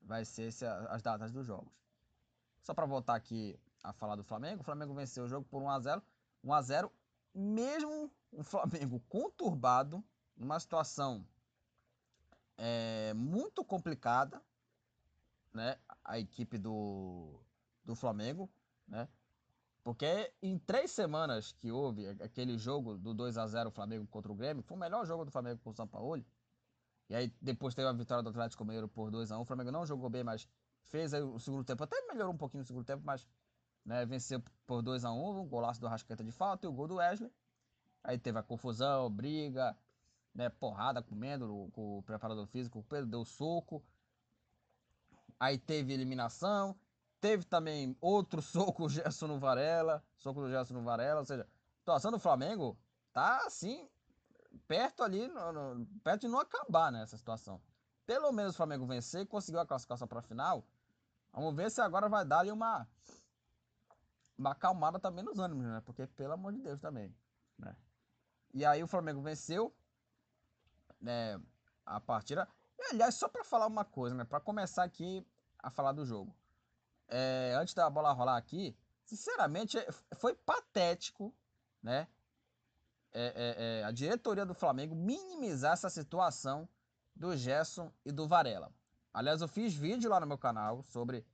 vai 0.00 0.24
ser 0.24 0.44
esse, 0.44 0.64
as 0.64 1.02
datas 1.02 1.32
dos 1.32 1.46
jogos. 1.46 1.72
Só 2.62 2.74
para 2.74 2.86
voltar 2.86 3.14
aqui 3.14 3.58
a 3.82 3.92
falar 3.92 4.16
do 4.16 4.24
Flamengo, 4.24 4.60
o 4.60 4.64
Flamengo 4.64 4.94
venceu 4.94 5.24
o 5.24 5.28
jogo 5.28 5.46
por 5.48 5.62
1 5.62 5.70
a 5.70 5.80
0, 5.80 6.02
1 6.44 6.52
a 6.52 6.62
0, 6.62 6.92
mesmo 7.34 8.10
o 8.32 8.42
Flamengo 8.42 9.00
conturbado, 9.08 10.04
numa 10.36 10.60
situação 10.60 11.26
é, 12.58 13.12
muito 13.14 13.64
complicada, 13.64 14.42
né? 15.52 15.78
A 16.04 16.18
equipe 16.18 16.58
do, 16.58 17.40
do 17.84 17.94
Flamengo, 17.94 18.50
né? 18.86 19.08
Porque 19.86 20.32
em 20.42 20.58
três 20.58 20.90
semanas 20.90 21.52
que 21.52 21.70
houve 21.70 22.08
aquele 22.20 22.58
jogo 22.58 22.98
do 22.98 23.14
2 23.14 23.38
a 23.38 23.46
0 23.46 23.70
Flamengo 23.70 24.04
contra 24.08 24.32
o 24.32 24.34
Grêmio, 24.34 24.60
foi 24.64 24.76
o 24.76 24.80
melhor 24.80 25.06
jogo 25.06 25.24
do 25.24 25.30
Flamengo 25.30 25.60
com 25.62 25.70
o 25.70 25.72
São 25.72 25.86
Paulo. 25.86 26.26
E 27.08 27.14
aí 27.14 27.32
depois 27.40 27.72
teve 27.72 27.86
a 27.86 27.92
vitória 27.92 28.20
do 28.20 28.30
Atlético 28.30 28.64
Mineiro 28.64 28.88
por 28.88 29.12
2 29.12 29.30
a 29.30 29.38
1 29.38 29.42
O 29.42 29.44
Flamengo 29.44 29.70
não 29.70 29.86
jogou 29.86 30.10
bem, 30.10 30.24
mas 30.24 30.48
fez 30.86 31.12
o 31.12 31.38
segundo 31.38 31.62
tempo, 31.62 31.84
até 31.84 32.04
melhorou 32.08 32.34
um 32.34 32.36
pouquinho 32.36 32.62
no 32.62 32.66
segundo 32.66 32.84
tempo, 32.84 33.04
mas 33.06 33.24
né, 33.84 34.04
venceu 34.04 34.42
por 34.66 34.82
2 34.82 35.04
a 35.04 35.12
1 35.12 35.40
um, 35.40 35.46
golaço 35.46 35.80
do 35.80 35.86
Rasqueta 35.86 36.24
de 36.24 36.32
falta 36.32 36.66
e 36.66 36.68
o 36.68 36.72
gol 36.72 36.88
do 36.88 36.96
Wesley. 36.96 37.30
Aí 38.02 38.18
teve 38.18 38.40
a 38.40 38.42
confusão, 38.42 39.08
briga, 39.08 39.78
né, 40.34 40.48
porrada 40.48 41.00
comendo 41.00 41.70
com 41.72 41.98
o 41.98 42.02
preparador 42.02 42.44
físico, 42.48 42.80
o 42.80 42.82
Pedro 42.82 43.06
deu 43.06 43.24
soco. 43.24 43.80
Aí 45.38 45.56
teve 45.56 45.92
eliminação, 45.92 46.76
teve 47.26 47.44
também 47.44 47.96
outro 48.00 48.40
soco 48.40 48.88
Gerson 48.88 49.26
no 49.26 49.40
Varela, 49.40 50.02
soco 50.16 50.40
do 50.40 50.48
Gerson 50.48 50.74
no 50.74 50.82
Varela, 50.82 51.20
ou 51.20 51.26
seja, 51.26 51.42
a 51.42 51.78
situação 51.80 52.12
do 52.12 52.20
Flamengo 52.20 52.78
tá 53.12 53.44
assim, 53.44 53.88
perto 54.68 55.02
ali, 55.02 55.26
no, 55.26 55.52
no, 55.52 55.86
perto 56.04 56.20
de 56.20 56.28
não 56.28 56.38
acabar 56.38 56.92
nessa 56.92 57.16
né, 57.16 57.18
situação. 57.18 57.60
Pelo 58.06 58.30
menos 58.30 58.54
o 58.54 58.56
Flamengo 58.56 58.86
vencer 58.86 59.26
conseguiu 59.26 59.60
a 59.60 59.66
classificação 59.66 60.06
para 60.06 60.20
a 60.20 60.22
final. 60.22 60.64
Vamos 61.32 61.56
ver 61.56 61.68
se 61.68 61.80
agora 61.80 62.08
vai 62.08 62.24
dar 62.24 62.40
ali 62.40 62.52
uma 62.52 62.86
uma 64.38 64.52
acalmada 64.52 65.00
também 65.00 65.24
nos 65.24 65.38
ânimos, 65.38 65.64
né? 65.64 65.82
Porque 65.84 66.06
pelo 66.06 66.34
amor 66.34 66.52
de 66.52 66.60
Deus 66.60 66.78
também, 66.78 67.12
né? 67.58 67.74
E 68.54 68.64
aí 68.64 68.82
o 68.82 68.86
Flamengo 68.86 69.20
venceu, 69.20 69.74
né, 71.00 71.40
a 71.84 71.98
partida. 71.98 72.46
E, 72.78 72.92
aliás, 72.92 73.14
só 73.16 73.28
para 73.28 73.42
falar 73.42 73.66
uma 73.66 73.84
coisa, 73.84 74.14
né, 74.14 74.24
para 74.24 74.38
começar 74.38 74.84
aqui 74.84 75.26
a 75.58 75.70
falar 75.70 75.92
do 75.92 76.04
jogo. 76.04 76.32
É, 77.08 77.54
antes 77.56 77.74
da 77.74 77.88
bola 77.88 78.12
rolar 78.12 78.36
aqui, 78.36 78.76
sinceramente, 79.04 79.78
foi 80.16 80.34
patético, 80.34 81.34
né? 81.82 82.08
É, 83.12 83.26
é, 83.28 83.80
é, 83.80 83.84
a 83.84 83.90
diretoria 83.90 84.44
do 84.44 84.52
Flamengo 84.52 84.94
minimizar 84.94 85.72
essa 85.72 85.88
situação 85.88 86.68
do 87.14 87.34
Gerson 87.34 87.90
e 88.04 88.12
do 88.12 88.28
Varela. 88.28 88.70
Aliás, 89.12 89.40
eu 89.40 89.48
fiz 89.48 89.72
vídeo 89.74 90.10
lá 90.10 90.20
no 90.20 90.26
meu 90.26 90.36
canal 90.36 90.82
sobre 90.82 91.24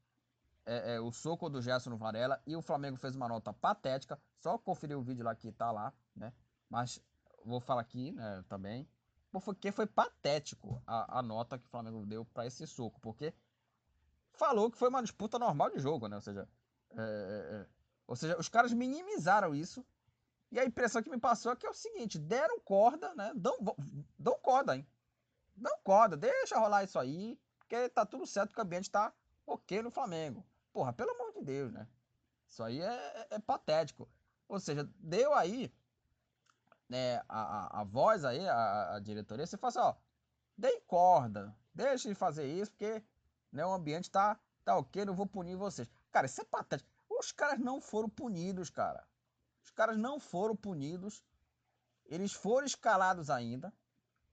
é, 0.65 0.95
é, 0.95 1.01
o 1.01 1.11
soco 1.11 1.51
do 1.51 1.61
Gerson 1.61 1.91
no 1.91 1.97
Varela 1.97 2.41
e 2.47 2.55
o 2.55 2.63
Flamengo 2.63 2.97
fez 2.97 3.17
uma 3.17 3.29
nota 3.29 3.53
patética. 3.53 4.21
Só 4.39 4.57
conferir 4.57 4.97
o 4.97 5.03
vídeo 5.03 5.25
lá 5.25 5.35
que 5.35 5.51
tá 5.51 5.73
lá, 5.73 5.93
né? 6.15 6.33
Mas 6.71 7.01
vou 7.45 7.61
falar 7.61 7.81
aqui 7.81 8.13
né, 8.13 8.45
também. 8.49 8.89
Porque 9.33 9.73
foi 9.73 9.87
patético 9.87 10.81
a, 10.87 11.19
a 11.19 11.23
nota 11.23 11.59
que 11.59 11.67
o 11.67 11.71
Flamengo 11.71 12.07
deu 12.07 12.25
para 12.25 12.47
esse 12.47 12.67
soco. 12.67 13.01
Porque 13.01 13.35
falou 14.33 14.71
que 14.71 14.79
foi 14.79 14.89
uma 14.89 15.03
disputa 15.03 15.39
normal 15.39 15.71
de 15.71 15.79
jogo, 15.79 16.09
né? 16.09 16.17
Ou 16.17 16.23
seja, 16.23 16.49
é, 16.91 17.01
é, 17.01 17.57
é, 17.57 17.67
ou 18.07 18.17
seja, 18.17 18.39
os 18.39 18.49
caras 18.49 18.73
minimizaram 18.73 19.55
isso. 19.55 19.85
E 20.51 20.61
a 20.61 20.65
impressão 20.65 21.03
que 21.03 21.11
me 21.11 21.19
passou 21.19 21.53
é 21.53 21.57
que 21.57 21.67
é 21.67 21.71
o 21.71 21.75
seguinte: 21.75 22.19
deram 22.19 22.61
corda, 22.61 23.15
né? 23.15 23.33
Dão, 23.35 23.57
dão 24.19 24.39
corda, 24.41 24.77
hein? 24.77 24.87
Dão 25.55 25.77
corda, 25.83 26.17
deixa 26.17 26.59
rolar 26.59 26.85
isso 26.85 26.99
aí, 26.99 27.39
porque 27.59 27.89
tá 27.89 28.05
tudo 28.05 28.27
certo 28.27 28.53
que 28.53 28.61
o 28.61 28.63
ambiente 28.63 28.91
tá 28.91 29.13
ok 29.47 29.83
no 29.83 29.91
Flamengo. 29.91 30.45
Porra, 30.73 30.93
pelo 30.93 31.11
amor 31.11 31.33
de 31.33 31.43
Deus, 31.43 31.73
né? 31.73 31.87
Isso 32.49 32.63
aí 32.63 32.81
é, 32.81 32.95
é, 32.95 33.27
é 33.31 33.39
patético. 33.39 34.09
Ou 34.49 34.61
seja, 34.61 34.89
deu 34.99 35.33
aí 35.33 35.73
né, 36.93 37.23
a, 37.27 37.79
a, 37.79 37.81
a 37.81 37.85
voz 37.85 38.23
aí, 38.23 38.47
a, 38.47 38.97
a 38.97 39.01
diretoria, 39.01 39.47
você 39.47 39.57
fala 39.57 39.69
assim, 39.71 39.79
ó, 39.79 39.95
dei 40.59 40.79
corda, 40.81 41.57
deixa 41.75 42.07
de 42.07 42.15
fazer 42.15 42.47
isso, 42.47 42.71
porque 42.73 43.03
né, 43.53 43.65
o 43.65 43.73
ambiente 43.73 44.11
tá, 44.11 44.39
tá 44.65 44.77
ok, 44.77 45.05
não 45.05 45.15
vou 45.15 45.27
punir 45.27 45.57
vocês. 45.57 45.89
Cara, 46.11 46.27
isso 46.27 46.41
é 46.41 46.45
patético. 46.45 46.91
Os 47.09 47.31
caras 47.31 47.61
não 47.61 47.81
foram 47.81 48.09
punidos, 48.09 48.71
cara. 48.71 49.07
Os 49.63 49.71
caras 49.71 49.97
não 49.97 50.19
foram 50.19 50.57
punidos. 50.57 51.23
Eles 52.07 52.33
foram 52.33 52.67
escalados 52.67 53.31
ainda. 53.31 53.73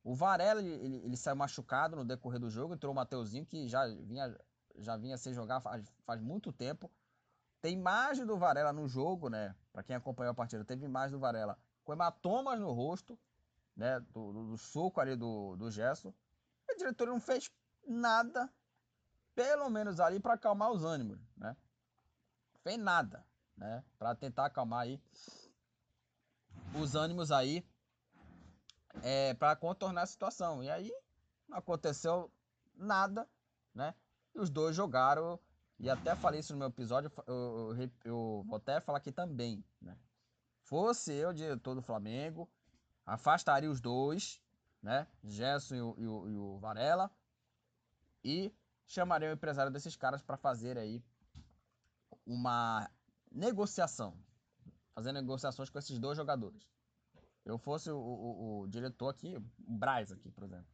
O 0.04 0.16
Varela, 0.16 0.62
ele, 0.62 0.72
ele, 0.72 0.96
ele 1.06 1.18
saiu 1.18 1.36
machucado 1.36 1.96
no 1.96 2.06
decorrer 2.06 2.40
do 2.40 2.50
jogo. 2.50 2.74
Entrou 2.74 2.92
o 2.92 2.96
Mateuzinho, 2.96 3.46
que 3.46 3.68
já 3.68 3.86
vinha, 3.88 4.36
já 4.78 4.98
vinha 4.98 5.18
sem 5.18 5.34
jogar 5.34 5.60
faz, 5.60 5.86
faz 6.06 6.22
muito 6.22 6.52
tempo. 6.52 6.90
Tem 7.62 7.74
imagem 7.74 8.26
do 8.26 8.38
Varela 8.38 8.72
no 8.72 8.88
jogo, 8.88 9.30
né? 9.30 9.56
Para 9.72 9.84
quem 9.84 9.96
acompanhou 9.96 10.32
a 10.32 10.36
partida, 10.36 10.64
teve 10.64 10.86
imagem 10.86 11.12
do 11.12 11.20
Varela 11.20 11.60
com 11.84 11.94
hematomas 11.94 12.60
no 12.60 12.72
rosto, 12.72 13.20
né? 13.76 14.00
Do, 14.00 14.32
do, 14.32 14.48
do 14.52 14.58
soco 14.58 15.02
ali 15.02 15.16
do, 15.16 15.56
do 15.58 15.70
Gerson. 15.70 16.14
A 16.70 16.76
diretoria 16.76 17.14
não 17.14 17.20
fez 17.20 17.52
nada, 17.86 18.50
pelo 19.40 19.70
menos 19.70 20.02
ali, 20.02 20.20
para 20.20 20.34
acalmar 20.34 20.70
os 20.70 20.84
ânimos, 20.84 21.18
né? 21.38 21.56
Fez 22.62 22.78
nada, 22.78 23.26
né? 23.56 23.82
Para 23.98 24.14
tentar 24.14 24.48
acalmar 24.48 24.82
aí 24.82 25.02
os 26.78 26.94
ânimos 26.94 27.32
aí 27.32 27.66
é, 29.02 29.34
para 29.34 29.56
contornar 29.56 30.02
a 30.02 30.06
situação. 30.06 30.62
E 30.62 30.70
aí 30.70 30.92
não 31.48 31.58
aconteceu 31.58 32.30
nada, 32.76 33.26
né? 33.74 33.96
E 34.36 34.40
os 34.40 34.50
dois 34.50 34.76
jogaram, 34.76 35.40
e 35.80 35.90
até 35.90 36.18
falei 36.18 36.42
isso 36.42 36.52
no 36.52 36.60
meu 36.60 36.68
episódio, 36.68 37.10
eu, 37.26 37.78
eu, 37.78 37.92
eu 38.04 38.46
vou 38.46 38.58
até 38.58 38.82
falar 38.82 38.98
aqui 38.98 39.10
também, 39.14 39.64
né? 39.82 39.98
Fosse 40.64 41.14
eu, 41.14 41.32
diretor 41.32 41.76
do 41.76 41.82
Flamengo, 41.82 42.50
afastaria 43.06 43.72
os 43.72 43.80
dois, 43.80 44.42
né? 44.84 45.08
Gerson 45.24 45.76
e 45.76 45.82
o, 45.82 45.96
e 45.98 46.08
o, 46.08 46.30
e 46.30 46.36
o 46.36 46.58
Varela, 46.60 47.10
e 48.22 48.54
chamaria 48.90 49.30
o 49.30 49.34
empresário 49.34 49.72
desses 49.72 49.96
caras 49.96 50.22
para 50.22 50.36
fazer 50.36 50.78
aí 50.78 51.02
uma 52.26 52.90
negociação, 53.32 54.14
fazer 54.94 55.14
negociações 55.14 55.70
com 55.70 55.80
esses 55.80 55.98
dois 55.98 56.18
jogadores 56.18 56.68
eu 57.50 57.58
fosse 57.58 57.90
o, 57.90 57.98
o, 57.98 58.62
o 58.62 58.68
diretor 58.68 59.10
aqui, 59.10 59.36
o 59.36 59.44
Braz 59.58 60.12
aqui, 60.12 60.32
por 60.32 60.44
exemplo, 60.44 60.68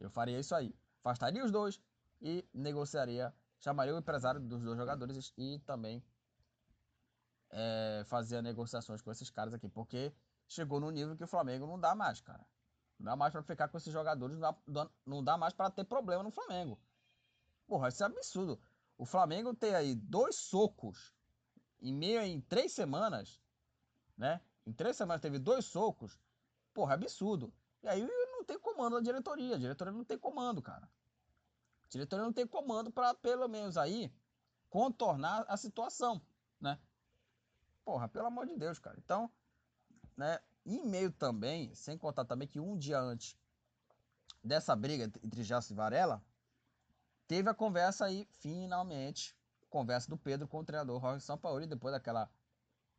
eu 0.00 0.10
faria 0.10 0.38
isso 0.38 0.54
aí. 0.54 0.74
Afastaria 1.00 1.44
os 1.44 1.50
dois 1.50 1.80
e 2.20 2.46
negociaria, 2.52 3.32
chamaria 3.60 3.94
o 3.94 3.98
empresário 3.98 4.40
dos 4.40 4.62
dois 4.62 4.76
jogadores 4.76 5.32
e 5.36 5.58
também 5.60 6.04
é, 7.50 8.02
fazia 8.06 8.42
negociações 8.42 9.00
com 9.00 9.10
esses 9.10 9.30
caras 9.30 9.54
aqui, 9.54 9.68
porque 9.68 10.12
chegou 10.46 10.80
no 10.80 10.90
nível 10.90 11.16
que 11.16 11.24
o 11.24 11.28
Flamengo 11.28 11.66
não 11.66 11.78
dá 11.78 11.94
mais, 11.94 12.20
cara. 12.20 12.44
Não 12.98 13.06
dá 13.06 13.16
mais 13.16 13.32
para 13.32 13.42
ficar 13.42 13.68
com 13.68 13.78
esses 13.78 13.92
jogadores, 13.92 14.36
não 14.36 14.54
dá, 14.66 14.90
não 15.06 15.24
dá 15.24 15.38
mais 15.38 15.54
para 15.54 15.70
ter 15.70 15.84
problema 15.84 16.22
no 16.22 16.32
Flamengo. 16.32 16.78
Porra, 17.68 17.88
isso 17.88 18.02
é 18.02 18.06
absurdo. 18.06 18.58
O 18.96 19.04
Flamengo 19.04 19.54
tem 19.54 19.74
aí 19.74 19.94
dois 19.94 20.36
socos 20.36 21.14
em 21.80 21.94
meio 21.94 22.20
em 22.22 22.40
três 22.40 22.72
semanas, 22.72 23.40
né? 24.16 24.40
Em 24.66 24.72
três 24.72 24.96
semanas 24.96 25.22
teve 25.22 25.38
dois 25.38 25.66
socos. 25.66 26.18
Porra, 26.74 26.94
absurdo. 26.94 27.52
E 27.82 27.88
aí 27.88 28.02
não 28.02 28.44
tem 28.44 28.58
comando 28.58 28.96
da 28.96 29.02
diretoria. 29.02 29.54
A 29.54 29.58
diretoria 29.58 29.92
não 29.92 30.04
tem 30.04 30.18
comando, 30.18 30.60
cara. 30.60 30.86
A 30.86 31.88
diretoria 31.90 32.24
não 32.24 32.32
tem 32.32 32.46
comando 32.46 32.90
para 32.90 33.14
pelo 33.14 33.46
menos 33.46 33.76
aí 33.76 34.12
contornar 34.68 35.44
a 35.46 35.56
situação, 35.56 36.20
né? 36.60 36.78
Porra, 37.84 38.08
pelo 38.08 38.26
amor 38.26 38.46
de 38.46 38.56
Deus, 38.56 38.78
cara. 38.78 38.98
Então, 38.98 39.30
né, 40.16 40.40
em 40.66 40.84
meio 40.84 41.12
também, 41.12 41.74
sem 41.74 41.96
contar 41.96 42.24
também 42.24 42.48
que 42.48 42.60
um 42.60 42.76
dia 42.76 42.98
antes 42.98 43.36
dessa 44.42 44.74
briga 44.74 45.04
entre 45.04 45.42
Jasso 45.42 45.72
e 45.72 45.76
Varela, 45.76 46.22
teve 47.28 47.48
a 47.48 47.54
conversa 47.54 48.06
aí, 48.06 48.26
finalmente, 48.40 49.36
conversa 49.70 50.08
do 50.08 50.16
Pedro 50.16 50.48
com 50.48 50.58
o 50.58 50.64
treinador 50.64 51.00
Jorge 51.00 51.24
Sampaoli, 51.24 51.66
depois 51.66 51.92
daquela 51.92 52.28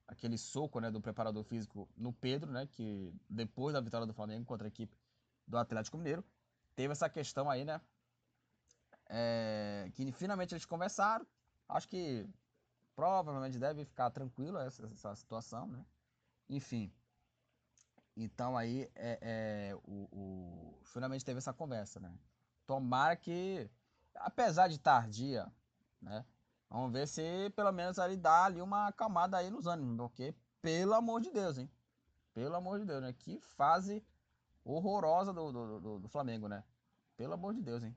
aquele 0.08 0.38
soco 0.38 0.80
né, 0.80 0.90
do 0.90 1.02
preparador 1.02 1.44
físico 1.44 1.88
no 1.96 2.12
Pedro, 2.12 2.52
né, 2.52 2.68
que 2.68 3.14
depois 3.30 3.74
da 3.74 3.82
vitória 3.82 4.08
do 4.08 4.14
Flamengo 4.14 4.46
contra 4.46 4.66
a 4.66 4.70
equipe 4.70 4.98
do 5.46 5.58
Atlético 5.58 5.98
Mineiro, 5.98 6.24
teve 6.76 6.92
essa 6.92 7.10
questão 7.10 7.50
aí, 7.50 7.66
né? 7.66 7.82
É, 9.08 9.90
que 9.94 10.12
finalmente 10.12 10.54
eles 10.54 10.66
conversaram. 10.66 11.26
Acho 11.68 11.88
que 11.88 12.28
provavelmente 12.96 13.58
deve 13.58 13.86
ficar 13.86 14.10
tranquilo 14.12 14.58
essa, 14.60 14.86
essa 14.88 15.16
situação, 15.16 15.68
né? 15.68 15.84
Enfim. 16.48 16.92
Então 18.16 18.58
aí 18.58 18.90
é, 18.96 19.20
é 19.22 19.76
o, 19.84 20.08
o, 20.12 20.80
finalmente 20.86 21.24
teve 21.26 21.38
essa 21.38 21.54
conversa, 21.54 22.00
né? 22.00 22.14
Tomara 22.66 23.16
que, 23.16 23.70
apesar 24.16 24.68
de 24.68 24.78
tardia, 24.78 25.52
né? 26.02 26.26
Vamos 26.70 26.92
ver 26.92 27.08
se 27.08 27.50
pelo 27.56 27.72
menos 27.72 27.98
ali 27.98 28.16
dá 28.16 28.46
ali 28.46 28.62
uma 28.62 28.88
acalmada 28.88 29.38
aí 29.38 29.50
nos 29.50 29.66
ânimos, 29.66 29.98
porque 29.98 30.36
pelo 30.62 30.94
amor 30.94 31.22
de 31.22 31.32
Deus, 31.32 31.58
hein? 31.58 31.70
Pelo 32.34 32.56
amor 32.56 32.80
de 32.80 32.86
Deus, 32.86 33.02
né? 33.02 33.12
Que 33.14 33.40
fase 33.40 34.06
horrorosa 34.64 35.34
do, 35.34 35.52
do, 35.52 35.80
do, 35.80 36.00
do 36.00 36.08
Flamengo, 36.10 36.48
né? 36.48 36.64
Pelo 37.18 37.34
amor 37.34 37.54
de 37.54 37.62
Deus, 37.62 37.84
hein? 37.84 37.96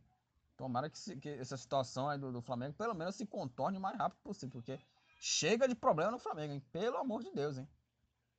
Tomara 0.57 0.89
que, 0.89 0.99
se, 0.99 1.17
que 1.17 1.29
essa 1.29 1.57
situação 1.57 2.09
aí 2.09 2.19
do, 2.19 2.33
do, 2.33 2.41
Flamengo 2.41 2.75
pelo 2.75 2.95
menos 2.95 3.15
se 3.15 3.27
contorne 3.27 3.79
o 3.79 3.81
mais 3.81 3.97
rápido 3.97 4.21
possível, 4.23 4.53
porque 4.53 4.81
chega 5.19 5.69
de 5.69 5.75
problema 5.75 6.11
no 6.11 6.19
Flamengo, 6.19 6.55
hein? 6.55 6.63
Pelo 6.73 6.97
amor 6.97 7.23
de 7.23 7.31
Deus, 7.31 7.59
hein? 7.59 7.69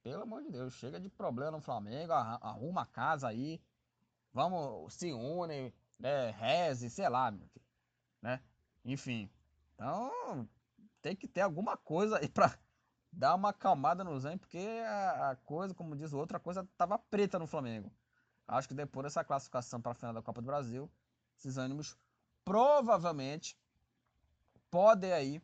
Pelo 0.01 0.23
amor 0.23 0.41
de 0.43 0.51
Deus, 0.51 0.73
chega 0.73 0.99
de 0.99 1.09
problema 1.09 1.51
no 1.51 1.61
Flamengo, 1.61 2.11
arruma 2.11 2.81
a 2.81 2.85
casa 2.85 3.27
aí, 3.27 3.61
vamos, 4.33 4.93
se 4.93 5.13
une, 5.13 5.73
né, 5.99 6.31
reze, 6.31 6.89
sei 6.89 7.07
lá, 7.09 7.31
né? 8.21 8.41
Enfim, 8.85 9.29
então, 9.73 10.47
tem 11.01 11.15
que 11.15 11.27
ter 11.27 11.41
alguma 11.41 11.77
coisa 11.77 12.17
aí 12.17 12.27
pra 12.29 12.57
dar 13.11 13.35
uma 13.35 13.49
acalmada 13.49 14.03
no 14.03 14.19
Zen, 14.19 14.37
porque 14.37 14.57
a, 14.87 15.37
coisa, 15.43 15.73
como 15.73 15.95
diz 15.95 16.13
o 16.13 16.17
outro, 16.17 16.35
a 16.35 16.39
coisa 16.39 16.67
tava 16.77 16.97
preta 16.97 17.37
no 17.37 17.47
Flamengo. 17.47 17.91
Acho 18.47 18.67
que 18.67 18.73
depois 18.73 19.03
dessa 19.03 19.23
classificação 19.23 19.81
para 19.81 19.91
a 19.91 19.95
final 19.95 20.13
da 20.13 20.21
Copa 20.21 20.41
do 20.41 20.45
Brasil, 20.45 20.91
esses 21.37 21.57
ânimos 21.57 21.97
provavelmente 22.43 23.57
podem 24.69 25.13
aí 25.13 25.41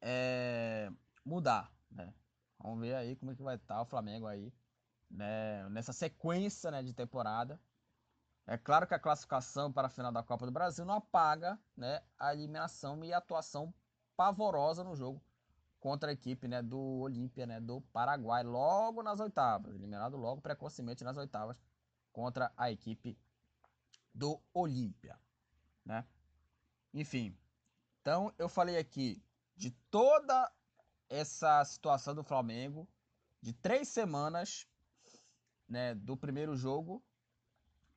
é, 0.00 0.90
mudar, 1.24 1.72
né? 1.90 2.12
Vamos 2.58 2.80
ver 2.80 2.94
aí 2.94 3.16
como 3.16 3.32
é 3.32 3.34
que 3.34 3.42
vai 3.42 3.56
estar 3.56 3.76
tá 3.76 3.82
o 3.82 3.86
Flamengo 3.86 4.26
aí, 4.26 4.52
né? 5.10 5.68
Nessa 5.68 5.92
sequência 5.92 6.70
né, 6.70 6.82
de 6.82 6.92
temporada. 6.92 7.60
É 8.46 8.58
claro 8.58 8.86
que 8.86 8.94
a 8.94 8.98
classificação 8.98 9.72
para 9.72 9.86
a 9.86 9.90
final 9.90 10.10
da 10.10 10.22
Copa 10.22 10.46
do 10.46 10.52
Brasil 10.52 10.84
não 10.84 10.94
apaga 10.94 11.58
né, 11.76 12.02
a 12.18 12.34
eliminação 12.34 13.04
e 13.04 13.12
a 13.12 13.18
atuação 13.18 13.72
pavorosa 14.16 14.82
no 14.82 14.96
jogo 14.96 15.22
contra 15.78 16.10
a 16.10 16.12
equipe 16.12 16.46
né, 16.46 16.62
do 16.62 16.78
Olímpia, 16.78 17.46
né, 17.46 17.60
do 17.60 17.80
Paraguai, 17.80 18.42
logo 18.42 19.02
nas 19.02 19.20
oitavas, 19.20 19.74
eliminado 19.74 20.16
logo 20.16 20.40
precocemente 20.40 21.02
nas 21.02 21.16
oitavas 21.16 21.56
contra 22.12 22.52
a 22.56 22.70
equipe 22.70 23.18
do 24.14 24.40
Olímpia, 24.52 25.18
né? 25.84 26.06
Enfim, 26.92 27.36
então 28.00 28.32
eu 28.38 28.48
falei 28.48 28.76
aqui 28.76 29.22
de 29.56 29.70
toda 29.90 30.52
essa 31.08 31.64
situação 31.64 32.14
do 32.14 32.22
Flamengo, 32.22 32.86
de 33.40 33.52
três 33.52 33.88
semanas, 33.88 34.66
né, 35.68 35.94
do 35.94 36.16
primeiro 36.16 36.54
jogo, 36.56 37.02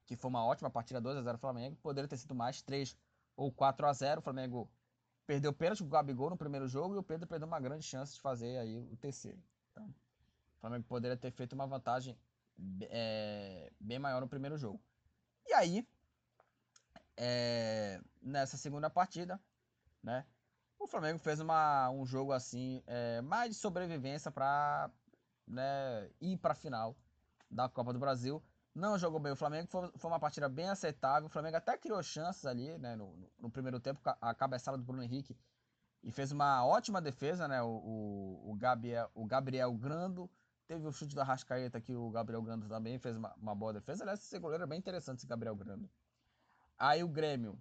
que 0.06 0.15
foi 0.15 0.30
uma 0.30 0.46
ótima 0.46 0.70
partida 0.70 1.02
2 1.02 1.18
a 1.18 1.22
0 1.22 1.38
Flamengo, 1.38 1.76
poderia 1.78 2.08
ter 2.08 2.18
sido 2.18 2.36
mais 2.36 2.62
3 2.62 2.96
ou 3.36 3.52
4 3.52 3.88
a 3.88 3.94
0 3.94 4.20
o 4.20 4.24
Flamengo 4.24 4.70
perdeu 5.26 5.52
pênalti 5.52 5.80
com 5.80 5.86
o 5.86 5.89
Gabigol 5.89 6.30
no 6.30 6.38
primeiro 6.38 6.68
jogo 6.68 6.96
e 6.96 6.98
o 6.98 7.04
Pedro 7.04 7.28
perdeu 7.28 7.48
uma 7.48 7.60
grande 7.60 7.84
chance 7.84 8.13
de 8.13 8.22
fazer 8.22 8.58
aí 8.58 8.78
o 8.78 8.96
terceiro. 8.98 9.41
Então, 9.72 9.88
o 9.88 10.60
Flamengo 10.60 10.86
poderia 10.86 11.18
ter 11.18 11.32
feito 11.32 11.54
uma 11.54 11.65
vantagem 11.65 12.18
é, 12.84 13.72
bem 13.80 14.00
maior 14.00 14.22
no 14.22 14.28
primeiro 14.28 14.58
jogo. 14.58 14.80
E 15.48 15.54
aí, 15.54 15.88
é, 17.18 18.00
nessa 18.22 18.58
segunda 18.58 18.89
partida, 18.89 19.39
né, 20.04 20.26
o 20.80 20.88
Flamengo 20.88 21.20
fez 21.20 21.39
uma, 21.39 21.89
um 21.89 22.06
jogo 22.06 22.32
assim, 22.32 22.84
é, 22.86 23.22
mais 23.22 23.50
de 23.50 23.56
sobrevivência 23.56 24.32
para 24.32 24.91
né, 25.48 26.10
ir 26.22 26.38
para 26.38 26.52
a 26.52 26.56
final 26.56 26.96
da 27.50 27.68
Copa 27.68 27.94
do 27.94 28.00
Brasil. 28.00 28.44
Não 28.76 29.00
jogou 29.00 29.22
bem 29.22 29.32
o 29.32 29.38
Flamengo, 29.38 29.70
foi, 29.70 29.90
foi, 29.96 30.12
uma 30.12 30.20
partida 30.20 30.50
bem 30.50 30.68
aceitável. 30.68 31.28
O 31.28 31.30
Flamengo 31.30 31.56
até 31.56 31.78
criou 31.78 32.04
chances 32.04 32.46
ali, 32.46 32.78
né, 32.78 32.98
no, 32.98 33.16
no 33.40 33.50
primeiro 33.50 33.80
tempo, 33.80 34.02
a 34.04 34.36
cabeçada 34.36 34.78
do 34.78 34.84
Bruno 34.84 35.02
Henrique. 35.02 35.36
E 36.04 36.12
fez 36.12 36.34
uma 36.34 36.64
ótima 36.66 37.02
defesa, 37.02 37.48
né? 37.48 37.64
O, 37.64 37.68
o, 37.68 38.52
o, 38.52 38.56
Gabriel, 38.56 39.10
o 39.16 39.26
Gabriel 39.26 39.74
Grando 39.74 40.30
teve 40.68 40.86
o 40.86 40.92
chute 40.92 41.16
do 41.16 41.22
Arrascaeta 41.22 41.80
que 41.80 41.96
o 41.96 42.12
Gabriel 42.12 42.42
Grando 42.42 42.68
também 42.68 43.00
fez 43.00 43.16
uma, 43.16 43.34
uma 43.36 43.56
boa 43.56 43.72
defesa. 43.72 44.04
Aliás, 44.04 44.20
esse 44.20 44.38
goleiro 44.38 44.66
é 44.66 44.68
bem 44.68 44.78
interessante, 44.78 45.20
esse 45.20 45.28
Gabriel 45.28 45.56
Grando. 45.56 45.90
Aí 46.78 47.02
o 47.02 47.08
Grêmio 47.08 47.58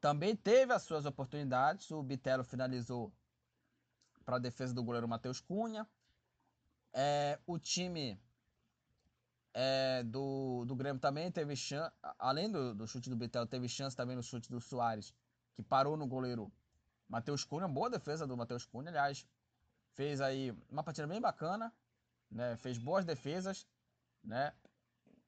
também 0.00 0.34
teve 0.34 0.72
as 0.72 0.82
suas 0.82 1.06
oportunidades. 1.06 1.90
O 1.92 2.02
Bitelo 2.02 2.42
finalizou 2.42 3.12
para 4.24 4.36
a 4.36 4.40
defesa 4.40 4.74
do 4.74 4.82
goleiro 4.82 5.08
Matheus 5.08 5.40
Cunha. 5.40 5.88
É, 6.92 7.38
o 7.46 7.58
time 7.58 8.20
é, 9.54 10.02
do, 10.02 10.64
do 10.66 10.74
Grêmio 10.74 11.00
também 11.00 11.30
teve 11.30 11.54
chance, 11.54 11.94
além 12.18 12.50
do, 12.50 12.74
do 12.74 12.88
chute 12.88 13.08
do 13.08 13.14
Betel, 13.14 13.46
teve 13.46 13.68
chance 13.68 13.96
também 13.96 14.16
no 14.16 14.22
chute 14.22 14.50
do 14.50 14.60
Soares, 14.60 15.14
que 15.54 15.62
parou 15.62 15.96
no 15.96 16.06
goleiro 16.08 16.52
Matheus 17.08 17.44
Cunha, 17.44 17.68
boa 17.68 17.88
defesa 17.88 18.26
do 18.26 18.36
Matheus 18.36 18.66
Cunha, 18.66 18.88
aliás, 18.88 19.24
fez 19.92 20.20
aí 20.20 20.52
uma 20.68 20.82
partida 20.82 21.06
bem 21.06 21.20
bacana, 21.20 21.72
né, 22.28 22.56
fez 22.56 22.78
boas 22.78 23.04
defesas, 23.04 23.64
né, 24.24 24.52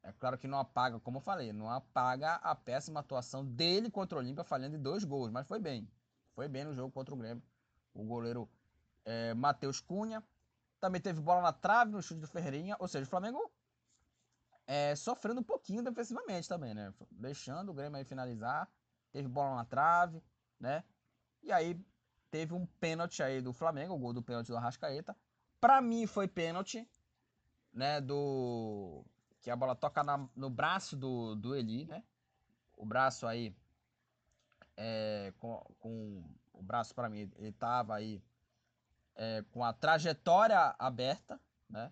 é 0.02 0.10
claro 0.12 0.36
que 0.36 0.48
não 0.48 0.58
apaga, 0.58 0.98
como 0.98 1.18
eu 1.18 1.22
falei, 1.22 1.52
não 1.52 1.70
apaga 1.70 2.34
a 2.34 2.54
péssima 2.54 3.00
atuação 3.00 3.44
dele 3.44 3.88
contra 3.88 4.18
o 4.18 4.20
Olímpia, 4.20 4.42
falhando 4.42 4.74
em 4.74 4.82
dois 4.82 5.04
gols, 5.04 5.30
mas 5.30 5.46
foi 5.46 5.60
bem, 5.60 5.88
foi 6.34 6.48
bem 6.48 6.64
no 6.64 6.74
jogo 6.74 6.90
contra 6.90 7.14
o 7.14 7.18
Grêmio, 7.18 7.42
o 7.94 8.02
goleiro 8.02 8.48
é, 9.04 9.32
Matheus 9.34 9.80
Cunha, 9.80 10.20
também 10.80 11.00
teve 11.00 11.20
bola 11.20 11.42
na 11.42 11.52
trave 11.52 11.92
no 11.92 12.02
chute 12.02 12.20
do 12.20 12.26
Ferreirinha, 12.26 12.74
ou 12.80 12.88
seja, 12.88 13.04
o 13.04 13.08
Flamengo 13.08 13.50
é, 14.66 14.96
sofrendo 14.96 15.40
um 15.40 15.44
pouquinho 15.44 15.82
defensivamente 15.82 16.48
também, 16.48 16.74
né? 16.74 16.92
Deixando 17.10 17.70
o 17.70 17.74
Grêmio 17.74 17.96
aí 17.96 18.04
finalizar. 18.04 18.68
Teve 19.12 19.28
bola 19.28 19.56
na 19.56 19.64
trave, 19.64 20.22
né? 20.58 20.82
E 21.42 21.52
aí 21.52 21.80
teve 22.30 22.52
um 22.52 22.66
pênalti 22.66 23.22
aí 23.22 23.40
do 23.40 23.52
Flamengo, 23.52 23.94
o 23.94 23.98
gol 23.98 24.12
do 24.12 24.22
pênalti 24.22 24.48
do 24.48 24.56
Arrascaeta. 24.56 25.16
Pra 25.60 25.80
mim 25.80 26.06
foi 26.06 26.26
pênalti, 26.26 26.86
né? 27.72 28.00
Do. 28.00 29.04
Que 29.40 29.50
a 29.50 29.56
bola 29.56 29.76
toca 29.76 30.02
na, 30.02 30.28
no 30.34 30.50
braço 30.50 30.96
do, 30.96 31.36
do 31.36 31.54
Eli, 31.54 31.86
né? 31.86 32.02
O 32.76 32.84
braço 32.84 33.26
aí. 33.26 33.54
É, 34.76 35.32
com, 35.38 35.58
com 35.78 36.24
o 36.52 36.62
braço 36.62 36.94
para 36.94 37.08
mim, 37.08 37.30
ele 37.36 37.52
tava 37.52 37.94
aí 37.94 38.22
é, 39.14 39.42
com 39.50 39.64
a 39.64 39.72
trajetória 39.72 40.74
aberta, 40.78 41.40
né? 41.68 41.90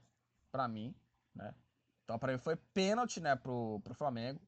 Pra 0.51 0.69
mim, 0.69 0.95
né? 1.35 1.55
Então, 2.05 2.19
para 2.19 2.33
mim, 2.33 2.39
foi 2.39 2.57
pênalti, 2.57 3.21
né, 3.21 3.35
pro, 3.35 3.81
pro 3.83 3.95
Flamengo. 3.95 4.41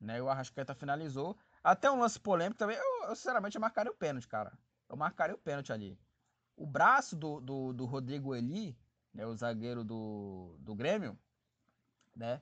Né, 0.00 0.20
o 0.20 0.28
Arrascaeta 0.28 0.74
finalizou. 0.74 1.36
Até 1.62 1.90
um 1.90 1.98
lance 1.98 2.18
polêmico 2.20 2.58
também. 2.58 2.76
Eu, 2.76 3.08
eu 3.08 3.16
sinceramente, 3.16 3.56
eu 3.56 3.60
marcaria 3.60 3.90
o 3.90 3.94
pênalti, 3.94 4.28
cara. 4.28 4.52
Eu 4.88 4.96
marcaria 4.96 5.34
o 5.34 5.38
pênalti 5.38 5.72
ali. 5.72 5.98
O 6.56 6.66
braço 6.66 7.16
do, 7.16 7.40
do, 7.40 7.72
do 7.72 7.84
Rodrigo 7.84 8.34
Eli, 8.34 8.76
né, 9.14 9.26
o 9.26 9.34
zagueiro 9.34 9.84
do, 9.84 10.56
do 10.58 10.74
Grêmio, 10.74 11.18
né? 12.14 12.40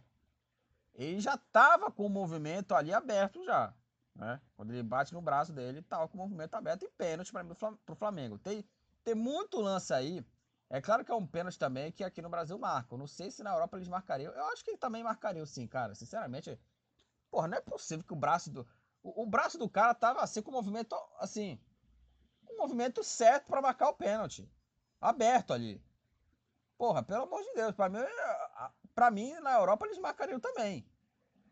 Ele 0.95 1.21
já 1.21 1.37
tava 1.37 1.91
com 1.91 2.07
o 2.07 2.11
movimento 2.11 2.75
ali 2.75 2.93
aberto 2.93 3.45
já. 3.45 3.75
Né? 4.15 4.41
Quando 4.57 4.73
ele 4.73 4.83
bate 4.83 5.13
no 5.13 5.21
braço 5.21 5.53
dele, 5.53 5.83
tava 5.83 6.09
com 6.09 6.17
o 6.17 6.21
movimento 6.23 6.55
aberto 6.55 6.85
e 6.85 6.89
pênalti 6.89 7.31
para 7.31 7.93
o 7.93 7.95
Flamengo. 7.95 8.39
Tem, 8.39 8.65
tem 9.05 9.15
muito 9.15 9.61
lance 9.61 9.93
aí 9.93 10.25
é 10.69 10.81
claro 10.81 11.05
que 11.05 11.13
é 11.13 11.15
um 11.15 11.27
pênalti 11.27 11.59
também 11.59 11.93
que 11.93 12.03
aqui 12.03 12.21
no 12.21 12.29
Brasil 12.29 12.59
marcam. 12.59 12.99
Não 12.99 13.07
sei 13.07 13.31
se 13.31 13.43
na 13.43 13.53
Europa 13.53 13.77
eles 13.77 13.89
marcariam. 13.89 14.33
Eu 14.33 14.45
acho 14.49 14.65
que 14.65 14.71
ele 14.71 14.79
também 14.79 15.03
marcariam 15.03 15.47
sim, 15.47 15.67
cara. 15.67 15.95
Sinceramente, 15.95 16.59
porra, 17.31 17.47
não 17.47 17.59
é 17.59 17.61
possível 17.61 18.05
que 18.05 18.13
o 18.13 18.17
braço 18.17 18.51
do. 18.51 18.67
O, 19.03 19.23
o 19.23 19.27
braço 19.27 19.59
do 19.59 19.69
cara 19.69 19.95
tava 19.95 20.21
assim 20.21 20.43
com 20.43 20.51
o 20.51 20.55
movimento. 20.55 20.97
Assim. 21.19 21.61
O 22.49 22.57
movimento 22.57 23.05
certo 23.05 23.47
para 23.47 23.63
marcar 23.63 23.89
o 23.89 23.95
pênalti. 23.95 24.51
Aberto 25.01 25.53
ali. 25.53 25.83
Porra, 26.77 27.03
pelo 27.03 27.23
amor 27.23 27.43
de 27.43 27.55
Deus. 27.55 27.73
Pra 27.73 27.89
mim, 27.89 27.99
pra 28.95 29.11
mim, 29.11 29.35
na 29.41 29.55
Europa 29.55 29.87
eles 29.87 29.99
marcariam 29.99 30.41
também. 30.41 30.85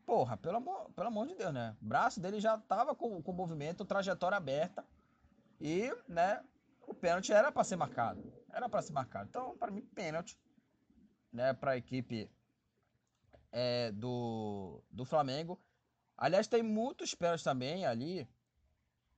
Porra, 0.04 0.36
pelo 0.36 0.56
amor, 0.56 0.90
pelo 0.90 1.08
amor 1.08 1.26
de 1.26 1.34
Deus, 1.34 1.52
né? 1.52 1.76
O 1.80 1.86
braço 1.86 2.20
dele 2.20 2.40
já 2.40 2.58
tava 2.58 2.94
com, 2.94 3.22
com 3.22 3.30
o 3.30 3.34
movimento, 3.34 3.84
trajetória 3.84 4.36
aberta. 4.36 4.84
E, 5.60 5.90
né, 6.08 6.44
o 6.86 6.92
pênalti 6.92 7.32
era 7.32 7.50
para 7.50 7.64
ser 7.64 7.76
marcado. 7.76 8.22
Era 8.54 8.68
para 8.68 8.82
ser 8.82 8.92
marcado. 8.92 9.28
Então, 9.28 9.58
para 9.58 9.72
mim, 9.72 9.82
pênalti 9.82 10.38
né, 11.32 11.52
para 11.52 11.72
a 11.72 11.76
equipe 11.76 12.30
é, 13.50 13.90
do, 13.90 14.80
do 14.88 15.04
Flamengo. 15.04 15.60
Aliás, 16.16 16.46
tem 16.46 16.62
muitos 16.62 17.14
pênaltis 17.16 17.42
também 17.42 17.84
ali 17.84 18.28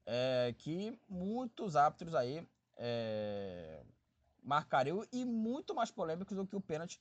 é, 0.07 0.55
que 0.57 0.99
muitos 1.07 1.77
árbitros 1.77 2.15
aí 2.15 2.49
é, 2.79 3.85
marcariam 4.43 5.07
e 5.13 5.23
muito 5.27 5.75
mais 5.75 5.91
polêmicos 5.91 6.35
do 6.35 6.47
que 6.47 6.57
o 6.57 6.61
pênalti 6.61 6.99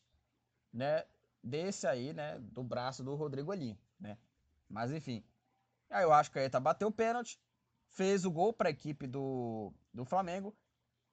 né, 0.74 1.06
desse 1.42 1.88
aí, 1.88 2.12
né, 2.12 2.38
do 2.40 2.62
braço 2.62 3.02
do 3.02 3.16
Rodrigo 3.16 3.54
ali, 3.54 3.80
né? 3.98 4.18
Mas 4.68 4.92
enfim, 4.92 5.24
aí 5.90 6.04
eu 6.04 6.12
acho 6.12 6.30
que 6.30 6.40
a 6.40 6.42
Eta 6.42 6.60
bateu 6.60 6.90
o 6.90 6.92
pênalti, 6.92 7.40
fez 7.88 8.26
o 8.26 8.32
gol 8.32 8.52
para 8.52 8.68
a 8.68 8.72
equipe 8.72 9.08
do, 9.08 9.72
do 9.94 10.04
Flamengo 10.04 10.54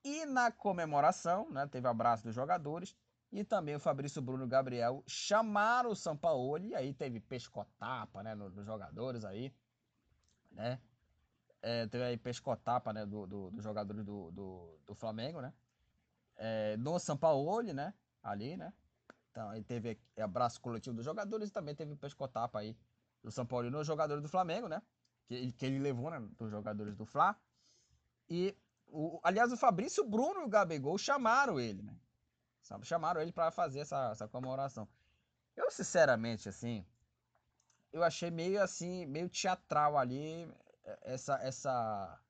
e 0.05 0.27
na 0.27 0.51
comemoração, 0.51 1.51
né, 1.51 1.67
teve 1.67 1.87
abraço 1.87 2.25
dos 2.25 2.35
jogadores 2.35 2.97
e 3.33 3.43
também 3.43 3.75
o 3.75 3.81
Fabrício 3.81 4.21
Bruno 4.21 4.47
Gabriel 4.47 5.03
chamaram 5.07 5.91
o 5.91 5.97
Sampaoli, 5.97 6.69
e 6.69 6.75
aí 6.75 6.93
teve 6.93 7.19
pescotapa, 7.19 8.23
né, 8.23 8.35
nos, 8.35 8.53
jogadores 8.67 9.25
aí, 9.25 9.55
né? 10.51 10.79
É, 11.62 11.87
teve 11.87 12.05
aí 12.05 12.17
pescotapa, 12.19 12.93
né, 12.93 13.07
dos 13.07 13.29
do, 13.29 13.51
do 13.51 13.62
jogadores 13.62 14.05
do, 14.05 14.31
do, 14.33 14.79
do, 14.85 14.95
Flamengo, 14.95 15.41
né? 15.41 15.55
É, 16.37 16.77
no 16.77 16.99
Sampaoli, 16.99 17.73
né, 17.73 17.95
ali, 18.23 18.57
né? 18.57 18.73
Então 19.31 19.49
aí 19.49 19.62
teve 19.62 19.99
abraço 20.19 20.61
coletivo 20.61 20.95
dos 20.95 21.05
jogadores 21.05 21.49
e 21.49 21.53
também 21.53 21.75
teve 21.75 21.97
pescotapa 21.97 22.59
aí 22.59 22.77
do 23.23 23.31
São 23.31 23.47
Paulo 23.47 23.71
nos 23.71 23.87
jogadores 23.87 24.23
do 24.23 24.29
Flamengo, 24.29 24.69
né? 24.69 24.83
Que, 25.27 25.53
que 25.53 25.65
ele 25.65 25.79
levou, 25.79 26.11
né, 26.11 26.21
dos 26.37 26.51
jogadores 26.51 26.95
do 26.95 27.07
Fla. 27.07 27.35
E 28.29 28.55
o, 28.92 29.20
aliás, 29.22 29.50
o 29.50 29.57
Fabrício 29.57 30.05
Bruno 30.05 30.42
e 30.42 30.44
o 30.44 30.48
Gabigol 30.48 30.98
chamaram 30.98 31.59
ele, 31.59 31.83
né? 31.83 31.96
Chamaram 32.83 33.20
ele 33.20 33.33
para 33.33 33.50
fazer 33.50 33.81
essa, 33.81 34.11
essa 34.11 34.28
comemoração. 34.28 34.87
Eu, 35.57 35.70
sinceramente, 35.70 36.48
assim, 36.48 36.87
eu 37.92 38.02
achei 38.05 38.31
meio 38.31 38.62
assim, 38.62 39.07
meio 39.07 39.28
teatral 39.28 39.98
ali, 39.98 40.48
é, 40.85 41.14
essa, 41.14 41.35
essa, 41.42 42.20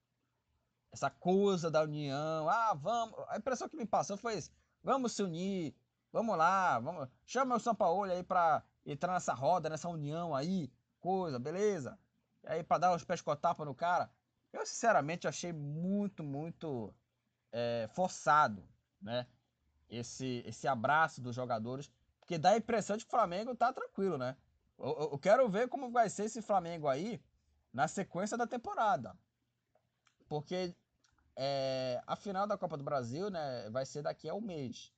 essa 0.93 1.11
coisa 1.11 1.71
da 1.71 1.83
união. 1.83 2.49
Ah, 2.49 2.75
vamos. 2.75 3.19
A 3.29 3.37
impressão 3.37 3.69
que 3.69 3.77
me 3.77 3.87
passou 3.87 4.17
foi 4.17 4.35
isso. 4.39 4.51
Vamos 4.83 5.13
se 5.13 5.23
unir, 5.23 5.75
vamos 6.13 6.37
lá, 6.37 6.79
vamos. 6.79 7.09
Chama 7.27 7.57
o 7.57 7.61
São 7.61 7.75
Paulo 7.75 8.11
aí 8.11 8.23
pra 8.23 8.63
entrar 8.87 9.13
nessa 9.13 9.35
roda, 9.35 9.69
nessa 9.69 9.89
união 9.89 10.35
aí, 10.35 10.73
coisa, 11.01 11.39
beleza? 11.39 11.99
E 12.45 12.49
aí, 12.49 12.63
pra 12.65 12.79
dar 12.79 12.95
os 12.95 13.05
pés 13.05 13.21
com 13.21 13.33
no 13.65 13.75
cara. 13.75 14.11
Eu, 14.53 14.67
sinceramente, 14.67 15.27
achei 15.27 15.53
muito, 15.53 16.23
muito 16.23 16.95
é, 17.51 17.89
forçado, 17.95 18.63
né? 19.01 19.27
Esse, 19.89 20.43
esse 20.47 20.69
abraço 20.69 21.21
dos 21.21 21.35
jogadores, 21.35 21.91
porque 22.21 22.39
dá 22.39 22.51
a 22.51 22.57
impressão 22.57 22.97
de 22.97 23.05
que 23.05 23.09
o 23.09 23.17
Flamengo 23.17 23.55
tá 23.55 23.73
tranquilo, 23.73 24.19
né? 24.19 24.37
Eu, 24.79 25.11
eu 25.13 25.19
quero 25.19 25.49
ver 25.49 25.69
como 25.69 25.91
vai 25.91 26.09
ser 26.09 26.25
esse 26.25 26.43
Flamengo 26.43 26.89
aí 26.89 27.23
na 27.73 27.89
sequência 27.89 28.37
da 28.37 28.47
temporada. 28.47 29.17
Porque 30.29 30.75
é, 31.37 32.03
a 32.07 32.17
final 32.17 32.47
da 32.47 32.57
Copa 32.57 32.77
do 32.77 32.85
Brasil, 32.85 33.31
né, 33.31 33.69
vai 33.71 33.85
ser 33.85 34.03
daqui 34.03 34.29
a 34.29 34.35
um 34.35 34.41
mês. 34.41 34.93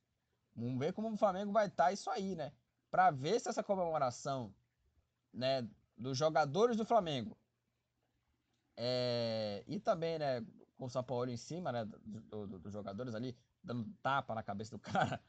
Vamos 0.54 0.78
ver 0.78 0.92
como 0.92 1.12
o 1.12 1.16
Flamengo 1.16 1.52
vai 1.52 1.66
estar 1.66 1.86
tá 1.86 1.92
isso 1.92 2.10
aí, 2.10 2.36
né? 2.36 2.52
Para 2.90 3.10
ver 3.10 3.40
se 3.40 3.48
essa 3.48 3.62
comemoração, 3.62 4.54
né, 5.32 5.68
dos 5.96 6.16
jogadores 6.16 6.76
do 6.76 6.84
Flamengo 6.84 7.36
é, 8.76 9.62
e 9.66 9.78
também, 9.78 10.18
né, 10.18 10.44
com 10.76 10.86
o 10.86 10.90
São 10.90 11.02
Paulo 11.02 11.30
em 11.30 11.36
cima, 11.36 11.70
né, 11.72 11.84
dos 11.84 12.48
do, 12.48 12.58
do 12.58 12.70
jogadores 12.70 13.14
ali, 13.14 13.36
dando 13.62 13.88
tapa 14.02 14.34
na 14.34 14.42
cabeça 14.42 14.70
do 14.70 14.78
cara, 14.80 15.22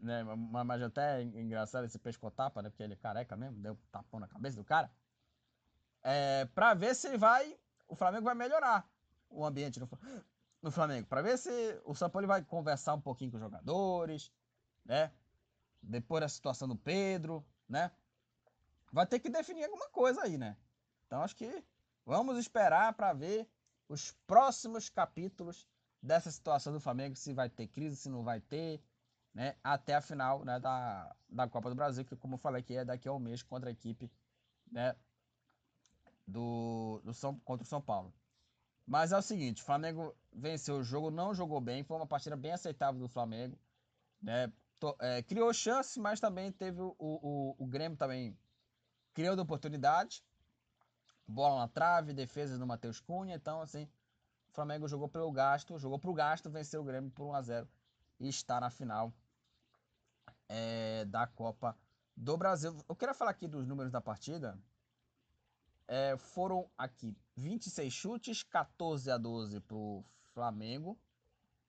né, 0.00 0.24
mas 0.24 0.82
até 0.82 1.22
engraçado 1.22 1.84
esse 1.84 1.98
pescotapa, 1.98 2.60
né, 2.60 2.70
porque 2.70 2.82
ele 2.82 2.94
é 2.94 2.96
careca 2.96 3.36
mesmo, 3.36 3.60
deu 3.60 3.74
um 3.74 3.78
tapão 3.90 4.18
na 4.18 4.28
cabeça 4.28 4.56
do 4.56 4.64
cara, 4.64 4.90
é, 6.02 6.44
para 6.46 6.74
ver 6.74 6.94
se 6.94 7.16
vai, 7.16 7.56
o 7.86 7.94
Flamengo 7.94 8.24
vai 8.24 8.34
melhorar 8.34 8.90
o 9.30 9.44
ambiente 9.44 9.78
no, 9.78 9.88
no 10.60 10.70
Flamengo, 10.70 11.06
para 11.06 11.22
ver 11.22 11.38
se 11.38 11.80
o 11.84 11.94
São 11.94 12.10
Paulo 12.10 12.26
vai 12.26 12.42
conversar 12.42 12.94
um 12.94 13.00
pouquinho 13.00 13.30
com 13.30 13.36
os 13.36 13.42
jogadores, 13.42 14.32
né, 14.84 15.12
depois 15.80 16.20
da 16.20 16.28
situação 16.28 16.66
do 16.66 16.76
Pedro, 16.76 17.46
né, 17.68 17.92
vai 18.92 19.06
ter 19.06 19.20
que 19.20 19.30
definir 19.30 19.64
alguma 19.64 19.88
coisa 19.90 20.22
aí, 20.22 20.36
né, 20.36 20.56
então 21.06 21.22
acho 21.22 21.36
que 21.36 21.64
vamos 22.04 22.38
esperar 22.38 22.92
para 22.94 23.12
ver 23.12 23.48
os 23.88 24.12
próximos 24.26 24.88
capítulos 24.88 25.68
dessa 26.02 26.30
situação 26.30 26.72
do 26.72 26.80
Flamengo, 26.80 27.14
se 27.14 27.32
vai 27.32 27.48
ter 27.48 27.68
crise, 27.68 27.96
se 27.96 28.08
não 28.08 28.24
vai 28.24 28.40
ter, 28.40 28.82
né, 29.32 29.56
até 29.62 29.94
a 29.94 30.00
final 30.00 30.44
né, 30.44 30.58
da, 30.58 31.14
da 31.28 31.48
Copa 31.48 31.70
do 31.70 31.76
Brasil, 31.76 32.04
que 32.04 32.16
como 32.16 32.34
eu 32.34 32.38
falei 32.38 32.62
que 32.62 32.74
é 32.74 32.84
daqui 32.84 33.08
a 33.08 33.12
um 33.12 33.18
mês 33.18 33.42
contra 33.42 33.70
a 33.70 33.72
equipe 33.72 34.10
né, 34.70 34.96
do, 36.26 37.00
do 37.04 37.14
São, 37.14 37.38
contra 37.40 37.64
o 37.64 37.68
São 37.68 37.80
Paulo. 37.80 38.12
Mas 38.84 39.12
é 39.12 39.16
o 39.16 39.22
seguinte, 39.22 39.62
o 39.62 39.64
Flamengo 39.64 40.14
venceu 40.32 40.76
o 40.76 40.84
jogo, 40.84 41.10
não 41.10 41.34
jogou 41.34 41.60
bem, 41.60 41.84
foi 41.84 41.96
uma 41.96 42.06
partida 42.06 42.36
bem 42.36 42.52
aceitável 42.52 43.00
do 43.00 43.08
Flamengo, 43.08 43.56
né, 44.20 44.52
to, 44.80 44.96
é, 45.00 45.22
criou 45.22 45.52
chance, 45.54 46.00
mas 46.00 46.18
também 46.18 46.50
teve 46.50 46.80
o, 46.80 46.96
o, 46.98 47.54
o 47.58 47.66
Grêmio 47.66 47.96
também 47.96 48.36
criou 49.14 49.36
de 49.36 49.42
oportunidade, 49.42 50.24
bola 51.26 51.60
na 51.60 51.68
trave, 51.68 52.12
defesa 52.12 52.58
do 52.58 52.66
Matheus 52.66 53.00
Cunha, 53.00 53.34
então 53.34 53.60
assim, 53.60 53.84
o 54.48 54.52
Flamengo 54.52 54.88
jogou 54.88 55.08
pelo 55.08 55.30
gasto, 55.32 55.78
jogou 55.78 55.98
pro 55.98 56.12
gasto, 56.12 56.50
venceu 56.50 56.82
o 56.82 56.84
Grêmio 56.84 57.10
por 57.10 57.26
1 57.26 57.34
a 57.34 57.42
0 57.42 57.68
e 58.20 58.28
está 58.28 58.60
na 58.60 58.70
final 58.70 59.12
é, 60.48 61.04
da 61.06 61.26
Copa 61.26 61.76
do 62.16 62.36
Brasil. 62.36 62.76
Eu 62.88 62.94
queria 62.94 63.14
falar 63.14 63.30
aqui 63.30 63.48
dos 63.48 63.66
números 63.66 63.90
da 63.90 64.00
partida. 64.00 64.58
É, 65.88 66.16
foram 66.16 66.70
aqui 66.76 67.16
26 67.36 67.92
chutes, 67.92 68.42
14 68.42 69.10
a 69.10 69.18
12 69.18 69.60
pro 69.60 70.04
Flamengo, 70.32 70.98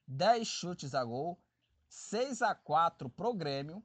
10 0.08 0.48
chutes 0.48 0.94
a 0.94 1.04
gol, 1.04 1.40
6 1.88 2.42
a 2.42 2.54
4 2.54 3.10
pro 3.10 3.34
Grêmio. 3.34 3.84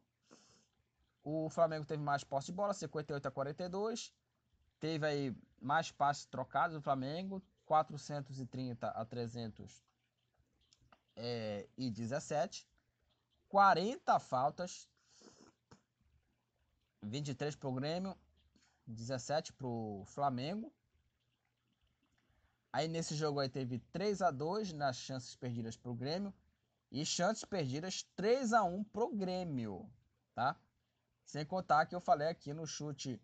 O 1.22 1.48
Flamengo 1.50 1.84
teve 1.84 2.02
mais 2.02 2.24
posse 2.24 2.46
de 2.46 2.52
bola, 2.52 2.72
58 2.72 3.26
a 3.26 3.30
42. 3.30 4.12
Teve 4.80 5.06
aí 5.06 5.36
mais 5.60 5.90
passes 5.90 6.24
trocados 6.26 6.76
do 6.76 6.82
Flamengo, 6.82 7.42
430 7.66 8.88
a 8.88 9.04
317. 9.04 9.86
É, 11.16 11.68
e 11.76 11.92
40 13.48 14.18
faltas, 14.20 14.88
23 17.02 17.56
para 17.56 17.68
o 17.68 17.74
Grêmio, 17.74 18.16
17 18.86 19.52
para 19.52 19.66
o 19.66 20.04
Flamengo. 20.06 20.72
Aí 22.72 22.86
nesse 22.86 23.14
jogo 23.14 23.40
aí 23.40 23.48
teve 23.48 23.78
3 23.92 24.22
a 24.22 24.30
2 24.30 24.72
nas 24.72 24.96
chances 24.96 25.34
perdidas 25.34 25.76
para 25.76 25.90
o 25.90 25.94
Grêmio 25.94 26.32
e 26.90 27.04
chances 27.04 27.44
perdidas 27.44 28.02
3 28.14 28.52
a 28.52 28.62
1 28.62 28.84
para 28.84 29.04
o 29.04 29.14
Grêmio, 29.14 29.90
tá? 30.34 30.56
Sem 31.24 31.44
contar 31.44 31.86
que 31.86 31.94
eu 31.94 32.00
falei 32.00 32.28
aqui 32.28 32.52
no 32.52 32.66
chute 32.66 33.20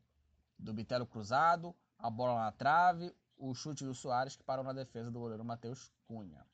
do 0.58 0.72
Bitelo 0.72 1.06
cruzado, 1.06 1.74
a 2.04 2.10
bola 2.10 2.38
na 2.38 2.52
trave, 2.52 3.16
o 3.38 3.54
chute 3.54 3.82
do 3.82 3.94
Soares 3.94 4.36
que 4.36 4.44
parou 4.44 4.62
na 4.62 4.74
defesa 4.74 5.10
do 5.10 5.18
goleiro 5.18 5.42
Matheus 5.42 5.90
Cunha. 6.06 6.46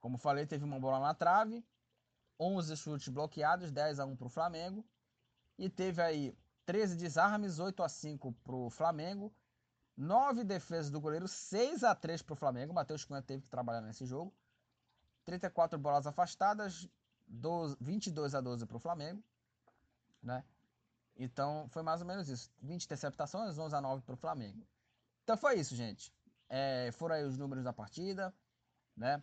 Como 0.00 0.18
falei, 0.18 0.44
teve 0.44 0.64
uma 0.64 0.80
bola 0.80 0.98
na 0.98 1.14
trave, 1.14 1.64
11 2.40 2.76
chutes 2.76 3.06
bloqueados, 3.06 3.70
10 3.70 4.00
a 4.00 4.04
1 4.04 4.16
para 4.16 4.26
o 4.26 4.28
Flamengo. 4.28 4.84
E 5.56 5.70
teve 5.70 6.02
aí 6.02 6.36
13 6.66 6.96
desarmes, 6.96 7.60
8 7.60 7.80
a 7.80 7.88
5 7.88 8.32
para 8.42 8.56
o 8.56 8.70
Flamengo. 8.70 9.32
9 9.96 10.42
defesas 10.42 10.90
do 10.90 11.00
goleiro, 11.00 11.28
6 11.28 11.84
a 11.84 11.94
3 11.94 12.20
para 12.20 12.32
o 12.32 12.36
Flamengo. 12.36 12.74
Matheus 12.74 13.04
Cunha 13.04 13.22
teve 13.22 13.44
que 13.44 13.48
trabalhar 13.48 13.82
nesse 13.82 14.04
jogo. 14.04 14.34
34 15.24 15.78
bolas 15.78 16.08
afastadas, 16.08 16.88
12, 17.28 17.76
22 17.80 18.34
a 18.34 18.40
12 18.40 18.66
para 18.66 18.76
o 18.76 18.80
Flamengo. 18.80 19.22
Né? 20.20 20.44
Então 21.16 21.68
foi 21.68 21.84
mais 21.84 22.00
ou 22.00 22.06
menos 22.08 22.28
isso. 22.28 22.50
20 22.60 22.84
interceptações, 22.84 23.56
11 23.56 23.76
a 23.76 23.80
9 23.80 24.02
para 24.02 24.14
o 24.14 24.18
Flamengo. 24.18 24.66
Então 25.22 25.36
foi 25.36 25.58
isso, 25.58 25.74
gente. 25.74 26.12
É, 26.48 26.90
foram 26.92 27.14
aí 27.14 27.24
os 27.24 27.38
números 27.38 27.64
da 27.64 27.72
partida, 27.72 28.34
né? 28.96 29.22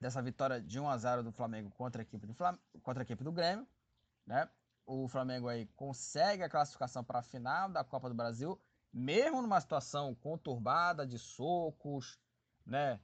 Dessa 0.00 0.22
vitória 0.22 0.60
de 0.60 0.80
1 0.80 0.88
a 0.88 0.96
0 0.96 1.22
do 1.22 1.32
Flamengo 1.32 1.70
contra 1.70 2.02
a 2.02 2.04
equipe 2.04 2.26
do, 2.26 2.34
Flam 2.34 2.58
contra 2.82 3.02
a 3.02 3.04
equipe 3.04 3.22
do 3.22 3.32
Grêmio, 3.32 3.66
né? 4.26 4.48
O 4.84 5.08
Flamengo 5.08 5.48
aí 5.48 5.66
consegue 5.74 6.42
a 6.42 6.48
classificação 6.48 7.02
para 7.04 7.18
a 7.18 7.22
final 7.22 7.68
da 7.68 7.84
Copa 7.84 8.08
do 8.08 8.14
Brasil, 8.14 8.60
mesmo 8.92 9.42
numa 9.42 9.60
situação 9.60 10.14
conturbada 10.14 11.06
de 11.06 11.18
socos, 11.18 12.18
né? 12.64 13.00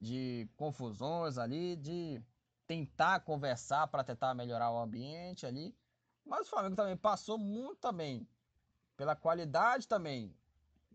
De 0.00 0.48
confusões 0.56 1.38
ali, 1.38 1.76
de 1.76 2.22
tentar 2.66 3.20
conversar 3.20 3.88
para 3.88 4.04
tentar 4.04 4.34
melhorar 4.34 4.70
o 4.70 4.78
ambiente 4.78 5.46
ali. 5.46 5.76
Mas 6.24 6.46
o 6.46 6.50
Flamengo 6.50 6.76
também 6.76 6.96
passou 6.96 7.36
muito 7.38 7.80
também 7.80 8.28
pela 8.96 9.16
qualidade 9.16 9.88
também 9.88 10.34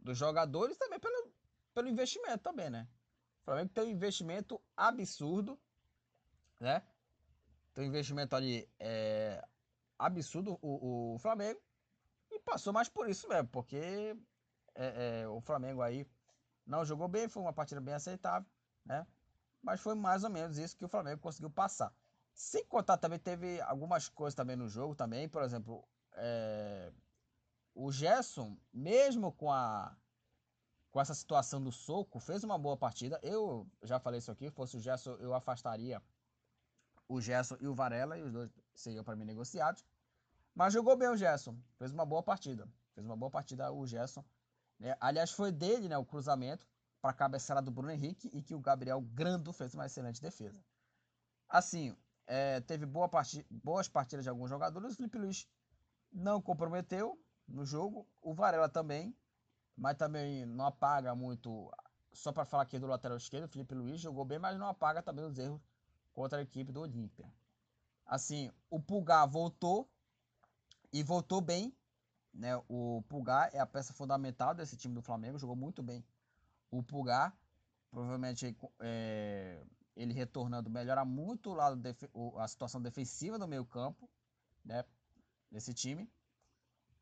dos 0.05 0.17
jogadores, 0.17 0.77
também 0.77 0.99
pelo, 0.99 1.33
pelo 1.73 1.89
investimento 1.89 2.43
também, 2.43 2.69
né? 2.69 2.87
O 3.41 3.45
Flamengo 3.45 3.69
tem 3.73 3.83
um 3.85 3.89
investimento 3.89 4.61
absurdo, 4.77 5.59
né? 6.59 6.83
Tem 7.73 7.83
um 7.83 7.87
investimento 7.87 8.35
ali 8.35 8.69
é, 8.79 9.43
absurdo 9.97 10.57
o, 10.61 11.15
o 11.15 11.19
Flamengo 11.19 11.59
e 12.31 12.39
passou 12.39 12.71
mais 12.71 12.87
por 12.87 13.09
isso 13.09 13.27
mesmo, 13.27 13.47
porque 13.49 14.15
é, 14.75 15.23
é, 15.23 15.27
o 15.27 15.41
Flamengo 15.41 15.81
aí 15.81 16.07
não 16.65 16.85
jogou 16.85 17.07
bem, 17.07 17.27
foi 17.27 17.41
uma 17.41 17.53
partida 17.53 17.81
bem 17.81 17.95
aceitável, 17.95 18.49
né? 18.85 19.05
Mas 19.61 19.81
foi 19.81 19.95
mais 19.95 20.23
ou 20.23 20.29
menos 20.29 20.59
isso 20.59 20.77
que 20.77 20.85
o 20.85 20.89
Flamengo 20.89 21.19
conseguiu 21.19 21.49
passar. 21.49 21.91
Sem 22.31 22.63
contar 22.65 22.97
também 22.97 23.17
teve 23.17 23.59
algumas 23.61 24.07
coisas 24.07 24.35
também 24.35 24.55
no 24.55 24.69
jogo 24.69 24.93
também, 24.93 25.27
por 25.27 25.41
exemplo, 25.41 25.83
é, 26.13 26.91
o 27.75 27.91
Gerson, 27.91 28.57
mesmo 28.73 29.31
com 29.33 29.51
a 29.51 29.95
com 30.89 31.01
essa 31.01 31.13
situação 31.13 31.61
do 31.61 31.73
soco, 31.73 32.21
fez 32.21 32.41
uma 32.45 32.57
boa 32.57 32.77
partida. 32.77 33.19
Eu 33.21 33.69
já 33.83 33.99
falei 33.99 34.19
isso 34.19 34.31
aqui, 34.31 34.49
fosse 34.49 34.77
o 34.77 34.79
Gerson, 34.79 35.11
eu 35.15 35.33
afastaria 35.33 36.01
o 37.05 37.19
Gerson 37.19 37.57
e 37.59 37.67
o 37.67 37.75
Varela, 37.75 38.17
e 38.17 38.23
os 38.23 38.31
dois 38.31 38.49
seriam 38.73 39.03
para 39.03 39.13
mim 39.13 39.25
negociados. 39.25 39.83
Mas 40.55 40.71
jogou 40.71 40.95
bem 40.95 41.09
o 41.09 41.17
Gerson, 41.17 41.53
fez 41.77 41.91
uma 41.91 42.05
boa 42.05 42.23
partida. 42.23 42.65
Fez 42.93 43.05
uma 43.05 43.17
boa 43.17 43.29
partida 43.29 43.69
o 43.73 43.85
Gerson. 43.85 44.23
Né? 44.79 44.95
Aliás, 45.01 45.31
foi 45.31 45.51
dele 45.51 45.89
né, 45.89 45.97
o 45.97 46.05
cruzamento 46.05 46.65
para 47.01 47.11
a 47.11 47.13
cabeçada 47.13 47.61
do 47.61 47.71
Bruno 47.71 47.91
Henrique 47.91 48.29
e 48.31 48.41
que 48.41 48.55
o 48.55 48.59
Gabriel 48.61 49.01
Grando 49.01 49.51
fez 49.51 49.73
uma 49.73 49.85
excelente 49.85 50.21
defesa. 50.21 50.63
Assim, 51.49 51.93
é, 52.25 52.61
teve 52.61 52.85
boa 52.85 53.09
parti 53.09 53.45
boas 53.49 53.89
partidas 53.89 54.23
de 54.23 54.29
alguns 54.29 54.49
jogadores. 54.49 54.93
O 54.93 54.95
Felipe 54.95 55.17
Luiz 55.17 55.45
não 56.09 56.41
comprometeu 56.41 57.19
no 57.47 57.65
jogo. 57.65 58.07
O 58.21 58.33
Varela 58.33 58.69
também, 58.69 59.15
mas 59.75 59.97
também 59.97 60.45
não 60.45 60.65
apaga 60.65 61.13
muito. 61.15 61.71
Só 62.13 62.31
para 62.31 62.45
falar 62.45 62.63
aqui 62.63 62.79
do 62.79 62.87
lateral 62.87 63.17
esquerdo, 63.17 63.45
o 63.45 63.49
Felipe 63.49 63.75
Luiz 63.75 63.99
jogou 63.99 64.23
bem, 64.23 64.39
mas 64.39 64.57
não 64.57 64.67
apaga 64.67 65.01
também 65.01 65.25
os 65.25 65.37
erros 65.37 65.61
contra 66.13 66.39
a 66.39 66.41
equipe 66.41 66.71
do 66.71 66.81
Olímpia. 66.81 67.29
Assim, 68.05 68.51
o 68.69 68.79
Pulgar 68.79 69.27
voltou 69.27 69.89
e 70.93 71.03
voltou 71.03 71.41
bem. 71.41 71.75
Né? 72.33 72.55
O 72.69 73.03
Pulgar 73.09 73.49
é 73.53 73.59
a 73.59 73.65
peça 73.65 73.93
fundamental 73.93 74.53
desse 74.53 74.77
time 74.77 74.93
do 74.93 75.01
Flamengo, 75.01 75.39
jogou 75.39 75.55
muito 75.55 75.81
bem. 75.81 76.05
O 76.71 76.83
Pulgar, 76.83 77.35
provavelmente 77.89 78.55
é, 78.79 79.65
ele 79.95 80.13
retornando 80.13 80.69
melhora 80.69 81.05
muito 81.05 81.51
o 81.51 81.53
lado 81.53 81.81
a 82.37 82.47
situação 82.47 82.81
defensiva 82.81 83.39
do 83.39 83.47
meio 83.47 83.65
campo, 83.65 84.09
né, 84.63 84.83
desse 85.51 85.73
time. 85.73 86.09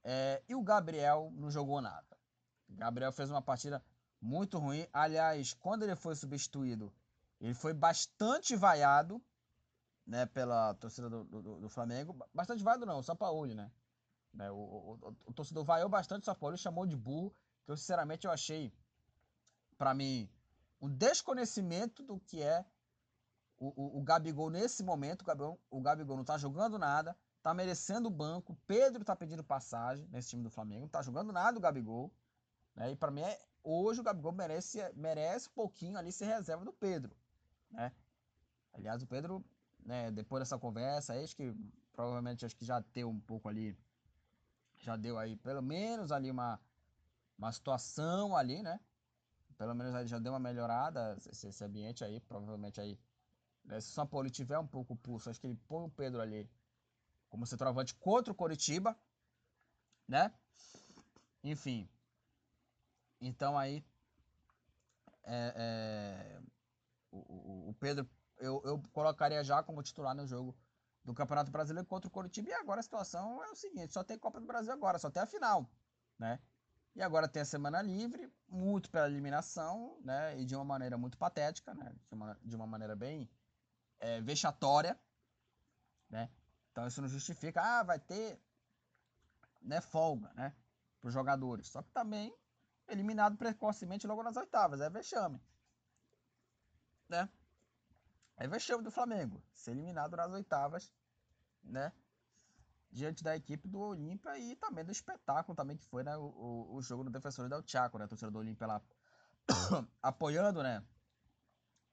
É, 0.04 0.44
e 0.48 0.56
o 0.56 0.62
Gabriel 0.62 1.32
não 1.36 1.50
jogou 1.50 1.82
nada. 1.82 2.18
Gabriel 2.70 3.12
fez 3.12 3.30
uma 3.30 3.42
partida 3.42 3.84
muito 4.20 4.58
ruim. 4.58 4.88
Aliás, 4.92 5.54
quando 5.54 5.84
ele 5.84 5.96
foi 5.96 6.16
substituído, 6.16 6.94
ele 7.40 7.54
foi 7.54 7.74
bastante 7.74 8.56
vaiado, 8.56 9.22
né, 10.06 10.26
pela 10.26 10.74
torcida 10.76 11.10
do, 11.10 11.24
do, 11.24 11.60
do 11.62 11.70
Flamengo. 11.70 12.16
Bastante 12.34 12.64
vaiado 12.64 12.86
não, 12.86 13.00
o 13.00 13.04
São 13.04 13.16
Paulo, 13.16 13.46
né? 13.54 13.72
né 14.34 14.52
o, 14.52 14.56
o, 14.56 15.00
o, 15.02 15.16
o, 15.28 15.34
torcedor 15.34 15.64
vaiou 15.64 15.90
bastante 15.90 16.24
o 16.24 16.26
São 16.26 16.36
Paulo, 16.36 16.58
chamou 16.58 16.86
de 16.86 16.96
burro, 16.96 17.34
que 17.66 17.72
eu 17.72 17.78
sinceramente 17.78 18.26
eu 18.26 18.32
achei, 18.32 18.74
para 19.78 19.94
mim, 19.94 20.30
um 20.82 20.90
desconhecimento 20.90 22.04
do 22.04 22.20
que 22.20 22.42
é 22.42 22.66
o, 23.58 23.68
o, 23.68 24.00
o 24.00 24.04
Gabigol 24.04 24.50
nesse 24.50 24.84
momento. 24.84 25.22
O 25.22 25.26
Gabigol, 25.26 25.60
o 25.70 25.82
Gabigol 25.82 26.18
não 26.18 26.26
tá 26.26 26.38
jogando 26.38 26.78
nada, 26.78 27.16
tá 27.44 27.54
merecendo 27.54 28.08
o 28.08 28.12
banco. 28.12 28.58
Pedro 28.66 29.06
tá 29.06 29.16
pedindo 29.16 29.44
passagem 29.44 30.08
nesse 30.10 30.30
time 30.30 30.42
do 30.42 30.50
Flamengo, 30.50 30.82
não 30.84 30.90
tá 30.90 31.04
jogando 31.04 31.32
nada 31.32 31.58
o 31.58 31.62
Gabigol. 31.62 32.12
Né? 32.76 32.94
E 32.94 32.96
para 32.96 33.12
mim, 33.12 33.22
é, 33.22 33.40
hoje 33.64 34.00
o 34.00 34.04
Gabigol 34.04 34.32
merece, 34.32 34.80
merece 34.96 35.50
um 35.50 35.54
pouquinho 35.54 35.98
ali 35.98 36.12
ser 36.12 36.26
reserva 36.26 36.66
do 36.66 36.74
Pedro 36.74 37.16
né? 37.74 37.92
Aliás, 38.74 39.02
o 39.04 39.08
Pedro, 39.08 39.44
né, 39.86 40.12
depois 40.12 40.42
dessa 40.42 40.58
conversa, 40.58 41.14
acho 41.14 41.36
que 41.36 41.54
provavelmente 41.92 42.46
acho 42.46 42.56
que 42.56 42.66
já 42.66 42.80
deu 42.80 43.10
um 43.10 43.20
pouco 43.20 43.50
ali, 43.50 43.78
já 44.80 44.96
deu 44.96 45.18
aí 45.18 45.36
pelo 45.36 45.62
menos 45.62 46.12
ali 46.12 46.32
uma, 46.32 46.60
uma 47.38 47.52
situação 47.52 48.36
ali, 48.36 48.62
né? 48.64 48.80
Pelo 49.58 49.76
menos 49.76 49.94
aí 49.94 50.08
já 50.08 50.20
deu 50.20 50.32
uma 50.32 50.40
melhorada 50.40 51.18
esse, 51.32 51.48
esse 51.48 51.64
ambiente 51.64 52.04
aí, 52.04 52.20
provavelmente 52.20 52.80
aí. 52.80 53.00
Né, 53.66 53.80
se 53.80 53.90
o 53.90 53.94
São 53.94 54.08
Paulo 54.08 54.30
tiver 54.30 54.58
um 54.58 54.68
pouco 54.68 54.96
pulso, 54.96 55.30
acho 55.30 55.40
que 55.40 55.48
ele 55.48 55.60
põe 55.68 55.86
o 55.86 55.90
Pedro 55.90 56.22
ali 56.22 56.50
como 57.34 57.48
centroavante 57.48 57.96
contra 57.96 58.32
o 58.32 58.36
Coritiba, 58.36 58.96
né? 60.08 60.32
Enfim. 61.44 61.90
Então 63.20 63.58
aí 63.58 63.84
é, 65.24 65.54
é, 65.56 66.42
o, 67.10 67.70
o 67.70 67.74
Pedro, 67.80 68.08
eu, 68.38 68.62
eu 68.64 68.84
colocaria 68.92 69.44
já 69.44 69.64
como 69.64 69.82
titular 69.82 70.14
no 70.14 70.28
jogo 70.28 70.56
do 71.04 71.12
Campeonato 71.12 71.50
Brasileiro 71.50 71.88
contra 71.88 72.08
o 72.08 72.12
Coritiba. 72.12 72.52
E 72.52 72.54
agora 72.54 72.82
a 72.82 72.84
situação 72.84 73.44
é 73.44 73.50
o 73.50 73.56
seguinte: 73.56 73.94
só 73.94 74.04
tem 74.04 74.16
Copa 74.16 74.40
do 74.40 74.46
Brasil 74.46 74.72
agora, 74.72 75.00
só 75.00 75.10
tem 75.10 75.24
a 75.24 75.26
final, 75.26 75.68
né? 76.20 76.40
E 76.96 77.02
agora 77.02 77.28
tem 77.28 77.42
a 77.42 77.46
semana 77.46 77.82
livre, 77.82 78.32
muito 78.48 78.92
pela 78.92 79.08
eliminação, 79.08 80.00
né? 80.04 80.40
E 80.40 80.46
de 80.46 80.56
uma 80.56 80.64
maneira 80.64 81.00
muito 81.00 81.18
patética, 81.18 81.74
né? 81.74 81.96
De 82.08 82.14
uma, 82.14 82.40
de 82.44 82.56
uma 82.56 82.68
maneira 82.68 82.96
bem 82.96 83.28
é, 84.00 84.22
vexatória, 84.22 85.00
né? 86.12 86.30
Então 86.74 86.86
isso 86.86 87.02
não 87.02 87.08
justifica, 87.08 87.62
ah, 87.62 87.84
vai 87.84 88.00
ter 88.00 88.38
né, 89.62 89.80
folga, 89.80 90.34
né? 90.34 90.54
Para 91.00 91.08
os 91.08 91.14
jogadores. 91.14 91.70
Só 91.70 91.82
que 91.82 91.92
também 91.92 92.36
eliminado 92.90 93.38
precocemente 93.38 94.06
logo 94.06 94.22
nas 94.22 94.36
oitavas, 94.36 94.82
é 94.82 94.90
vexame 94.90 95.42
né? 97.14 97.30
É 98.38 98.48
vexame 98.48 98.84
do 98.84 98.92
Flamengo, 98.92 99.42
ser 99.54 99.72
eliminado 99.72 100.18
nas 100.18 100.32
oitavas, 100.32 100.92
né? 101.64 101.94
Diante 102.92 103.24
da 103.24 103.36
equipe 103.36 103.68
do 103.68 103.80
Olímpia 103.80 104.38
e 104.38 104.56
também 104.56 104.84
do 104.84 104.92
espetáculo 104.92 105.56
também 105.56 105.78
que 105.78 105.86
foi, 105.86 106.04
né? 106.04 106.16
O, 106.18 106.76
o, 106.76 106.82
jogo 106.82 107.04
do 107.04 107.10
Defensores 107.10 107.50
del 107.50 107.64
Chaco, 107.66 107.98
né? 107.98 108.06
A 108.06 108.08
torcida 108.08 108.32
do 108.32 108.40
Olímpia 108.40 108.68
lá 108.68 108.82
apoiando, 110.02 110.62
né? 110.62 110.84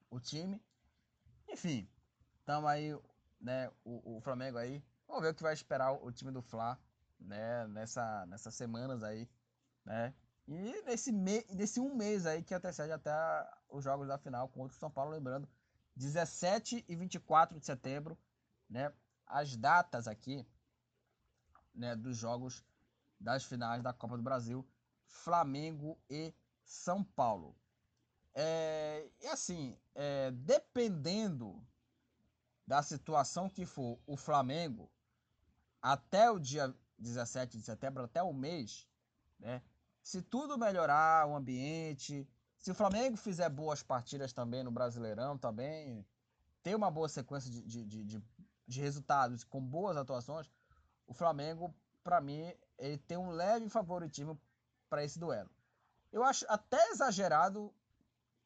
O 0.09 0.19
time. 0.19 0.61
Enfim, 1.47 1.87
tamo 2.45 2.67
aí, 2.67 2.97
né? 3.41 3.69
O, 3.83 4.17
o 4.17 4.21
Flamengo 4.21 4.57
aí. 4.57 4.83
Vamos 5.07 5.23
ver 5.23 5.29
o 5.29 5.35
que 5.35 5.43
vai 5.43 5.53
esperar 5.53 5.91
o, 5.91 6.05
o 6.05 6.11
time 6.11 6.31
do 6.31 6.41
Fla, 6.41 6.79
né? 7.19 7.67
Nessa, 7.67 8.25
nessas 8.27 8.53
semanas 8.55 9.03
aí, 9.03 9.29
né? 9.83 10.13
E 10.47 10.83
nesse, 10.83 11.11
me, 11.11 11.45
nesse 11.49 11.79
um 11.79 11.95
mês 11.95 12.25
aí 12.25 12.43
que 12.43 12.53
antecede 12.53 12.91
até 12.91 13.11
os 13.69 13.83
jogos 13.83 14.07
da 14.07 14.17
final 14.17 14.47
contra 14.49 14.75
o 14.75 14.79
São 14.79 14.89
Paulo, 14.89 15.11
lembrando, 15.11 15.47
17 15.95 16.85
e 16.87 16.95
24 16.95 17.59
de 17.59 17.65
setembro, 17.65 18.17
né? 18.69 18.93
As 19.25 19.55
datas 19.55 20.07
aqui, 20.07 20.45
né, 21.73 21.95
dos 21.95 22.17
jogos 22.17 22.65
das 23.19 23.45
finais 23.45 23.81
da 23.81 23.93
Copa 23.93 24.17
do 24.17 24.23
Brasil, 24.23 24.67
Flamengo 25.05 25.97
e 26.09 26.33
São 26.63 27.03
Paulo. 27.03 27.55
É, 28.33 29.09
e 29.21 29.27
assim, 29.27 29.77
é, 29.93 30.31
dependendo 30.31 31.65
da 32.65 32.81
situação 32.81 33.49
que 33.49 33.65
for 33.65 33.99
o 34.05 34.15
Flamengo, 34.15 34.89
até 35.81 36.29
o 36.29 36.39
dia 36.39 36.73
17 36.97 37.57
de 37.57 37.63
setembro, 37.63 38.03
até 38.03 38.21
o 38.21 38.33
mês, 38.33 38.87
né? 39.39 39.61
Se 40.01 40.21
tudo 40.21 40.57
melhorar, 40.57 41.27
o 41.27 41.35
ambiente, 41.35 42.27
se 42.57 42.71
o 42.71 42.75
Flamengo 42.75 43.17
fizer 43.17 43.49
boas 43.49 43.83
partidas 43.83 44.33
também 44.33 44.63
no 44.63 44.71
Brasileirão, 44.71 45.37
também 45.37 46.05
ter 46.63 46.75
uma 46.75 46.89
boa 46.89 47.09
sequência 47.09 47.49
de, 47.51 47.85
de, 47.85 48.03
de, 48.05 48.23
de 48.67 48.81
resultados 48.81 49.43
com 49.43 49.61
boas 49.61 49.97
atuações, 49.97 50.49
o 51.07 51.13
Flamengo, 51.13 51.73
para 52.03 52.21
mim, 52.21 52.53
ele 52.77 52.97
tem 52.97 53.17
um 53.17 53.31
leve 53.31 53.67
favoritismo 53.69 54.39
para 54.89 55.03
esse 55.03 55.19
duelo. 55.19 55.49
Eu 56.11 56.23
acho 56.23 56.45
até 56.49 56.89
exagerado, 56.89 57.73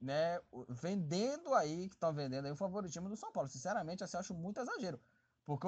né, 0.06 0.40
vendendo 0.70 1.52
aí, 1.56 1.90
que 1.90 1.96
estão 1.96 2.14
vendendo 2.14 2.46
aí 2.46 2.52
o 2.52 2.56
favoritismo 2.56 3.10
do 3.10 3.18
São 3.18 3.32
Paulo. 3.32 3.50
Sinceramente, 3.50 4.04
assim, 4.04 4.16
eu 4.16 4.20
acho 4.22 4.36
muito 4.36 4.62
exagero. 4.62 5.02
Porque 5.44 5.68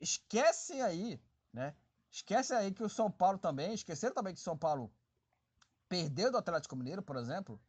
esquece 0.00 0.80
aí, 0.80 1.22
né, 1.52 1.76
esquece 2.10 2.52
aí 2.52 2.72
que 2.72 2.82
o 2.82 2.88
São 2.88 3.08
Paulo 3.08 3.38
também, 3.38 3.72
esqueceram 3.72 4.12
também 4.12 4.34
que 4.34 4.40
o 4.40 4.42
São 4.42 4.58
Paulo 4.58 4.92
perdeu 5.88 6.32
do 6.32 6.38
Atlético 6.38 6.74
Mineiro, 6.74 7.00
por 7.00 7.16
exemplo, 7.16 7.60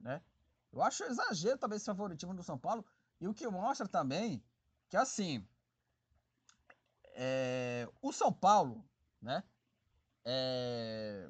né? 0.00 0.22
Eu 0.72 0.82
acho 0.82 1.04
exagero 1.04 1.58
também 1.58 1.76
esse 1.76 1.84
favoritismo 1.84 2.34
do 2.34 2.42
São 2.42 2.58
Paulo. 2.58 2.84
E 3.20 3.28
o 3.28 3.34
que 3.34 3.46
mostra 3.46 3.86
também 3.86 4.42
que, 4.88 4.96
assim, 4.96 5.46
é, 7.14 7.86
o 8.00 8.10
São 8.10 8.32
Paulo, 8.32 8.82
né? 9.20 9.44
É, 10.24 11.28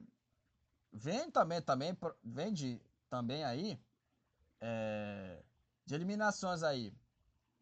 vem 0.92 1.28
também, 1.28 1.60
também, 1.60 1.98
vem 2.22 2.52
de, 2.52 2.80
também 3.10 3.42
aí, 3.42 3.80
é, 4.62 5.42
de 5.84 5.94
eliminações 5.94 6.62
aí, 6.62 6.94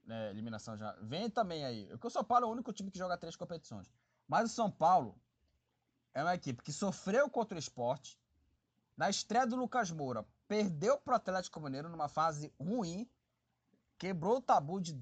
né, 0.05 0.31
eliminação 0.31 0.77
já, 0.77 0.93
vem 1.01 1.31
também 1.31 1.65
aí, 1.65 1.87
porque 1.89 2.07
o 2.07 2.11
São 2.11 2.23
Paulo 2.23 2.45
é 2.45 2.49
o 2.49 2.53
único 2.53 2.73
time 2.73 2.91
que 2.91 2.99
joga 2.99 3.17
três 3.17 3.35
competições, 3.35 3.91
mas 4.29 4.51
o 4.51 4.55
São 4.55 4.71
Paulo 4.71 5.19
é 6.13 6.23
uma 6.23 6.35
equipe 6.35 6.63
que 6.63 6.73
sofreu 6.73 7.29
contra 7.31 7.57
o 7.57 7.59
esporte, 7.59 8.21
na 8.97 9.09
estreia 9.09 9.47
do 9.47 9.57
Lucas 9.57 9.91
Moura, 9.91 10.27
perdeu 10.47 10.99
para 10.99 11.13
o 11.13 11.17
Atlético 11.17 11.59
Mineiro 11.59 11.89
numa 11.89 12.09
fase 12.09 12.53
ruim, 12.61 13.11
quebrou 13.97 14.37
o 14.37 14.43
tabu 14.43 14.79
de 14.79 15.01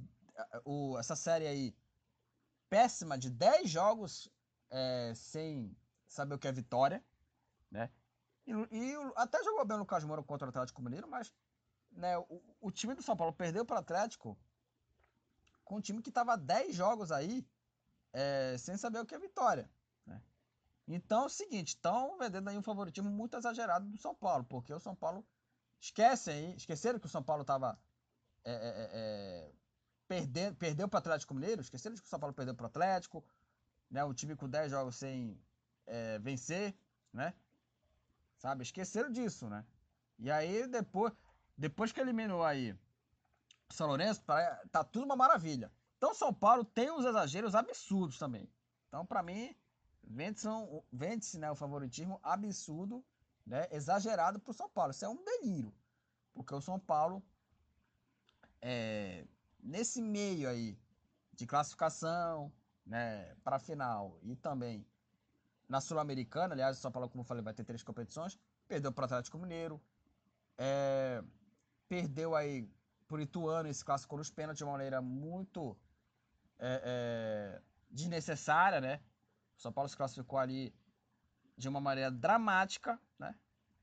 o, 0.64 0.96
essa 0.98 1.16
série 1.16 1.48
aí 1.48 1.76
péssima 2.70 3.18
de 3.18 3.28
10 3.28 3.68
jogos 3.68 4.30
é, 4.70 5.12
sem 5.16 5.76
saber 6.06 6.36
o 6.36 6.38
que 6.38 6.46
é 6.46 6.52
vitória, 6.52 7.04
né? 7.68 7.90
E, 8.46 8.52
e, 8.52 8.94
até 9.16 9.42
jogou 9.42 9.64
bem 9.64 9.76
o 9.76 9.80
Lucas 9.80 10.04
Moura 10.04 10.22
contra 10.22 10.46
o 10.46 10.50
Atlético 10.50 10.80
Mineiro, 10.80 11.08
mas 11.08 11.34
né, 11.98 12.16
o, 12.18 12.42
o 12.60 12.70
time 12.70 12.94
do 12.94 13.02
São 13.02 13.16
Paulo 13.16 13.32
perdeu 13.32 13.64
para 13.64 13.76
o 13.76 13.80
Atlético 13.80 14.38
com 15.64 15.76
um 15.76 15.80
time 15.80 16.00
que 16.00 16.08
estava 16.08 16.36
10 16.36 16.74
jogos 16.74 17.12
aí 17.12 17.46
é, 18.12 18.56
sem 18.58 18.76
saber 18.76 19.00
o 19.00 19.06
que 19.06 19.14
é 19.14 19.18
vitória. 19.18 19.68
Então 20.88 21.24
é 21.24 21.26
o 21.26 21.28
seguinte, 21.28 21.68
estão 21.68 22.16
vendendo 22.16 22.48
aí 22.48 22.56
um 22.56 22.62
favoritismo 22.62 23.10
muito 23.10 23.36
exagerado 23.36 23.86
do 23.86 23.98
São 23.98 24.14
Paulo, 24.14 24.42
porque 24.44 24.72
o 24.72 24.80
São 24.80 24.94
Paulo 24.94 25.22
esquece 25.78 26.30
aí, 26.30 26.56
esqueceram 26.56 26.98
que 26.98 27.04
o 27.04 27.10
São 27.10 27.22
Paulo 27.22 27.42
estava 27.42 27.78
é, 28.42 28.52
é, 28.52 28.54
é, 28.54 28.90
é, 28.92 29.52
perdendo, 30.08 30.56
perdeu 30.56 30.88
para 30.88 30.96
o 30.96 31.00
Atlético 31.00 31.34
Mineiro, 31.34 31.60
esqueceram 31.60 31.94
que 31.94 32.02
o 32.02 32.08
São 32.08 32.18
Paulo 32.18 32.34
perdeu 32.34 32.54
para 32.54 32.64
o 32.64 32.66
Atlético, 32.68 33.22
né, 33.90 34.02
o 34.02 34.14
time 34.14 34.34
com 34.34 34.48
10 34.48 34.70
jogos 34.70 34.96
sem 34.96 35.38
é, 35.86 36.18
vencer, 36.20 36.74
né? 37.12 37.34
Sabe, 38.38 38.62
esqueceram 38.62 39.10
disso, 39.10 39.46
né? 39.48 39.66
E 40.18 40.30
aí 40.30 40.66
depois, 40.66 41.12
depois 41.58 41.92
que 41.92 42.00
eliminou 42.00 42.42
aí 42.42 42.72
o 43.68 43.74
São 43.74 43.88
Lourenço, 43.88 44.22
tá 44.70 44.84
tudo 44.84 45.04
uma 45.04 45.16
maravilha. 45.16 45.70
Então 45.96 46.14
São 46.14 46.32
Paulo 46.32 46.64
tem 46.64 46.90
uns 46.90 47.04
exageros 47.04 47.54
absurdos 47.54 48.18
também. 48.18 48.48
Então 48.88 49.04
para 49.04 49.22
mim 49.22 49.54
Vende-se 50.10 50.48
vende 50.90 51.38
né, 51.38 51.50
o 51.50 51.54
favoritismo 51.54 52.18
absurdo, 52.22 53.04
né, 53.46 53.68
exagerado 53.70 54.40
para 54.40 54.50
o 54.50 54.54
São 54.54 54.68
Paulo. 54.68 54.90
Isso 54.90 55.04
é 55.04 55.08
um 55.08 55.22
delírio. 55.22 55.72
Porque 56.32 56.54
o 56.54 56.60
São 56.62 56.78
Paulo, 56.80 57.22
é, 58.62 59.26
nesse 59.60 60.00
meio 60.00 60.48
aí 60.48 60.78
de 61.34 61.46
classificação 61.46 62.50
né, 62.86 63.34
para 63.44 63.56
a 63.56 63.60
final 63.60 64.18
e 64.22 64.34
também 64.34 64.86
na 65.68 65.80
Sul-Americana, 65.80 66.54
aliás, 66.54 66.78
o 66.78 66.80
São 66.80 66.90
Paulo, 66.90 67.10
como 67.10 67.20
eu 67.20 67.26
falei, 67.26 67.42
vai 67.42 67.52
ter 67.52 67.64
três 67.64 67.82
competições, 67.82 68.38
perdeu 68.66 68.90
para 68.90 69.02
o 69.02 69.04
Atlético 69.04 69.36
Mineiro, 69.36 69.78
é, 70.56 71.22
perdeu 71.88 72.34
aí 72.34 72.68
por 73.06 73.20
Ituano 73.20 73.68
esse 73.68 73.84
clássico 73.84 74.16
nos 74.16 74.30
pênaltis 74.30 74.58
de 74.58 74.64
uma 74.64 74.72
maneira 74.72 75.00
muito 75.00 75.76
é, 76.58 76.82
é, 76.84 77.62
desnecessária, 77.90 78.80
né? 78.80 79.00
O 79.56 79.60
São 79.60 79.72
Paulo 79.72 79.88
se 79.88 79.96
classificou 79.96 80.38
ali 80.38 80.74
de 81.56 81.68
uma 81.68 81.80
maneira 81.80 82.10
dramática, 82.10 83.00
né? 83.18 83.34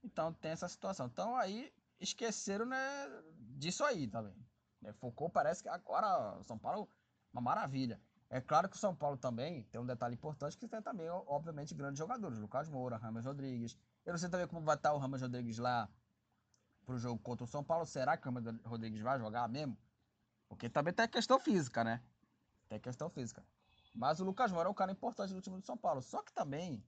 Então 0.03 0.31
tem 0.31 0.51
essa 0.51 0.67
situação. 0.67 1.07
Então 1.07 1.35
aí 1.35 1.73
esqueceram 1.99 2.65
né, 2.65 2.77
disso 3.57 3.83
aí 3.83 4.07
também. 4.07 4.35
Né? 4.81 4.93
Focou, 4.93 5.29
parece 5.29 5.63
que 5.63 5.69
agora 5.69 6.37
o 6.37 6.43
São 6.43 6.57
Paulo, 6.57 6.89
uma 7.33 7.41
maravilha. 7.41 7.99
É 8.29 8.41
claro 8.41 8.69
que 8.69 8.75
o 8.75 8.79
São 8.79 8.95
Paulo 8.95 9.17
também 9.17 9.63
tem 9.65 9.79
um 9.79 9.85
detalhe 9.85 10.15
importante 10.15 10.57
que 10.57 10.67
tem 10.67 10.81
também, 10.81 11.07
obviamente, 11.09 11.73
grandes 11.73 11.97
jogadores. 11.97 12.39
Lucas 12.39 12.67
Moura, 12.67 12.97
Rames 12.97 13.25
Rodrigues. 13.25 13.77
Eu 14.05 14.13
não 14.13 14.19
sei 14.19 14.29
também 14.29 14.47
como 14.47 14.61
vai 14.61 14.75
estar 14.75 14.93
o 14.93 14.97
Rames 14.97 15.21
Rodrigues 15.21 15.57
lá 15.57 15.89
pro 16.85 16.97
jogo 16.97 17.19
contra 17.19 17.43
o 17.43 17.47
São 17.47 17.63
Paulo. 17.63 17.85
Será 17.85 18.15
que 18.15 18.27
o 18.27 18.31
Rames 18.31 18.61
Rodrigues 18.63 19.01
vai 19.01 19.19
jogar 19.19 19.49
mesmo? 19.49 19.77
Porque 20.47 20.69
também 20.69 20.93
tem 20.93 21.07
questão 21.07 21.39
física, 21.39 21.83
né? 21.83 22.01
Tem 22.69 22.79
questão 22.79 23.09
física. 23.09 23.43
Mas 23.93 24.19
o 24.19 24.25
Lucas 24.25 24.51
Moura 24.51 24.69
é 24.69 24.71
um 24.71 24.75
cara 24.75 24.91
importante 24.91 25.33
do 25.33 25.41
time 25.41 25.57
do 25.57 25.65
São 25.65 25.77
Paulo. 25.77 26.01
Só 26.01 26.21
que 26.21 26.31
também 26.31 26.83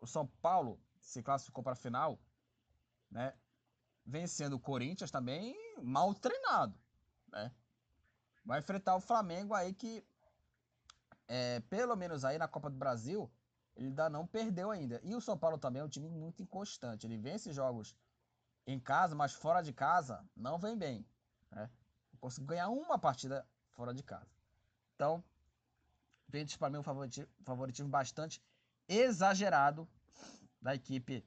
o 0.00 0.06
São 0.06 0.26
Paulo 0.26 0.80
se 1.00 1.22
classificou 1.22 1.62
para 1.62 1.74
a 1.74 1.76
final, 1.76 2.18
né? 3.10 3.34
Vencendo 4.06 4.54
o 4.54 4.60
Corinthians 4.60 5.10
também 5.10 5.56
mal 5.82 6.14
treinado, 6.14 6.78
né? 7.28 7.52
Vai 8.44 8.60
enfrentar 8.60 8.94
o 8.96 9.00
Flamengo 9.00 9.54
aí 9.54 9.72
que, 9.72 10.06
é, 11.26 11.60
pelo 11.60 11.96
menos 11.96 12.24
aí 12.24 12.36
na 12.36 12.46
Copa 12.46 12.68
do 12.68 12.76
Brasil, 12.76 13.30
ele 13.74 13.88
ainda 13.88 14.08
não 14.08 14.26
perdeu 14.26 14.70
ainda. 14.70 15.00
E 15.02 15.14
o 15.14 15.20
São 15.20 15.36
Paulo 15.36 15.58
também 15.58 15.80
é 15.80 15.84
um 15.84 15.88
time 15.88 16.08
muito 16.08 16.42
inconstante. 16.42 17.06
Ele 17.06 17.16
vence 17.16 17.52
jogos 17.52 17.96
em 18.66 18.78
casa, 18.78 19.14
mas 19.14 19.32
fora 19.32 19.62
de 19.62 19.72
casa 19.72 20.24
não 20.36 20.58
vem 20.58 20.76
bem. 20.76 21.06
Né? 21.50 21.70
Conseguiu 22.20 22.48
ganhar 22.48 22.68
uma 22.68 22.98
partida 22.98 23.46
fora 23.72 23.92
de 23.92 24.02
casa. 24.02 24.30
Então, 24.94 25.22
vende 26.28 26.56
para 26.58 26.70
mim 26.70 26.78
um 26.78 26.82
favoritismo, 26.82 27.28
favoritismo 27.44 27.90
bastante 27.90 28.42
exagerado 28.88 29.88
da 30.60 30.74
equipe 30.74 31.24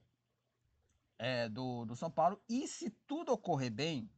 é, 1.18 1.48
do, 1.48 1.84
do 1.84 1.94
São 1.94 2.10
Paulo. 2.10 2.40
E 2.48 2.66
se 2.66 2.90
tudo 3.06 3.32
ocorrer 3.32 3.70
bem 3.70 4.10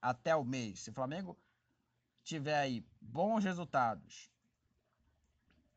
até 0.00 0.34
o 0.34 0.44
mês, 0.44 0.80
se 0.80 0.90
o 0.90 0.94
Flamengo 0.94 1.38
tiver 2.22 2.58
aí 2.58 2.86
bons 3.00 3.44
resultados 3.44 4.30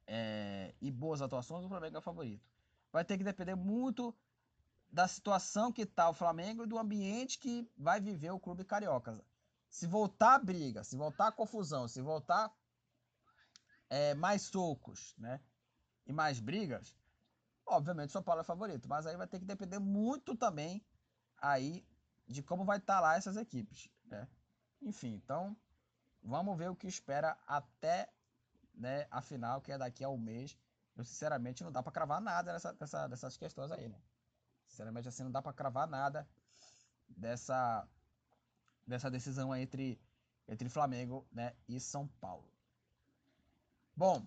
é, 0.05 0.73
e 0.81 0.89
boas 0.89 1.21
atuações, 1.21 1.65
o 1.65 1.69
Flamengo 1.69 1.97
é 1.97 1.99
o 1.99 2.01
favorito. 2.01 2.45
Vai 2.91 3.03
ter 3.03 3.17
que 3.17 3.23
depender 3.23 3.55
muito 3.55 4.15
da 4.89 5.07
situação 5.07 5.71
que 5.71 5.83
está 5.83 6.09
o 6.09 6.13
Flamengo 6.13 6.63
e 6.63 6.67
do 6.67 6.77
ambiente 6.77 7.39
que 7.39 7.69
vai 7.77 7.99
viver 7.99 8.31
o 8.31 8.39
clube 8.39 8.63
carioca. 8.63 9.23
Se 9.69 9.85
voltar 9.85 10.35
a 10.35 10.39
briga, 10.39 10.83
se 10.83 10.95
voltar 10.95 11.27
a 11.27 11.31
confusão, 11.31 11.87
se 11.87 12.01
voltar 12.01 12.51
é, 13.89 14.13
mais 14.15 14.43
socos, 14.43 15.13
né? 15.17 15.41
E 16.05 16.13
mais 16.13 16.39
brigas, 16.39 16.95
obviamente 17.65 18.09
o 18.09 18.13
São 18.13 18.23
Paulo 18.23 18.41
é 18.41 18.43
favorito. 18.43 18.87
Mas 18.87 19.05
aí 19.05 19.17
vai 19.17 19.27
ter 19.27 19.39
que 19.39 19.45
depender 19.45 19.79
muito 19.79 20.35
também 20.35 20.85
aí 21.37 21.85
de 22.27 22.41
como 22.41 22.65
vai 22.65 22.77
estar 22.77 22.95
tá 22.95 22.99
lá 23.01 23.15
essas 23.15 23.37
equipes, 23.37 23.89
né? 24.05 24.27
Enfim, 24.81 25.13
então 25.15 25.55
vamos 26.23 26.57
ver 26.57 26.69
o 26.69 26.75
que 26.75 26.87
espera 26.87 27.37
até 27.45 28.09
né, 28.73 29.07
a 29.09 29.21
final, 29.21 29.61
que 29.61 29.71
é 29.71 29.77
daqui 29.77 30.03
a 30.03 30.09
um 30.09 30.17
mês. 30.17 30.57
Eu 30.95 31.03
sinceramente 31.03 31.63
não 31.63 31.71
dá 31.71 31.83
para 31.83 31.91
cravar 31.91 32.21
nada 32.21 32.53
nessa, 32.53 32.73
dessa, 32.73 33.07
dessas 33.07 33.37
questões 33.37 33.71
aí, 33.71 33.87
né? 33.87 33.99
Sinceramente 34.67 35.07
assim 35.07 35.23
não 35.23 35.31
dá 35.31 35.41
para 35.41 35.53
cravar 35.53 35.87
nada 35.87 36.27
dessa 37.07 37.87
dessa 38.85 39.09
decisão 39.09 39.55
entre 39.55 39.99
entre 40.47 40.69
Flamengo, 40.69 41.27
né, 41.31 41.53
e 41.67 41.79
São 41.79 42.07
Paulo. 42.21 42.49
Bom, 43.95 44.25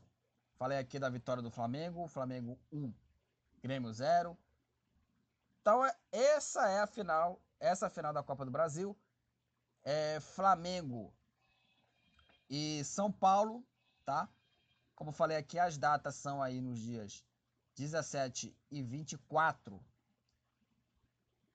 falei 0.57 0.77
aqui 0.77 0.99
da 0.99 1.09
vitória 1.09 1.43
do 1.43 1.51
Flamengo, 1.51 2.07
Flamengo 2.09 2.59
1, 2.71 2.93
Grêmio 3.63 3.93
0. 3.93 4.37
Então, 5.61 5.85
é, 5.85 5.97
essa 6.13 6.69
é 6.69 6.81
a 6.81 6.87
final, 6.87 7.41
essa 7.59 7.87
é 7.87 7.89
a 7.89 7.91
final 7.91 8.13
da 8.13 8.23
Copa 8.23 8.45
do 8.45 8.51
Brasil. 8.51 8.97
É 9.83 10.21
Flamengo 10.21 11.11
e 12.51 12.85
São 12.85 13.11
Paulo, 13.11 13.65
tá? 14.05 14.29
Como 14.95 15.13
falei 15.13 15.39
aqui, 15.39 15.59
as 15.59 15.79
datas 15.79 16.17
são 16.17 16.43
aí 16.43 16.61
nos 16.61 16.79
dias 16.79 17.25
17 17.77 18.55
e 18.71 18.83
24 18.83 19.83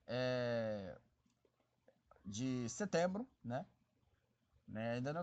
é, 0.06 0.98
de 2.24 2.68
setembro, 2.68 3.26
né? 3.42 3.66
né? 4.66 4.94
Ainda, 4.94 5.12
não, 5.12 5.22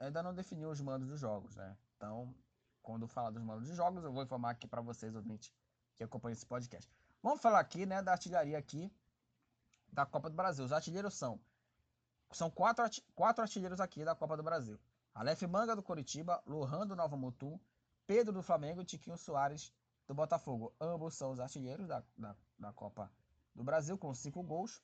ainda 0.00 0.22
não 0.22 0.34
definiu 0.34 0.70
os 0.70 0.80
mandos 0.80 1.08
dos 1.08 1.20
jogos, 1.20 1.54
né? 1.56 1.76
Então, 1.96 2.34
quando 2.82 3.08
falar 3.08 3.30
dos 3.30 3.42
mandos 3.42 3.68
dos 3.68 3.76
jogos, 3.76 4.04
eu 4.04 4.12
vou 4.12 4.22
informar 4.22 4.50
aqui 4.50 4.66
para 4.66 4.80
vocês, 4.80 5.14
ouvintes, 5.14 5.52
que 5.96 6.04
acompanham 6.04 6.34
esse 6.34 6.46
podcast. 6.46 6.90
Vamos 7.22 7.40
falar 7.40 7.60
aqui, 7.60 7.86
né, 7.86 8.02
da 8.02 8.12
artilharia 8.12 8.58
aqui 8.58 8.92
da 9.90 10.04
Copa 10.04 10.28
do 10.28 10.36
Brasil. 10.36 10.64
Os 10.64 10.72
artilheiros 10.72 11.14
são 11.14 11.40
são 12.30 12.50
quatro, 12.50 12.84
quatro 13.14 13.42
artilheiros 13.42 13.80
aqui 13.80 14.04
da 14.04 14.14
Copa 14.14 14.36
do 14.36 14.42
Brasil. 14.42 14.78
Aleph 15.14 15.42
Manga 15.42 15.76
do 15.76 15.82
Coritiba, 15.82 16.42
Lohan 16.44 16.86
do 16.86 16.96
Nova 16.96 17.16
Mutum, 17.16 17.58
Pedro 18.06 18.32
do 18.32 18.42
Flamengo 18.42 18.82
e 18.82 18.84
Tiquinho 18.84 19.16
Soares 19.16 19.72
do 20.06 20.14
Botafogo. 20.14 20.74
Ambos 20.80 21.14
são 21.14 21.30
os 21.30 21.38
artilheiros 21.38 21.86
da, 21.86 22.02
da, 22.16 22.36
da 22.58 22.72
Copa 22.72 23.10
do 23.54 23.62
Brasil 23.62 23.96
com 23.96 24.12
cinco 24.14 24.42
gols. 24.42 24.82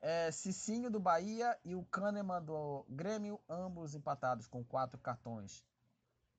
É, 0.00 0.30
Cicinho 0.30 0.90
do 0.90 1.00
Bahia 1.00 1.58
e 1.64 1.74
o 1.74 1.84
Kahneman 1.84 2.42
do 2.42 2.84
Grêmio, 2.88 3.40
ambos 3.48 3.94
empatados 3.94 4.46
com 4.46 4.62
quatro 4.64 5.00
cartões 5.00 5.64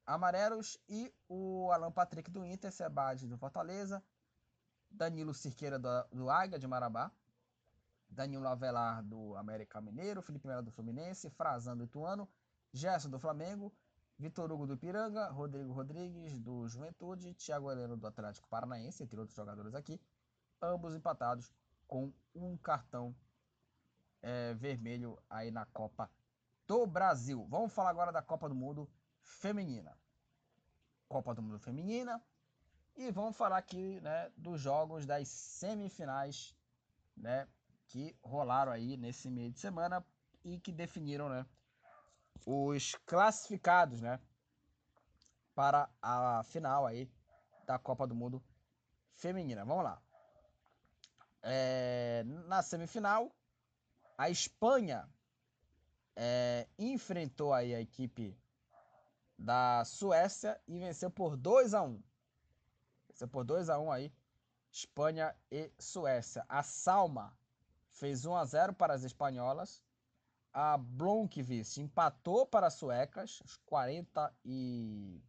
amarelos. 0.05 0.77
E 0.87 1.13
o 1.27 1.69
Alan 1.71 1.91
Patrick 1.91 2.29
do 2.31 2.45
Inter, 2.45 2.71
Sebade 2.71 3.27
do 3.27 3.37
Fortaleza, 3.37 4.03
Danilo 4.89 5.33
Cirqueira 5.33 5.77
do, 5.77 5.89
do 6.11 6.29
Águia 6.29 6.57
de 6.57 6.67
Marabá, 6.67 7.11
Danilo 8.09 8.47
Avelar 8.47 9.03
do 9.03 9.35
América 9.35 9.81
Mineiro, 9.81 10.21
Felipe 10.21 10.47
Melo 10.47 10.63
do 10.63 10.71
Fluminense, 10.71 11.29
Frazan 11.31 11.75
do 11.75 11.83
Ituano, 11.83 12.27
Gerson 12.71 13.09
do 13.09 13.19
Flamengo, 13.19 13.73
Vitor 14.17 14.51
Hugo 14.51 14.65
do 14.65 14.73
Ipiranga, 14.73 15.29
Rodrigo 15.29 15.73
Rodrigues 15.73 16.39
do 16.39 16.67
Juventude, 16.67 17.33
Thiago 17.33 17.69
Heleno 17.69 17.97
do 17.97 18.07
Atlético 18.07 18.47
Paranaense, 18.47 19.03
entre 19.03 19.19
outros 19.19 19.35
jogadores 19.35 19.75
aqui, 19.75 19.99
ambos 20.61 20.95
empatados 20.95 21.51
com 21.87 22.13
um 22.33 22.57
cartão 22.57 23.15
é, 24.21 24.53
vermelho 24.53 25.21
aí 25.29 25.51
na 25.51 25.65
Copa 25.65 26.09
do 26.67 26.85
Brasil. 26.85 27.45
Vamos 27.49 27.73
falar 27.73 27.89
agora 27.89 28.11
da 28.11 28.21
Copa 28.21 28.49
do 28.49 28.55
Mundo 28.55 28.89
Feminina. 29.21 29.97
Copa 31.07 31.33
do 31.33 31.41
Mundo 31.41 31.59
Feminina. 31.59 32.21
E 32.95 33.11
vamos 33.11 33.37
falar 33.37 33.57
aqui 33.57 34.01
né, 34.01 34.31
dos 34.35 34.59
jogos 34.59 35.05
das 35.05 35.27
semifinais 35.27 36.55
né, 37.15 37.47
que 37.87 38.15
rolaram 38.21 38.71
aí 38.71 38.97
nesse 38.97 39.29
meio 39.29 39.51
de 39.51 39.59
semana 39.59 40.05
e 40.43 40.59
que 40.59 40.71
definiram, 40.71 41.29
né, 41.29 41.45
os 42.45 42.95
classificados, 43.05 44.01
né, 44.01 44.19
para 45.53 45.89
a 46.01 46.43
final 46.45 46.85
aí 46.85 47.09
da 47.65 47.77
Copa 47.77 48.07
do 48.07 48.15
Mundo 48.15 48.43
Feminina. 49.13 49.63
Vamos 49.63 49.83
lá. 49.83 50.01
É, 51.43 52.23
na 52.47 52.61
semifinal, 52.61 53.31
a 54.17 54.29
Espanha 54.29 55.07
é, 56.15 56.67
enfrentou 56.77 57.53
aí 57.53 57.73
a 57.75 57.79
equipe 57.79 58.37
da 59.37 59.83
Suécia 59.85 60.59
e 60.67 60.79
venceu 60.79 61.11
por 61.11 61.37
2 61.37 61.73
a 61.73 61.83
1 61.83 62.01
Venceu 63.07 63.27
por 63.27 63.43
2 63.43 63.69
a 63.69 63.79
1 63.79 63.91
aí, 63.91 64.13
Espanha 64.71 65.35
e 65.51 65.71
Suécia. 65.79 66.45
A 66.47 66.61
Salma 66.61 67.35
fez 67.91 68.25
1 68.25 68.35
a 68.35 68.45
0 68.45 68.73
para 68.73 68.93
as 68.93 69.03
espanholas. 69.03 69.81
A 70.53 70.77
Blomqvist 70.77 71.77
empatou 71.77 72.45
para 72.45 72.67
as 72.67 72.73
suecas, 72.73 73.41
os 73.41 73.57
40 73.65 74.33
e 74.43 75.21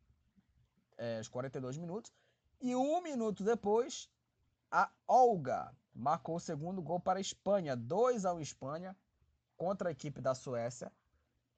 é, 0.97 1.21
os 1.21 1.29
42 1.29 1.77
minutos. 1.77 2.13
E 2.61 2.75
um 2.75 3.01
minuto 3.01 3.45
depois, 3.45 4.11
a 4.71 4.91
Olga 5.07 5.75
marcou 5.99 6.36
o 6.36 6.40
segundo 6.40 6.80
gol 6.80 7.01
para 7.01 7.18
a 7.18 7.20
Espanha, 7.20 7.76
2 7.76 8.24
a 8.24 8.32
1 8.32 8.40
Espanha 8.40 8.96
contra 9.57 9.88
a 9.88 9.92
equipe 9.92 10.20
da 10.20 10.34
Suécia. 10.34 10.92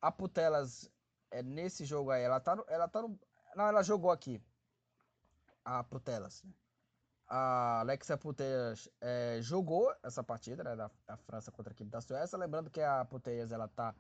A 0.01 0.11
Putelas 0.11 0.91
é, 1.30 1.43
nesse 1.43 1.84
jogo 1.84 2.11
aí, 2.11 2.22
ela 2.22 2.41
tá 2.41 2.57
no, 2.57 2.64
ela 2.66 2.88
tá 2.88 3.03
no, 3.03 3.20
não, 3.55 3.66
ela 3.66 3.82
jogou 3.82 4.11
aqui. 4.11 4.43
A 5.62 5.84
Putelas. 5.84 6.43
A 7.28 7.80
Alexia 7.80 8.16
Putellas 8.16 8.88
é, 9.01 9.38
jogou 9.43 9.95
essa 10.03 10.24
partida 10.24 10.64
né, 10.64 10.74
da, 10.74 10.91
da, 11.07 11.16
França 11.18 11.53
contra 11.53 11.72
a 11.72 11.74
equipe 11.74 11.91
da 11.91 12.01
Suécia. 12.01 12.38
Lembrando 12.38 12.70
que 12.70 12.80
a 12.80 13.05
Putellas 13.05 13.53
ela 13.53 13.68
tá 13.68 13.95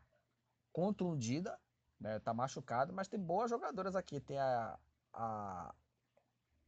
contundida, 0.72 1.60
né, 2.00 2.18
tá 2.18 2.32
machucada, 2.32 2.92
mas 2.92 3.08
tem 3.08 3.20
boas 3.20 3.50
jogadoras 3.50 3.94
aqui. 3.94 4.20
Tem 4.20 4.38
a, 4.38 4.78
a 5.12 5.74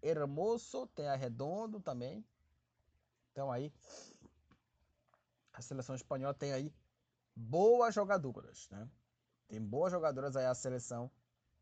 Hermoso, 0.02 0.86
tem 0.88 1.08
a 1.08 1.16
Redondo 1.16 1.80
também. 1.80 2.24
Então 3.32 3.50
aí 3.50 3.72
a 5.52 5.62
seleção 5.62 5.94
espanhola 5.94 6.34
tem 6.34 6.52
aí 6.52 6.72
boas 7.34 7.94
jogadoras, 7.94 8.68
né? 8.70 8.88
Tem 9.48 9.60
boas 9.60 9.90
jogadoras 9.90 10.36
aí 10.36 10.46
a 10.46 10.54
seleção 10.54 11.10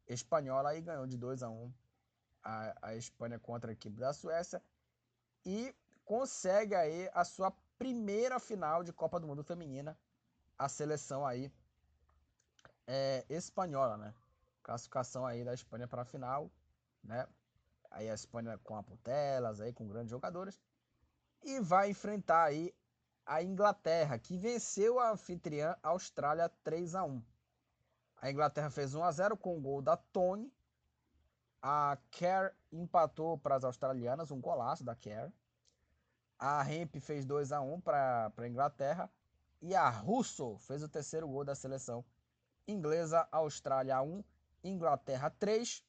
espanhola 0.07 0.75
e 0.75 0.81
ganhou 0.81 1.07
de 1.07 1.17
2 1.17 1.43
a 1.43 1.49
1 1.49 1.65
um 1.65 1.73
a, 2.43 2.75
a 2.83 2.97
Espanha 2.97 3.39
contra 3.39 3.71
a 3.71 3.73
equipe 3.73 3.97
da 3.97 4.13
Suécia. 4.13 4.63
E 5.45 5.75
consegue 6.05 6.75
aí 6.75 7.09
a 7.15 7.25
sua 7.25 7.53
primeira 7.79 8.39
final 8.41 8.83
de 8.83 8.93
Copa 8.93 9.21
do 9.21 9.27
Mundo 9.27 9.45
feminina, 9.45 9.97
a 10.59 10.69
seleção 10.69 11.27
aí 11.27 11.53
é, 12.87 13.25
espanhola, 13.29 13.97
né? 13.97 14.15
Classificação 14.63 15.25
aí 15.25 15.45
da 15.45 15.55
Espanha 15.55 15.87
para 15.87 16.03
a 16.03 16.05
final, 16.05 16.51
né? 17.03 17.27
Aí 17.91 18.11
a 18.11 18.15
Espanha 18.15 18.59
com 18.59 18.77
a 18.77 18.83
Putelas, 18.83 19.61
aí 19.61 19.73
com 19.73 19.87
grandes 19.87 20.11
jogadores 20.11 20.61
e 21.43 21.61
vai 21.61 21.91
enfrentar 21.91 22.45
aí 22.45 22.75
a 23.25 23.43
Inglaterra, 23.43 24.19
que 24.19 24.37
venceu 24.37 24.99
a 24.99 25.13
anfitriã 25.13 25.77
Austrália 25.83 26.49
3 26.65 26.95
a 26.95 27.05
1. 27.05 27.23
A 28.21 28.31
Inglaterra 28.31 28.71
fez 28.71 28.95
1 28.95 29.03
a 29.03 29.13
0 29.13 29.37
com 29.37 29.57
o 29.57 29.61
gol 29.61 29.81
da 29.81 29.97
Tony. 29.97 30.53
A 31.63 31.97
Kerr 32.11 32.55
empatou 32.73 33.39
para 33.39 33.55
as 33.55 33.65
australianas, 33.65 34.31
um 34.31 34.41
golaço 34.41 34.85
da 34.85 34.95
Kerr. 34.95 35.31
A 36.39 36.71
Hemp 36.71 36.97
fez 36.97 37.25
2 37.25 37.53
a 37.53 37.61
1 37.61 37.81
para 37.81 38.33
a 38.37 38.49
Inglaterra. 38.49 39.11
E 39.63 39.75
a 39.75 39.89
Russo 39.89 40.57
fez 40.59 40.83
o 40.83 40.89
terceiro 40.89 41.29
gol 41.29 41.45
da 41.45 41.55
seleção 41.55 42.05
inglesa. 42.67 43.29
Austrália 43.31 44.01
1, 44.03 44.25
Inglaterra 44.65 45.31
3. 45.31 45.85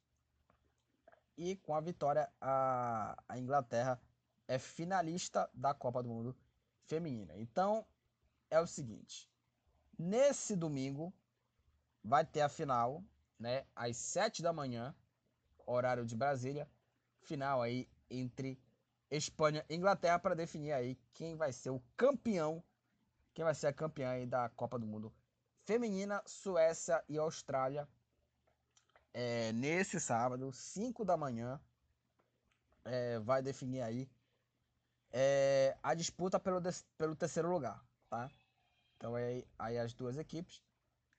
E 1.37 1.55
com 1.57 1.73
a 1.73 1.81
vitória, 1.81 2.29
a, 2.39 3.17
a 3.27 3.37
Inglaterra 3.37 3.99
é 4.51 4.59
finalista 4.59 5.49
da 5.53 5.73
Copa 5.73 6.03
do 6.03 6.09
Mundo 6.09 6.35
Feminina. 6.83 7.37
Então, 7.37 7.85
é 8.49 8.59
o 8.59 8.67
seguinte. 8.67 9.31
Nesse 9.97 10.57
domingo, 10.57 11.13
vai 12.03 12.25
ter 12.25 12.41
a 12.41 12.49
final, 12.49 13.01
né? 13.39 13.65
Às 13.73 13.95
7 13.95 14.41
da 14.41 14.51
manhã, 14.51 14.93
horário 15.65 16.05
de 16.05 16.17
Brasília. 16.17 16.69
Final 17.21 17.61
aí 17.61 17.87
entre 18.09 18.61
Espanha 19.09 19.65
e 19.69 19.75
Inglaterra 19.75 20.19
para 20.19 20.35
definir 20.35 20.73
aí 20.73 20.99
quem 21.13 21.37
vai 21.37 21.53
ser 21.53 21.69
o 21.69 21.81
campeão, 21.95 22.61
quem 23.33 23.45
vai 23.45 23.55
ser 23.55 23.67
a 23.67 23.73
campeã 23.73 24.09
aí 24.09 24.25
da 24.25 24.49
Copa 24.49 24.77
do 24.77 24.85
Mundo 24.85 25.13
Feminina, 25.63 26.21
Suécia 26.25 27.01
e 27.07 27.17
Austrália. 27.17 27.87
É, 29.13 29.53
nesse 29.53 29.97
sábado, 29.97 30.51
5 30.51 31.05
da 31.05 31.15
manhã, 31.15 31.57
é, 32.83 33.17
vai 33.19 33.41
definir 33.41 33.81
aí 33.81 34.09
é, 35.11 35.77
a 35.83 35.93
disputa 35.93 36.39
pelo, 36.39 36.61
pelo 36.97 37.15
terceiro 37.15 37.49
lugar, 37.49 37.83
tá? 38.09 38.29
Então 38.97 39.15
aí, 39.15 39.45
aí 39.57 39.77
as 39.77 39.93
duas 39.93 40.17
equipes 40.17 40.63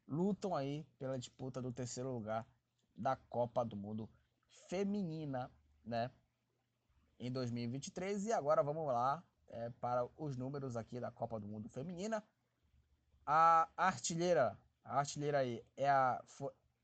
lutam 0.07 0.55
aí 0.55 0.87
pela 0.99 1.19
disputa 1.19 1.61
do 1.61 1.73
terceiro 1.73 2.13
lugar 2.13 2.47
da 2.95 3.17
Copa 3.17 3.65
do 3.65 3.77
Mundo 3.77 4.09
Feminina, 4.69 5.51
né? 5.85 6.11
Em 7.19 7.31
2023 7.31 8.27
e 8.27 8.33
agora 8.33 8.63
vamos 8.63 8.87
lá 8.87 9.23
é, 9.49 9.71
para 9.81 10.09
os 10.17 10.37
números 10.37 10.77
aqui 10.77 10.99
da 10.99 11.11
Copa 11.11 11.39
do 11.39 11.47
Mundo 11.47 11.69
Feminina. 11.69 12.23
A 13.25 13.69
artilheira, 13.77 14.59
a 14.85 14.99
artilheira 14.99 15.39
aí 15.39 15.65
é 15.77 15.89
a 15.89 16.23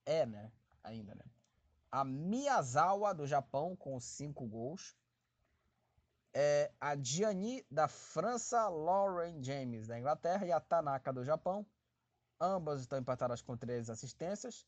é, 0.06 0.24
né? 0.24 0.52
Ainda, 0.82 1.14
né? 1.14 1.24
A 1.90 2.04
Miyazawa 2.04 3.14
do 3.14 3.26
Japão 3.26 3.74
com 3.74 3.98
cinco 3.98 4.46
gols 4.46 4.96
é 6.34 6.70
a 6.80 6.96
Gianni 6.96 7.64
da 7.70 7.88
França, 7.88 8.68
Lauren 8.68 9.42
James 9.42 9.86
da 9.86 9.98
Inglaterra 9.98 10.46
e 10.46 10.52
a 10.52 10.60
Tanaka 10.60 11.12
do 11.12 11.24
Japão. 11.24 11.66
Ambas 12.40 12.80
estão 12.80 12.98
empatadas 12.98 13.42
com 13.42 13.56
três 13.56 13.90
assistências. 13.90 14.66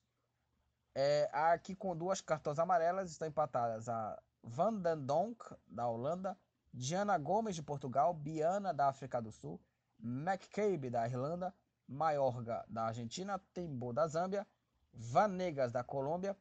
É, 0.95 1.31
aqui 1.33 1.75
com 1.75 1.97
duas 1.97 2.21
cartões 2.21 2.59
amarelas 2.59 3.11
estão 3.11 3.29
empatadas 3.29 3.89
a 3.89 4.21
Van 4.43 4.75
den 4.75 5.05
Donk 5.07 5.39
da 5.67 5.87
Holanda, 5.87 6.37
Diana 6.73 7.17
Gomes 7.19 7.55
de 7.55 7.63
Portugal, 7.63 8.13
Biana 8.13 8.75
da 8.75 8.89
África 8.89 9.21
do 9.21 9.31
Sul, 9.31 9.61
McCabe 10.03 10.91
da 10.91 11.07
Irlanda, 11.07 11.55
Mayorga 11.87 12.65
da 12.69 12.85
Argentina, 12.87 13.39
Tembo 13.53 13.93
da 13.93 14.07
Zâmbia, 14.09 14.47
Vanegas 14.93 15.73
da 15.73 15.85
Colômbia, 15.85 16.37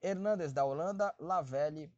Hernandes 0.00 0.52
da 0.52 0.64
Holanda, 0.64 1.14
Lavelle 1.18 1.92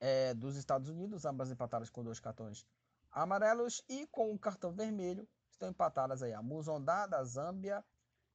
é, 0.00 0.34
dos 0.34 0.56
Estados 0.56 0.88
Unidos, 0.88 1.24
ambas 1.24 1.50
empatadas 1.50 1.90
com 1.90 2.04
dois 2.04 2.20
cartões 2.20 2.66
amarelos 3.10 3.82
e 3.88 4.06
com 4.08 4.30
um 4.30 4.38
cartão 4.38 4.72
vermelho 4.72 5.26
estão 5.50 5.70
empatadas 5.70 6.22
aí 6.22 6.34
a 6.34 6.42
Muzondá 6.42 7.06
da 7.06 7.24
Zâmbia, 7.24 7.82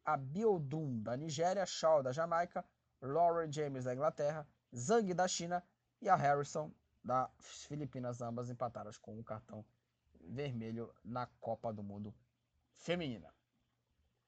a 0.04 0.18
Biodum 0.18 1.02
da 1.02 1.16
Nigéria, 1.16 1.66
Shaw 1.66 2.02
da 2.02 2.12
Jamaica, 2.12 2.66
Lauren 3.00 3.52
James 3.52 3.86
da 3.86 3.94
Inglaterra, 3.94 4.48
Zhang 4.76 5.14
da 5.14 5.28
China 5.28 5.64
e 6.02 6.10
a 6.10 6.16
Harrison 6.16 6.72
das 7.04 7.30
Filipinas, 7.68 8.22
ambas 8.22 8.50
empatadas 8.50 8.98
com 8.98 9.18
um 9.18 9.24
cartão 9.24 9.64
vermelho 10.20 10.94
na 11.04 11.28
Copa 11.40 11.72
do 11.72 11.84
Mundo 11.84 12.14
Feminina. 12.76 13.34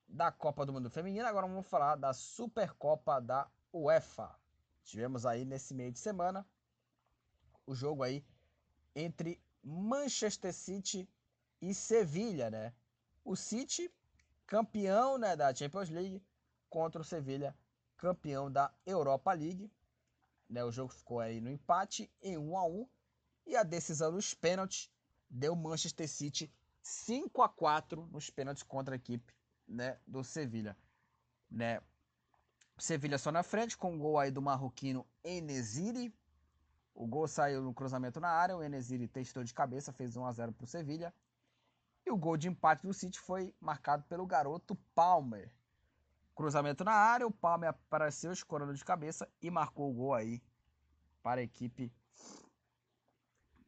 Da 0.06 0.30
Copa 0.30 0.64
do 0.64 0.72
Mundo 0.72 0.90
Feminina, 0.90 1.28
agora 1.28 1.46
vamos 1.46 1.66
falar 1.66 1.96
da 1.96 2.12
Supercopa 2.12 3.20
da 3.20 3.50
UEFA. 3.72 4.38
Tivemos 4.84 5.24
aí 5.26 5.44
nesse 5.44 5.74
meio 5.74 5.90
de 5.90 5.98
semana 5.98 6.46
o 7.66 7.74
jogo 7.74 8.02
aí 8.02 8.24
entre 8.94 9.40
Manchester 9.62 10.52
City 10.52 11.08
e 11.60 11.74
Sevilha, 11.74 12.50
né? 12.50 12.72
O 13.24 13.34
City, 13.34 13.90
campeão 14.46 15.16
né, 15.16 15.34
da 15.34 15.54
Champions 15.54 15.88
League, 15.88 16.22
contra 16.68 17.00
o 17.00 17.04
Sevilha, 17.04 17.56
campeão 17.96 18.50
da 18.50 18.72
Europa 18.84 19.32
League. 19.32 19.72
Né, 20.48 20.62
o 20.62 20.70
jogo 20.70 20.92
ficou 20.92 21.20
aí 21.20 21.40
no 21.40 21.50
empate 21.50 22.10
em 22.20 22.36
1 22.36 22.56
a 22.56 22.66
1 22.66 22.88
e 23.46 23.56
a 23.56 23.62
decisão 23.62 24.12
nos 24.12 24.34
pênaltis 24.34 24.90
deu 25.28 25.56
Manchester 25.56 26.08
City 26.08 26.52
5 26.82 27.42
a 27.42 27.48
4 27.48 28.06
nos 28.12 28.28
pênaltis 28.28 28.62
contra 28.62 28.94
a 28.94 28.96
equipe 28.96 29.34
né, 29.66 29.98
do 30.06 30.22
Sevilha. 30.22 30.76
Né? 31.50 31.80
Sevilha 32.78 33.16
só 33.16 33.32
na 33.32 33.42
frente 33.42 33.76
com 33.76 33.92
o 33.92 33.94
um 33.94 33.98
gol 33.98 34.18
aí 34.18 34.30
do 34.30 34.42
marroquino 34.42 35.06
Enesiri, 35.22 36.14
o 36.94 37.06
gol 37.06 37.26
saiu 37.26 37.60
no 37.60 37.74
cruzamento 37.74 38.20
na 38.20 38.28
área, 38.28 38.56
o 38.56 38.62
Enesiri 38.62 39.08
testou 39.08 39.42
de 39.42 39.52
cabeça, 39.52 39.92
fez 39.92 40.16
1 40.16 40.24
a 40.24 40.32
0 40.32 40.52
para 40.52 40.64
o 40.64 40.68
Sevilha. 40.68 41.12
E 42.06 42.10
o 42.10 42.16
gol 42.16 42.36
de 42.36 42.48
empate 42.48 42.86
do 42.86 42.92
City 42.92 43.18
foi 43.18 43.54
marcado 43.60 44.04
pelo 44.04 44.26
garoto 44.26 44.76
Palmer. 44.94 45.52
Cruzamento 46.34 46.84
na 46.84 46.92
área, 46.92 47.26
o 47.26 47.30
Palmer 47.30 47.70
apareceu 47.70 48.32
escorando 48.32 48.74
de 48.74 48.84
cabeça 48.84 49.28
e 49.40 49.50
marcou 49.50 49.90
o 49.90 49.94
gol 49.94 50.14
aí 50.14 50.42
para 51.22 51.40
a 51.40 51.44
equipe 51.44 51.92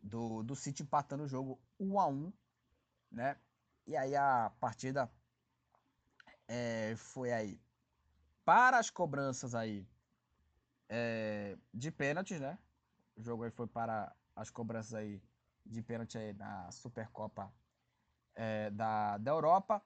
do, 0.03 0.43
do 0.43 0.55
City 0.55 0.83
empatando 0.83 1.25
o 1.25 1.29
jogo 1.29 1.59
1 1.81 2.01
a 2.01 2.07
1 2.07 2.33
né? 3.11 3.37
E 3.87 3.97
aí 3.97 4.15
a 4.15 4.53
partida 4.61 5.11
é, 6.47 6.95
foi 6.97 7.33
aí 7.33 7.61
para 8.45 8.79
as 8.79 8.91
cobranças 8.91 9.55
aí 9.55 9.89
é, 10.89 11.57
de 11.73 11.91
pênaltis, 11.91 12.41
né? 12.41 12.59
O 13.17 13.23
jogo 13.23 13.45
aí 13.45 13.51
foi 13.51 13.67
para 13.67 14.15
as 14.35 14.51
cobranças 14.51 14.95
aí 14.95 15.23
de 15.65 15.83
pênalti 15.83 16.19
aí 16.19 16.33
na 16.35 16.71
Supercopa 16.71 17.53
é, 18.35 18.71
da, 18.71 19.17
da 19.19 19.31
Europa. 19.31 19.83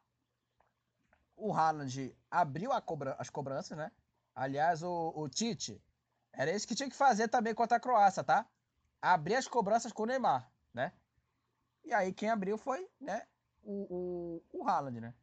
O 1.37 1.55
Haaland 1.55 2.15
abriu 2.31 2.71
as 2.73 3.31
cobranças, 3.31 3.79
né? 3.79 3.91
Aliás, 4.35 4.83
o, 4.83 5.13
o 5.17 5.29
Tite 5.29 5.83
era 6.33 6.55
isso 6.55 6.67
que 6.67 6.75
tinha 6.75 6.89
que 6.89 6.97
fazer 6.97 7.29
também 7.29 7.55
contra 7.55 7.77
a 7.77 7.81
Croácia, 7.81 8.23
tá? 8.23 8.47
Abrir 9.01 9.37
as 9.37 9.49
cobranças 9.49 9.93
com 9.93 10.03
o 10.03 10.07
Neymar, 10.07 10.51
né? 10.75 10.93
E 11.85 11.93
aí 11.93 12.13
quem 12.13 12.29
abriu 12.29 12.59
foi, 12.59 12.89
né? 13.01 13.27
O, 13.63 14.43
o, 14.53 14.61
o 14.61 14.69
Haaland, 14.69 15.01
né? 15.01 15.15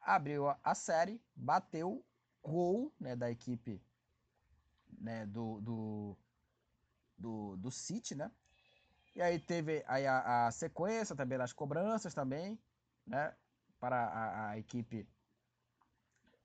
Abriu 0.00 0.48
a, 0.48 0.58
a 0.64 0.74
série, 0.74 1.22
bateu 1.34 2.04
gol, 2.42 2.92
né? 2.98 3.14
Da 3.14 3.30
equipe, 3.30 3.80
né? 4.98 5.26
Do, 5.26 5.60
do, 5.60 6.18
do, 7.22 7.56
do 7.56 7.70
City, 7.70 8.14
né? 8.14 8.30
E 9.14 9.22
aí 9.22 9.38
teve 9.38 9.84
aí 9.86 10.06
a, 10.06 10.46
a 10.46 10.50
sequência 10.50 11.14
também 11.14 11.38
das 11.38 11.52
cobranças 11.52 12.14
também, 12.14 12.58
né? 13.06 13.34
Para 13.78 13.98
a, 14.06 14.50
a 14.50 14.58
equipe 14.58 15.08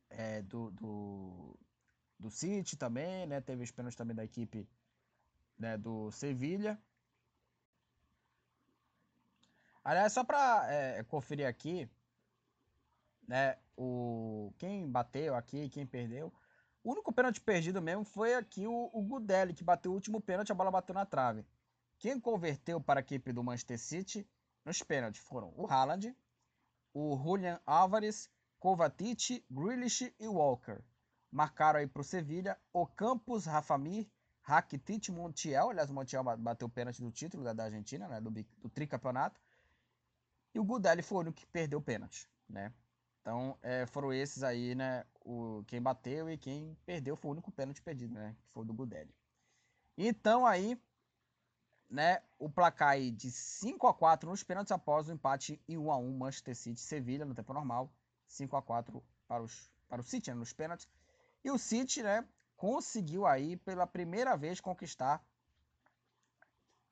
é, 0.10 0.42
do, 0.44 0.72
do, 0.72 1.60
do 2.20 2.30
City 2.30 2.78
também, 2.78 3.26
né? 3.26 3.42
Teve 3.42 3.64
os 3.64 3.72
pênaltis 3.72 3.98
também 3.98 4.16
da 4.16 4.24
equipe 4.24 4.68
né, 5.58 5.78
do 5.78 6.12
Sevilha. 6.12 6.80
Aliás, 9.84 10.14
só 10.14 10.24
para 10.24 10.68
é, 10.72 11.04
conferir 11.04 11.48
aqui, 11.48 11.90
né? 13.28 13.58
O, 13.78 14.52
quem 14.58 14.90
bateu 14.90 15.36
aqui, 15.36 15.70
quem 15.70 15.86
perdeu. 15.86 16.34
O 16.84 16.92
único 16.92 17.12
pênalti 17.12 17.42
perdido 17.42 17.82
mesmo 17.82 18.04
foi 18.04 18.34
aqui 18.34 18.66
o, 18.68 18.90
o 18.94 19.02
Gudelli, 19.02 19.54
que 19.54 19.64
bateu 19.64 19.92
o 19.92 19.96
último 19.96 20.22
pênalti, 20.22 20.52
a 20.52 20.56
bola 20.56 20.72
bateu 20.72 20.94
na 20.94 21.06
trave. 21.06 21.46
Quem 22.00 22.20
converteu 22.20 22.80
para 22.80 23.00
a 23.00 23.02
equipe 23.02 23.34
do 23.34 23.44
Manchester 23.44 23.80
City 23.80 24.30
nos 24.64 24.82
pênaltis 24.84 25.22
foram 25.22 25.54
o 25.56 25.66
Haaland, 25.66 26.16
o 26.94 27.18
Julian 27.18 27.60
Álvares, 27.66 28.30
Kovacic, 28.60 29.46
Grealish 29.50 30.14
e 30.20 30.28
Walker. 30.28 30.82
Marcaram 31.32 31.80
aí 31.80 31.88
para 31.88 32.02
o 32.02 32.06
Sevilha 32.06 32.58
o 32.72 32.86
Campos, 32.86 33.46
Rafamir, 33.46 34.10
Rakitic 34.42 35.10
Montiel, 35.10 35.70
aliás, 35.70 35.90
o 35.90 35.94
Montiel 35.94 36.24
bateu 36.24 36.68
o 36.68 36.72
pênalti 36.72 37.02
do 37.02 37.12
título 37.12 37.44
da, 37.44 37.66
Argentina, 37.66 38.08
né, 38.08 38.22
do, 38.22 38.32
do 38.32 38.70
tricampeonato. 38.70 39.42
E 40.54 40.60
o 40.60 40.64
Gudelli 40.64 41.02
foi 41.02 41.18
o 41.18 41.22
único 41.22 41.38
que 41.38 41.46
perdeu 41.46 41.80
o 41.80 41.82
pênalti, 41.82 42.30
né? 42.48 42.74
Então, 43.28 43.58
é, 43.62 43.86
foram 43.88 44.14
esses 44.14 44.42
aí, 44.42 44.74
né, 44.74 45.04
o, 45.26 45.62
quem 45.68 45.82
bateu 45.82 46.30
e 46.30 46.38
quem 46.38 46.78
perdeu 46.86 47.18
foi 47.18 47.28
o 47.28 47.34
único 47.34 47.52
pênalti 47.52 47.82
perdido, 47.82 48.14
né, 48.14 48.34
que 48.40 48.48
foi 48.54 48.64
o 48.64 48.66
do 48.66 48.74
Gudelli. 48.74 49.14
Então, 49.98 50.46
aí, 50.46 50.82
né, 51.90 52.22
o 52.40 52.50
placar 52.50 52.92
aí 52.92 53.12
de 53.12 53.30
5 53.30 53.86
a 53.86 53.94
4 53.94 54.30
nos 54.30 54.44
pênaltis 54.44 54.72
após 54.72 55.10
o 55.10 55.12
empate 55.12 55.62
em 55.68 55.78
1 55.78 55.92
a 55.92 55.98
1 55.98 56.18
Manchester 56.18 56.56
City 56.56 56.80
Sevilha 56.80 57.26
no 57.26 57.36
tempo 57.36 57.52
normal, 57.52 57.92
5 58.28 58.56
a 58.56 58.62
4 58.62 59.04
para 59.28 59.44
os 59.44 59.70
para 59.90 60.00
o 60.00 60.06
City, 60.06 60.30
né, 60.30 60.36
nos 60.38 60.54
pênaltis. 60.54 60.88
E 61.44 61.52
o 61.52 61.58
City, 61.58 62.04
né, 62.04 62.26
conseguiu 62.56 63.28
aí 63.28 63.58
pela 63.58 63.86
primeira 63.86 64.38
vez 64.38 64.62
conquistar 64.62 65.22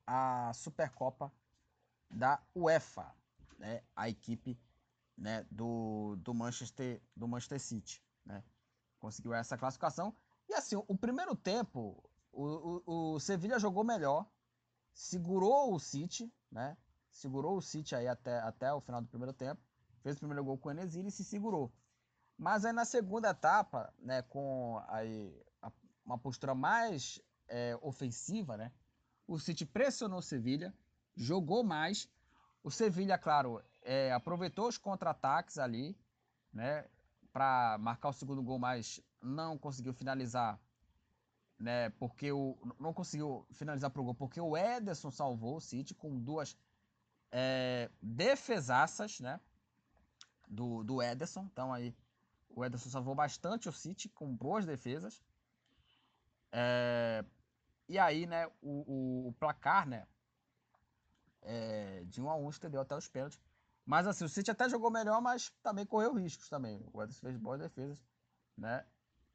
a 0.06 0.52
Supercopa 0.54 1.32
da 2.12 2.42
UEFA, 2.54 3.10
né? 3.58 3.82
A 3.96 4.10
equipe, 4.10 4.60
né, 5.18 5.46
do, 5.50 6.16
do 6.18 6.34
Manchester 6.34 7.02
do 7.16 7.28
Manchester 7.28 7.60
City, 7.60 8.04
né? 8.26 8.44
Conseguiu 9.00 9.34
essa 9.34 9.58
classificação. 9.58 10.16
E 10.50 10.54
assim, 10.54 10.76
o 10.76 10.98
primeiro 10.98 11.36
tempo, 11.36 12.04
o, 12.32 12.82
o, 12.86 13.14
o 13.14 13.20
Sevilla 13.20 13.60
jogou 13.60 13.84
melhor, 13.84 14.30
segurou 14.94 15.74
o 15.74 15.80
City, 15.80 16.32
né? 16.52 16.78
Segurou 17.12 17.58
o 17.58 17.62
City 17.62 17.96
aí 17.96 18.08
até, 18.08 18.40
até 18.40 18.74
o 18.74 18.82
final 18.82 19.02
do 19.02 19.08
primeiro 19.08 19.34
tempo. 19.34 19.62
Fez 20.02 20.18
o 20.18 20.20
primeiro 20.20 20.44
gol 20.44 20.58
com 20.58 20.70
o 20.70 20.72
Enesiri 20.72 21.08
e 21.08 21.12
se 21.12 21.24
segurou. 21.24 21.74
Mas 22.38 22.66
aí 22.66 22.74
na 22.74 22.86
segunda 22.86 23.30
etapa, 23.30 23.94
né, 23.98 24.22
com 24.24 24.84
aí 24.88 25.34
uma 26.06 26.18
postura 26.18 26.54
mais 26.54 27.20
é, 27.48 27.78
ofensiva, 27.82 28.58
né? 28.58 28.72
O 29.28 29.40
City 29.40 29.66
pressionou 29.66 30.20
o 30.20 30.22
Sevilha, 30.22 30.74
jogou 31.16 31.64
mais. 31.64 32.10
O 32.64 32.70
Sevilha, 32.70 33.18
claro, 33.18 33.64
é, 33.86 34.12
aproveitou 34.12 34.68
os 34.68 34.78
contra-ataques 34.78 35.58
ali, 35.58 35.98
né? 36.52 36.86
Para 37.32 37.78
marcar 37.80 38.10
o 38.10 38.14
segundo 38.14 38.42
gol, 38.42 38.58
mas 38.58 39.00
não 39.22 39.58
conseguiu 39.58 39.94
finalizar, 39.94 40.60
né? 41.60 41.92
Porque 41.92 42.32
o 42.32 42.58
não 42.80 42.94
conseguiu 42.94 43.48
finalizar 43.52 43.92
pro 43.92 44.04
gol 44.04 44.16
porque 44.16 44.42
o 44.42 44.58
Ederson 44.58 45.12
salvou 45.12 45.58
o 45.58 45.62
City 45.62 45.94
com 45.94 46.20
duas 46.20 46.58
é, 47.32 47.90
defesaças, 48.02 49.20
né? 49.20 49.40
Do, 50.48 50.84
do 50.84 51.02
Ederson. 51.02 51.48
Então 51.52 51.72
aí 51.72 51.96
o 52.50 52.66
Ederson 52.66 52.90
salvou 52.90 53.14
bastante 53.14 53.70
o 53.70 53.72
City 53.72 54.10
com 54.10 54.36
boas 54.36 54.66
defesas. 54.66 55.24
É, 56.52 57.24
e 57.88 58.00
aí, 58.00 58.26
né, 58.26 58.48
o, 58.62 59.26
o, 59.26 59.28
o 59.28 59.34
placar, 59.34 59.88
né, 59.88 60.08
é, 61.42 62.04
de 62.06 62.22
1 62.22 62.30
a 62.30 62.36
1 62.36 62.50
estendeu 62.50 62.82
até 62.82 62.96
os 62.96 63.08
pênaltis. 63.08 63.40
Mas 63.86 64.08
assim, 64.08 64.26
o 64.26 64.30
City 64.30 64.50
até 64.50 64.68
jogou 64.68 64.90
melhor, 64.90 65.22
mas 65.22 65.52
também 65.62 65.86
correu 65.86 66.14
riscos 66.14 66.50
também. 66.50 66.84
O 66.92 67.02
Ederson 67.04 67.22
fez 67.22 67.38
boas 67.38 67.60
defesas, 67.60 68.04
né? 68.58 68.86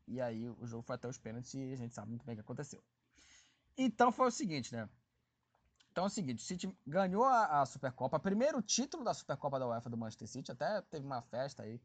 E 0.06 0.20
aí 0.20 0.48
o 0.48 0.66
jogo 0.66 0.82
foi 0.82 0.96
até 0.96 1.06
os 1.06 1.18
pênaltis 1.18 1.54
e 1.54 1.72
a 1.72 1.76
gente 1.76 1.94
sabe 1.94 2.08
muito 2.08 2.24
bem 2.24 2.34
o 2.34 2.36
que 2.36 2.40
aconteceu. 2.40 2.82
Então 3.78 4.10
foi 4.10 4.26
o 4.26 4.30
seguinte, 4.30 4.74
né? 4.74 4.88
Então 5.92 6.04
é 6.04 6.06
o 6.06 6.10
seguinte, 6.10 6.38
o 6.38 6.46
City 6.46 6.76
ganhou 6.86 7.24
a, 7.24 7.60
a 7.60 7.66
Supercopa, 7.66 8.18
primeiro 8.18 8.60
título 8.62 9.04
da 9.04 9.14
Supercopa 9.14 9.58
da 9.58 9.66
UEFA 9.68 9.90
do 9.90 9.96
Manchester 9.96 10.28
City, 10.28 10.52
até 10.52 10.80
teve 10.82 11.04
uma 11.04 11.22
festa 11.22 11.62
aí 11.62 11.80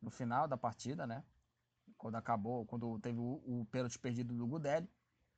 no 0.00 0.10
final 0.10 0.46
da 0.46 0.56
partida, 0.56 1.06
né? 1.06 1.24
quando 1.98 2.14
acabou, 2.14 2.64
quando 2.64 2.98
teve 3.00 3.18
o, 3.18 3.42
o 3.44 3.66
pênalti 3.70 3.98
perdido 3.98 4.34
do 4.34 4.46
Gudelli, 4.46 4.88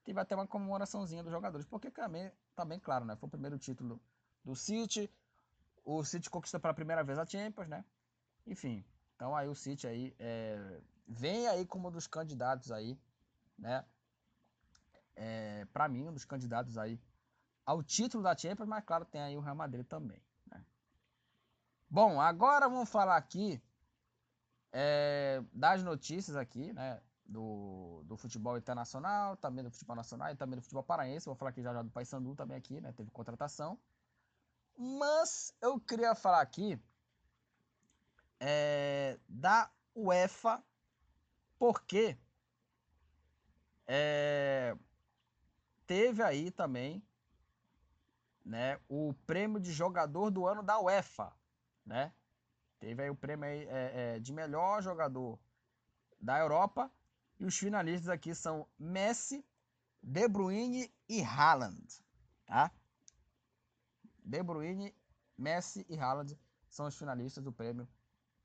teve 0.04 0.20
até 0.20 0.34
uma 0.34 0.46
comemoraçãozinha 0.46 1.22
dos 1.22 1.32
jogadores, 1.32 1.66
porque 1.66 1.90
também 1.90 2.30
tá 2.54 2.64
bem 2.64 2.78
claro, 2.78 3.04
né? 3.04 3.16
Foi 3.16 3.26
o 3.26 3.30
primeiro 3.30 3.58
título 3.58 4.00
do 4.44 4.54
City, 4.54 5.10
o 5.98 6.04
City 6.04 6.30
conquistou 6.30 6.60
pela 6.60 6.74
primeira 6.74 7.02
vez 7.02 7.18
a 7.18 7.26
Champions, 7.26 7.68
né? 7.68 7.84
Enfim, 8.46 8.84
então 9.16 9.34
aí 9.36 9.48
o 9.48 9.54
City 9.54 9.86
aí 9.86 10.14
é, 10.18 10.80
vem 11.06 11.48
aí 11.48 11.66
como 11.66 11.88
um 11.88 11.90
dos 11.90 12.06
candidatos 12.06 12.70
aí, 12.70 12.98
né? 13.58 13.84
É, 15.16 15.66
para 15.72 15.88
mim, 15.88 16.08
um 16.08 16.12
dos 16.12 16.24
candidatos 16.24 16.78
aí 16.78 16.98
ao 17.66 17.82
título 17.82 18.22
da 18.22 18.36
Champions, 18.36 18.68
mas 18.68 18.84
claro, 18.84 19.04
tem 19.04 19.20
aí 19.20 19.36
o 19.36 19.40
Real 19.40 19.56
Madrid 19.56 19.86
também, 19.86 20.22
né? 20.46 20.64
Bom, 21.88 22.20
agora 22.20 22.68
vamos 22.68 22.88
falar 22.88 23.16
aqui 23.16 23.60
é, 24.72 25.42
das 25.52 25.82
notícias 25.82 26.36
aqui, 26.36 26.72
né? 26.72 27.00
Do, 27.26 28.02
do 28.06 28.16
futebol 28.16 28.58
internacional, 28.58 29.36
também 29.36 29.62
do 29.62 29.70
futebol 29.70 29.94
nacional 29.94 30.32
e 30.32 30.36
também 30.36 30.56
do 30.56 30.62
futebol 30.62 30.82
paraense. 30.82 31.26
Vou 31.26 31.34
falar 31.36 31.50
aqui 31.50 31.62
já, 31.62 31.72
já 31.72 31.82
do 31.82 31.90
Paysandu 31.90 32.34
também 32.34 32.56
aqui, 32.56 32.80
né? 32.80 32.92
Teve 32.92 33.10
contratação. 33.10 33.78
Mas 34.76 35.54
eu 35.60 35.78
queria 35.78 36.14
falar 36.14 36.40
aqui 36.40 36.80
é, 38.38 39.18
da 39.28 39.70
UEFA, 39.94 40.62
porque 41.58 42.16
é, 43.86 44.76
teve 45.86 46.22
aí 46.22 46.50
também 46.50 47.02
né, 48.44 48.80
o 48.88 49.14
prêmio 49.26 49.60
de 49.60 49.72
jogador 49.72 50.30
do 50.30 50.46
ano 50.46 50.62
da 50.62 50.80
UEFA, 50.80 51.32
né? 51.84 52.12
Teve 52.78 53.02
aí 53.02 53.10
o 53.10 53.14
prêmio 53.14 53.46
aí, 53.46 53.66
é, 53.68 54.16
é, 54.16 54.18
de 54.18 54.32
melhor 54.32 54.82
jogador 54.82 55.38
da 56.18 56.38
Europa. 56.38 56.90
E 57.38 57.44
os 57.44 57.56
finalistas 57.56 58.08
aqui 58.08 58.34
são 58.34 58.66
Messi, 58.78 59.44
De 60.02 60.26
Bruyne 60.26 60.92
e 61.08 61.22
Haaland. 61.22 61.86
Tá? 62.46 62.70
De 64.30 64.42
Bruyne, 64.44 64.94
Messi 65.36 65.84
e 65.88 65.98
Haaland 65.98 66.38
são 66.68 66.86
os 66.86 66.96
finalistas 66.96 67.42
do 67.42 67.52
prêmio 67.52 67.88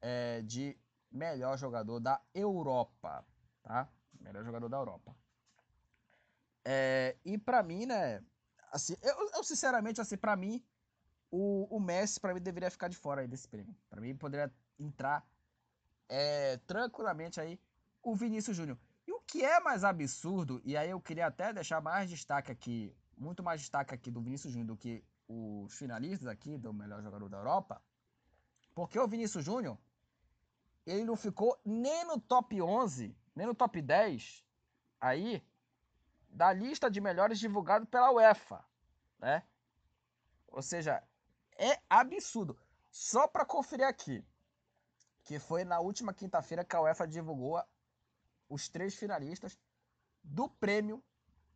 é, 0.02 0.42
de 0.42 0.76
melhor 1.12 1.58
jogador 1.58 2.00
da 2.00 2.20
Europa. 2.34 3.24
Tá? 3.62 3.88
Melhor 4.20 4.44
jogador 4.44 4.68
da 4.68 4.78
Europa. 4.78 5.16
É, 6.66 7.16
e 7.24 7.38
para 7.38 7.62
mim, 7.62 7.86
né? 7.86 8.24
Assim, 8.72 8.96
eu, 9.04 9.30
eu 9.36 9.44
sinceramente, 9.44 10.02
assim, 10.02 10.18
para 10.18 10.36
mim, 10.36 10.66
o, 11.30 11.68
o 11.70 11.80
Messi, 11.80 12.20
para 12.20 12.34
mim, 12.34 12.42
deveria 12.42 12.72
ficar 12.72 12.88
de 12.88 12.98
fora 12.98 13.22
aí 13.22 13.28
desse 13.28 13.48
prêmio. 13.48 13.76
Para 13.88 14.02
mim, 14.02 14.16
poderia 14.16 14.52
entrar 14.80 15.24
é, 16.10 16.58
tranquilamente 16.66 17.40
aí 17.40 17.60
o 18.02 18.16
Vinícius 18.16 18.58
Júnior. 18.58 18.78
E 19.08 19.12
o 19.12 19.22
que 19.22 19.46
é 19.46 19.60
mais 19.60 19.84
absurdo, 19.84 20.60
e 20.66 20.76
aí 20.76 20.90
eu 20.90 21.00
queria 21.00 21.28
até 21.28 21.54
deixar 21.54 21.80
mais 21.80 22.10
destaque 22.10 22.52
aqui, 22.52 22.92
muito 23.16 23.44
mais 23.44 23.62
destaque 23.62 23.94
aqui 23.94 24.10
do 24.10 24.20
Vinícius 24.20 24.52
Júnior 24.52 24.70
do 24.70 24.78
que 24.78 25.04
os 25.28 25.78
finalistas 25.78 26.28
aqui 26.28 26.58
do 26.58 26.74
melhor 26.74 27.02
jogador 27.02 27.30
da 27.30 27.38
Europa, 27.38 27.82
porque 28.74 29.00
o 29.00 29.08
Vinícius 29.08 29.44
Júnior, 29.44 29.78
ele 30.86 31.04
não 31.04 31.16
ficou 31.16 31.60
nem 31.66 32.06
no 32.06 32.20
top 32.20 32.62
11, 32.62 33.16
nem 33.36 33.48
no 33.48 33.56
top 33.56 33.82
10 33.82 34.44
aí 35.00 35.44
da 36.30 36.52
lista 36.52 36.90
de 36.92 37.00
melhores 37.00 37.40
divulgado 37.40 37.86
pela 37.88 38.12
UEFA, 38.12 38.64
né? 39.20 39.44
Ou 40.48 40.62
seja, 40.62 41.02
é 41.58 41.82
absurdo. 41.90 42.58
Só 42.92 43.28
para 43.28 43.46
conferir 43.46 43.88
aqui, 43.88 44.24
que 45.24 45.40
foi 45.40 45.64
na 45.64 45.80
última 45.80 46.14
quinta-feira 46.14 46.64
que 46.64 46.76
a 46.76 46.82
UEFA 46.82 47.08
divulgou 47.08 47.62
os 48.50 48.70
três 48.70 48.96
finalistas 48.96 49.58
do 50.24 50.50
prêmio 50.50 51.04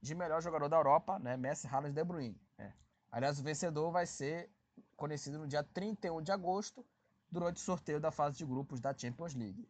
de 0.01 0.15
melhor 0.15 0.41
jogador 0.41 0.69
da 0.69 0.77
Europa, 0.77 1.19
né? 1.19 1.37
Messi, 1.37 1.67
Haaland 1.67 1.91
e 1.91 1.93
De 1.93 2.03
Bruyne. 2.03 2.41
Né? 2.57 2.73
Aliás, 3.11 3.39
o 3.39 3.43
vencedor 3.43 3.91
vai 3.91 4.05
ser 4.05 4.49
conhecido 4.95 5.39
no 5.39 5.47
dia 5.47 5.63
31 5.63 6.21
de 6.21 6.31
agosto, 6.31 6.85
durante 7.31 7.57
o 7.57 7.59
sorteio 7.59 7.99
da 7.99 8.11
fase 8.11 8.37
de 8.37 8.45
grupos 8.45 8.79
da 8.79 8.95
Champions 8.95 9.33
League. 9.33 9.67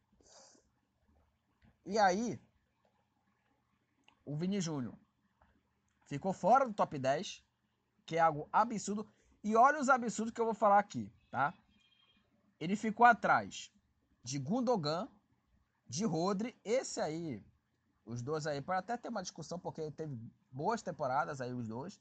E 1.85 1.97
aí, 1.97 2.39
o 4.25 4.35
Vini 4.35 4.61
Júnior 4.61 4.95
ficou 6.05 6.33
fora 6.33 6.67
do 6.67 6.73
top 6.73 6.97
10, 6.97 7.43
que 8.05 8.17
é 8.17 8.19
algo 8.19 8.47
absurdo. 8.51 9.07
E 9.43 9.55
olha 9.55 9.79
os 9.79 9.89
absurdos 9.89 10.33
que 10.33 10.41
eu 10.41 10.45
vou 10.45 10.53
falar 10.53 10.79
aqui, 10.79 11.11
tá? 11.29 11.53
Ele 12.59 12.75
ficou 12.75 13.05
atrás 13.05 13.71
de 14.23 14.37
Gundogan, 14.37 15.07
de 15.87 16.05
Rodri, 16.05 16.55
esse 16.63 16.99
aí, 16.99 17.43
os 18.05 18.21
dois 18.21 18.45
aí, 18.45 18.61
para 18.61 18.79
até 18.79 18.97
ter 18.97 19.09
uma 19.09 19.21
discussão, 19.21 19.57
porque 19.57 19.89
teve 19.91 20.19
boas 20.51 20.81
temporadas 20.81 21.41
aí 21.41 21.53
os 21.53 21.67
dois, 21.67 21.99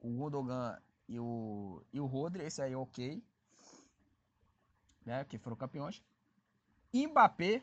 o 0.00 0.08
Gundogan 0.10 0.80
e 1.08 1.18
o, 1.18 1.82
e 1.92 2.00
o 2.00 2.06
Rodri, 2.06 2.44
esse 2.44 2.62
aí 2.62 2.74
ok, 2.74 3.22
né, 5.04 5.24
que 5.24 5.38
foram 5.38 5.56
campeões. 5.56 6.02
Mbappé, 6.92 7.62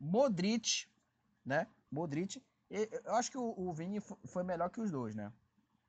Modric, 0.00 0.88
né, 1.44 1.66
Modric, 1.90 2.42
eu 2.68 3.14
acho 3.14 3.30
que 3.30 3.38
o, 3.38 3.54
o 3.56 3.72
Vini 3.72 4.00
foi 4.00 4.42
melhor 4.42 4.70
que 4.70 4.80
os 4.80 4.90
dois, 4.90 5.14
né, 5.14 5.32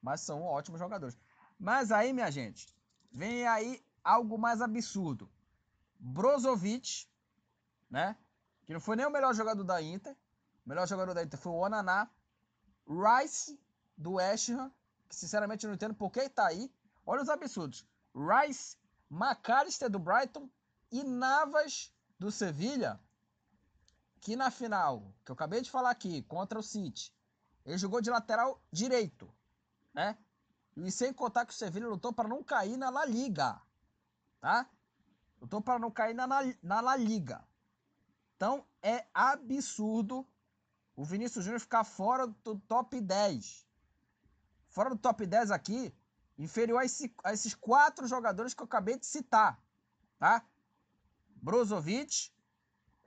mas 0.02 0.22
são 0.22 0.44
ótimos 0.44 0.80
jogadores. 0.80 1.18
Mas 1.60 1.92
aí, 1.92 2.14
minha 2.14 2.32
gente, 2.32 2.68
vem 3.12 3.48
aí 3.48 3.84
algo 4.04 4.38
mais 4.38 4.62
absurdo. 4.62 5.30
Brozovic, 6.00 7.08
né? 7.90 8.16
Que 8.66 8.74
não 8.74 8.80
foi 8.80 8.96
nem 8.96 9.06
o 9.06 9.12
melhor 9.12 9.34
jogador 9.34 9.64
da 9.64 9.82
Inter. 9.82 10.16
O 10.66 10.70
melhor 10.70 10.88
jogador 10.88 11.14
da 11.14 11.24
Inter 11.24 11.40
foi 11.40 11.52
o 11.52 11.56
Onaná. 11.56 12.10
Rice, 12.88 13.60
do 13.98 14.14
West 14.14 14.50
Ham, 14.50 14.72
que 15.08 15.16
sinceramente 15.16 15.66
eu 15.66 15.70
não 15.70 15.76
entendo 15.76 15.96
por 15.96 16.12
que 16.12 16.22
está 16.22 16.48
aí. 16.48 16.72
Olha 17.06 17.22
os 17.22 17.30
absurdos. 17.30 17.86
Rice, 18.16 18.78
McAllister 19.10 19.90
do 19.90 20.00
Brighton 20.00 20.50
e 20.92 21.04
Navas 21.04 21.94
do 22.20 22.32
Sevilha, 22.32 23.00
que 24.22 24.36
na 24.36 24.50
final, 24.50 25.14
que 25.24 25.32
eu 25.32 25.34
acabei 25.34 25.62
de 25.62 25.70
falar 25.70 25.92
aqui, 25.92 26.24
contra 26.24 26.60
o 26.60 26.64
City, 26.64 27.14
ele 27.66 27.78
jogou 27.78 28.02
de 28.02 28.10
lateral 28.10 28.62
direito, 28.72 29.32
né? 29.94 30.18
E 30.76 30.92
sem 30.92 31.14
contar 31.14 31.46
que 31.46 31.54
o 31.54 31.56
Sevilha 31.56 31.88
lutou 31.88 32.14
para 32.14 32.30
não 32.30 32.44
cair 32.44 32.78
na 32.78 32.90
La 32.90 33.06
Liga, 33.06 33.62
tá? 34.40 34.70
Lutou 35.40 35.62
para 35.62 35.80
não 35.80 35.92
cair 35.92 36.14
na, 36.14 36.28
na 36.62 36.82
La 36.82 36.96
Liga. 36.96 37.44
Então 38.36 38.66
é 38.82 39.06
absurdo 39.14 40.26
o 40.96 41.04
Vinícius 41.04 41.46
Júnior 41.46 41.60
ficar 41.60 41.84
fora 41.84 42.28
do 42.28 42.58
top 42.60 43.00
10. 43.00 43.67
Fora 44.78 44.92
do 44.92 44.96
top 44.96 45.26
10 45.26 45.50
aqui, 45.50 45.92
inferior 46.38 46.78
a, 46.78 46.86
esse, 46.86 47.12
a 47.24 47.34
esses 47.34 47.56
quatro 47.56 48.06
jogadores 48.06 48.54
que 48.54 48.62
eu 48.62 48.66
acabei 48.66 48.96
de 48.96 49.08
citar, 49.08 49.60
tá? 50.20 50.46
Brozovic, 51.38 52.32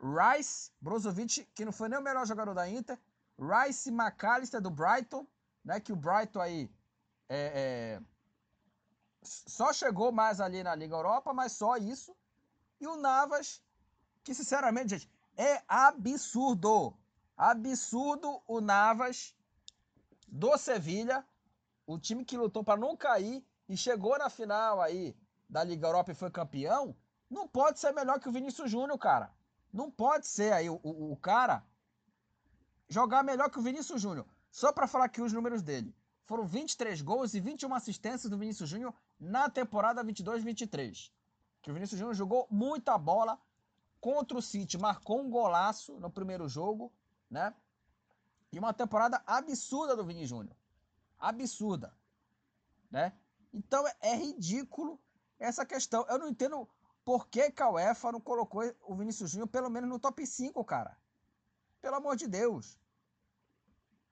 Rice, 0.02 0.72
Brozovic, 0.80 1.44
que 1.54 1.64
não 1.64 1.70
foi 1.70 1.88
nem 1.88 1.96
o 1.96 2.02
melhor 2.02 2.26
jogador 2.26 2.54
da 2.54 2.68
Inter, 2.68 2.98
Rice 3.38 3.88
McAllister 3.88 4.60
do 4.60 4.68
Brighton, 4.68 5.24
né? 5.64 5.78
Que 5.78 5.92
o 5.92 5.96
Brighton 5.96 6.40
aí 6.40 6.68
é, 7.28 7.38
é, 7.54 8.02
só 9.22 9.72
chegou 9.72 10.10
mais 10.10 10.40
ali 10.40 10.64
na 10.64 10.74
Liga 10.74 10.96
Europa, 10.96 11.32
mas 11.32 11.52
só 11.52 11.76
isso. 11.76 12.16
E 12.80 12.86
o 12.88 12.96
Navas, 12.96 13.62
que 14.24 14.34
sinceramente, 14.34 14.98
gente, 14.98 15.08
é 15.36 15.62
absurdo. 15.68 16.98
Absurdo 17.36 18.42
o 18.48 18.60
Navas 18.60 19.36
do 20.26 20.58
Sevilha, 20.58 21.24
o 21.94 21.98
time 21.98 22.24
que 22.24 22.36
lutou 22.36 22.62
para 22.62 22.80
não 22.80 22.96
cair 22.96 23.44
e 23.68 23.76
chegou 23.76 24.18
na 24.18 24.28
final 24.28 24.80
aí 24.80 25.16
da 25.48 25.64
Liga 25.64 25.86
Europa 25.86 26.12
e 26.12 26.14
foi 26.14 26.30
campeão, 26.30 26.94
não 27.28 27.46
pode 27.46 27.78
ser 27.78 27.92
melhor 27.92 28.18
que 28.20 28.28
o 28.28 28.32
Vinícius 28.32 28.70
Júnior, 28.70 28.98
cara. 28.98 29.32
Não 29.72 29.90
pode 29.90 30.26
ser 30.26 30.52
aí 30.52 30.68
o, 30.68 30.80
o, 30.82 31.12
o 31.12 31.16
cara 31.16 31.64
jogar 32.88 33.22
melhor 33.22 33.50
que 33.50 33.58
o 33.58 33.62
Vinícius 33.62 34.00
Júnior. 34.02 34.26
Só 34.50 34.72
para 34.72 34.86
falar 34.86 35.04
aqui 35.04 35.22
os 35.22 35.32
números 35.32 35.62
dele. 35.62 35.94
Foram 36.24 36.44
23 36.44 37.02
gols 37.02 37.34
e 37.34 37.40
21 37.40 37.74
assistências 37.74 38.30
do 38.30 38.38
Vinícius 38.38 38.68
Júnior 38.68 38.94
na 39.18 39.48
temporada 39.48 40.04
22-23 40.04 41.10
que 41.62 41.70
o 41.70 41.74
Vinícius 41.74 41.98
Júnior 41.98 42.14
jogou 42.14 42.46
muita 42.50 42.96
bola 42.96 43.38
contra 44.00 44.36
o 44.36 44.42
City, 44.42 44.78
marcou 44.78 45.20
um 45.20 45.30
golaço 45.30 45.98
no 46.00 46.10
primeiro 46.10 46.48
jogo, 46.48 46.92
né? 47.30 47.54
E 48.52 48.58
uma 48.58 48.72
temporada 48.72 49.22
absurda 49.26 49.94
do 49.94 50.04
Vinícius 50.04 50.30
Júnior. 50.30 50.56
Absurda, 51.20 51.94
né? 52.90 53.12
Então 53.52 53.86
é, 53.86 53.94
é 54.00 54.16
ridículo 54.16 54.98
essa 55.38 55.66
questão. 55.66 56.04
Eu 56.08 56.18
não 56.18 56.28
entendo 56.28 56.68
por 57.04 57.28
que, 57.28 57.50
que 57.50 57.62
a 57.62 57.70
UEFA 57.70 58.12
não 58.12 58.20
colocou 58.20 58.62
o 58.82 58.96
Vinícius 58.96 59.30
Júnior 59.30 59.48
pelo 59.48 59.70
menos 59.70 59.88
no 59.88 59.98
top 59.98 60.26
5, 60.26 60.64
cara. 60.64 60.96
Pelo 61.80 61.96
amor 61.96 62.16
de 62.16 62.26
Deus. 62.26 62.78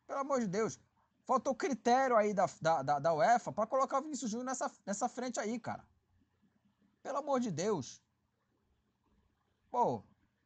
Pelo 0.07 0.21
amor 0.21 0.41
de 0.41 0.47
Deus. 0.47 0.79
Faltou 1.25 1.55
critério 1.55 2.17
aí 2.17 2.33
da, 2.33 2.47
da, 2.61 2.83
da, 2.83 2.99
da 2.99 3.15
UEFA 3.15 3.53
para 3.53 3.67
colocar 3.67 3.99
o 3.99 4.03
Vinícius 4.03 4.31
Júnior 4.31 4.47
nessa, 4.47 4.71
nessa 4.87 5.09
frente 5.09 5.39
aí, 5.39 5.59
cara. 5.59 5.87
Pelo 7.03 7.19
amor 7.19 7.41
de 7.41 7.51
Deus. 7.51 8.03
Pô, 9.71 10.03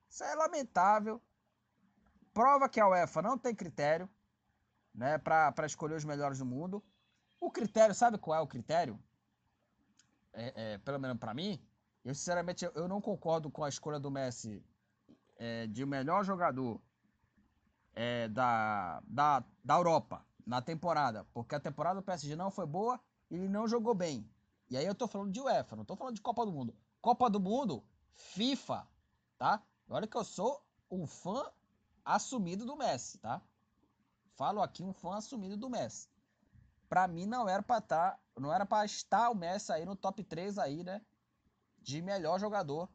isso 0.08 0.24
é 0.24 0.34
lamentável. 0.34 1.22
Prova 2.34 2.68
que 2.68 2.80
a 2.80 2.88
UEFA 2.88 3.22
não 3.22 3.38
tem 3.38 3.54
critério 3.54 4.08
né, 4.94 5.18
para 5.18 5.66
escolher 5.66 5.96
os 5.96 6.04
melhores 6.04 6.38
do 6.38 6.44
mundo. 6.44 6.82
O 7.40 7.50
critério, 7.50 7.94
sabe 7.94 8.18
qual 8.18 8.38
é 8.38 8.40
o 8.40 8.46
critério? 8.46 8.98
É, 10.32 10.74
é, 10.74 10.78
pelo 10.78 10.98
menos 10.98 11.18
para 11.18 11.34
mim, 11.34 11.60
eu 12.04 12.14
sinceramente 12.14 12.64
eu 12.64 12.88
não 12.88 13.00
concordo 13.00 13.50
com 13.50 13.62
a 13.64 13.68
escolha 13.68 13.98
do 13.98 14.10
Messi 14.10 14.64
é, 15.36 15.66
de 15.66 15.84
melhor 15.84 16.24
jogador 16.24 16.80
é, 17.94 18.28
da, 18.28 19.02
da, 19.06 19.44
da 19.62 19.74
Europa 19.74 20.24
na 20.46 20.60
temporada, 20.60 21.26
porque 21.32 21.54
a 21.54 21.60
temporada 21.60 22.00
do 22.00 22.04
PSG 22.04 22.34
não 22.34 22.50
foi 22.50 22.66
boa 22.66 23.00
e 23.30 23.36
ele 23.36 23.48
não 23.48 23.68
jogou 23.68 23.94
bem. 23.94 24.28
E 24.70 24.76
aí 24.76 24.86
eu 24.86 24.94
tô 24.94 25.06
falando 25.06 25.30
de 25.30 25.40
UEFA, 25.40 25.76
não 25.76 25.84
tô 25.84 25.94
falando 25.94 26.14
de 26.14 26.22
Copa 26.22 26.46
do 26.46 26.52
Mundo. 26.52 26.74
Copa 27.00 27.28
do 27.28 27.38
Mundo, 27.38 27.84
FIFA, 28.12 28.86
tá? 29.38 29.62
Olha 29.88 30.06
que 30.06 30.16
eu 30.16 30.24
sou 30.24 30.64
um 30.90 31.06
fã 31.06 31.44
assumido 32.04 32.64
do 32.64 32.76
Messi, 32.76 33.18
tá? 33.18 33.42
Falo 34.34 34.62
aqui 34.62 34.82
um 34.82 34.92
fã 34.92 35.16
assumido 35.16 35.56
do 35.56 35.70
Messi. 35.70 36.08
Para 36.88 37.08
mim 37.08 37.26
não 37.26 37.48
era 37.48 37.62
para 37.62 37.78
estar, 37.78 38.12
tá, 38.12 38.20
não 38.38 38.52
era 38.52 38.66
para 38.66 38.84
estar 38.84 39.30
o 39.30 39.34
Messi 39.34 39.72
aí 39.72 39.84
no 39.84 39.96
top 39.96 40.22
3 40.22 40.58
aí, 40.58 40.82
né, 40.82 41.00
de 41.80 42.02
melhor 42.02 42.38
jogador 42.38 42.88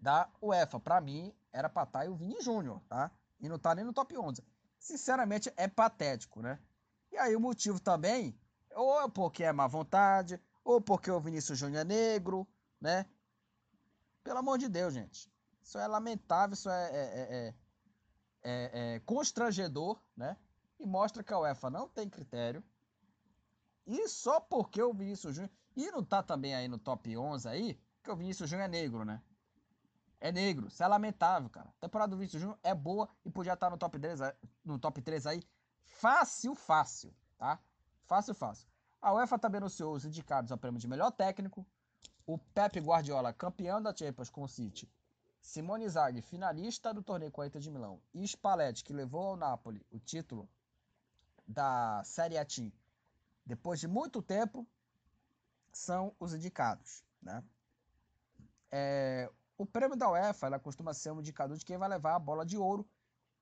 da 0.00 0.28
UEFA. 0.40 0.78
Para 0.80 1.00
mim 1.00 1.34
era 1.52 1.68
para 1.68 1.84
estar 1.84 2.04
tá 2.04 2.10
o 2.10 2.14
Vini 2.14 2.40
Júnior, 2.40 2.82
tá? 2.88 3.10
E 3.40 3.48
não 3.48 3.58
tá 3.58 3.74
nem 3.74 3.84
no 3.84 3.92
top 3.92 4.16
11. 4.16 4.44
Sinceramente 4.78 5.52
é 5.56 5.68
patético, 5.68 6.42
né? 6.42 6.58
E 7.10 7.16
aí 7.16 7.36
o 7.36 7.40
motivo 7.40 7.78
também, 7.78 8.38
ou 8.74 9.00
é 9.02 9.08
porque 9.08 9.44
é 9.44 9.52
má 9.52 9.66
vontade, 9.66 10.40
ou 10.64 10.80
porque 10.80 11.10
o 11.10 11.20
Vinícius 11.20 11.58
Júnior 11.58 11.82
é 11.82 11.84
negro, 11.84 12.46
né? 12.80 13.06
Pelo 14.22 14.38
amor 14.38 14.58
de 14.58 14.68
Deus, 14.68 14.94
gente. 14.94 15.30
Isso 15.62 15.78
é 15.78 15.86
lamentável, 15.86 16.54
isso 16.54 16.70
é, 16.70 16.90
é, 16.90 17.48
é, 17.48 17.54
é, 18.42 19.00
constrangedor, 19.04 20.00
né? 20.16 20.36
E 20.78 20.86
mostra 20.86 21.22
que 21.22 21.32
a 21.32 21.38
UEFA 21.38 21.70
não 21.70 21.88
tem 21.88 22.08
critério. 22.08 22.62
E 23.86 24.08
só 24.08 24.40
porque 24.40 24.82
o 24.82 24.92
Vinícius 24.92 25.34
Júnior. 25.34 25.50
E 25.76 25.90
não 25.90 26.04
tá 26.04 26.22
também 26.22 26.54
aí 26.54 26.68
no 26.68 26.78
top 26.78 27.16
11 27.16 27.48
aí, 27.48 27.80
que 28.02 28.10
o 28.10 28.16
Vinícius 28.16 28.48
Júnior 28.48 28.66
é 28.66 28.68
negro, 28.68 29.04
né? 29.04 29.22
É 30.20 30.30
negro. 30.30 30.68
Isso 30.68 30.82
é 30.82 30.86
lamentável, 30.86 31.48
cara. 31.48 31.68
A 31.68 31.80
temporada 31.80 32.10
do 32.10 32.16
Vinícius 32.16 32.42
Júnior 32.42 32.58
é 32.62 32.74
boa 32.74 33.08
e 33.24 33.30
podia 33.30 33.54
estar 33.54 33.70
no 33.70 33.78
top 33.78 33.98
3, 33.98 34.20
no 34.64 34.78
top 34.78 35.00
3 35.00 35.26
aí. 35.26 35.42
Fácil, 35.84 36.54
fácil, 36.54 37.14
tá? 37.38 37.58
Fácil, 38.04 38.34
fácil. 38.34 38.68
A 39.00 39.12
UEFA 39.14 39.38
também 39.38 39.58
anunciou 39.58 39.94
os 39.94 40.04
indicados 40.04 40.52
ao 40.52 40.58
prêmio 40.58 40.80
de 40.80 40.86
melhor 40.86 41.10
técnico. 41.10 41.66
O 42.24 42.38
Pep 42.38 42.78
Guardiola, 42.78 43.32
campeão 43.32 43.82
da 43.82 43.94
Champions 43.94 44.30
com 44.30 44.42
o 44.42 44.48
City. 44.48 44.88
Simone 45.42 45.88
Zaghi, 45.88 46.22
finalista 46.22 46.94
do 46.94 47.02
torneio 47.02 47.30
com 47.30 47.42
a 47.42 47.46
Inter 47.46 47.60
de 47.60 47.70
Milão. 47.70 48.00
E 48.14 48.24
Spalletti, 48.24 48.82
que 48.84 48.92
levou 48.92 49.28
ao 49.28 49.36
Napoli 49.36 49.84
o 49.90 49.98
título 49.98 50.48
da 51.46 52.02
Série 52.04 52.38
A 52.38 52.44
Team 52.44 52.72
depois 53.44 53.80
de 53.80 53.88
muito 53.88 54.22
tempo, 54.22 54.66
são 55.72 56.14
os 56.18 56.32
indicados. 56.32 57.04
Né? 57.20 57.42
É, 58.70 59.30
o 59.58 59.66
prêmio 59.66 59.96
da 59.96 60.10
UEFA 60.10 60.46
ela 60.46 60.58
costuma 60.58 60.94
ser 60.94 61.10
um 61.10 61.20
indicador 61.20 61.56
de 61.56 61.64
quem 61.64 61.76
vai 61.76 61.88
levar 61.88 62.14
a 62.14 62.18
bola 62.18 62.46
de 62.46 62.56
ouro, 62.56 62.88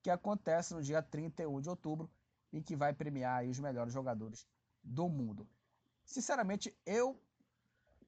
que 0.03 0.11
acontece 0.11 0.73
no 0.73 0.83
dia 0.83 1.03
31 1.03 1.61
de 1.61 1.69
outubro 1.69 2.11
e 2.53 2.63
que 2.63 2.75
vai 2.75 2.93
premiar 2.93 3.45
os 3.45 3.61
melhores 3.61 3.93
jogadores 3.93 4.49
do 4.83 5.09
mundo. 5.09 5.47
Sinceramente, 6.05 6.75
eu, 6.87 7.21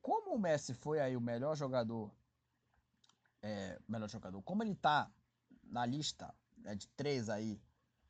como 0.01 0.35
o 0.35 0.39
Messi 0.39 0.73
foi 0.73 0.99
aí 0.99 1.17
o 1.17 1.21
melhor 1.21 1.55
jogador, 1.55 2.11
é, 3.43 3.79
melhor 3.89 4.09
jogador, 4.09 4.41
como 4.43 4.63
ele 4.63 4.75
tá 4.75 5.11
na 5.65 5.85
lista 5.85 6.35
né, 6.59 6.75
de 6.75 6.89
três 6.89 7.29
aí 7.29 7.61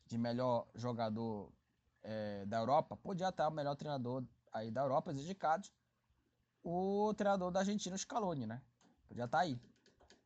de 0.06 0.18
melhor 0.18 0.68
jogador 0.74 1.52
é, 2.02 2.44
da 2.46 2.58
Europa, 2.58 2.96
podia 2.96 3.28
estar 3.28 3.48
o 3.48 3.52
melhor 3.52 3.74
treinador 3.76 4.24
aí 4.52 4.70
da 4.70 4.82
Europa, 4.82 5.10
os 5.10 5.18
indicados, 5.18 5.72
o 6.62 7.14
treinador 7.14 7.50
da 7.50 7.60
Argentina, 7.60 7.96
Scaloni, 7.96 8.46
né? 8.46 8.62
Podia 9.08 9.24
estar 9.24 9.40
aí, 9.40 9.60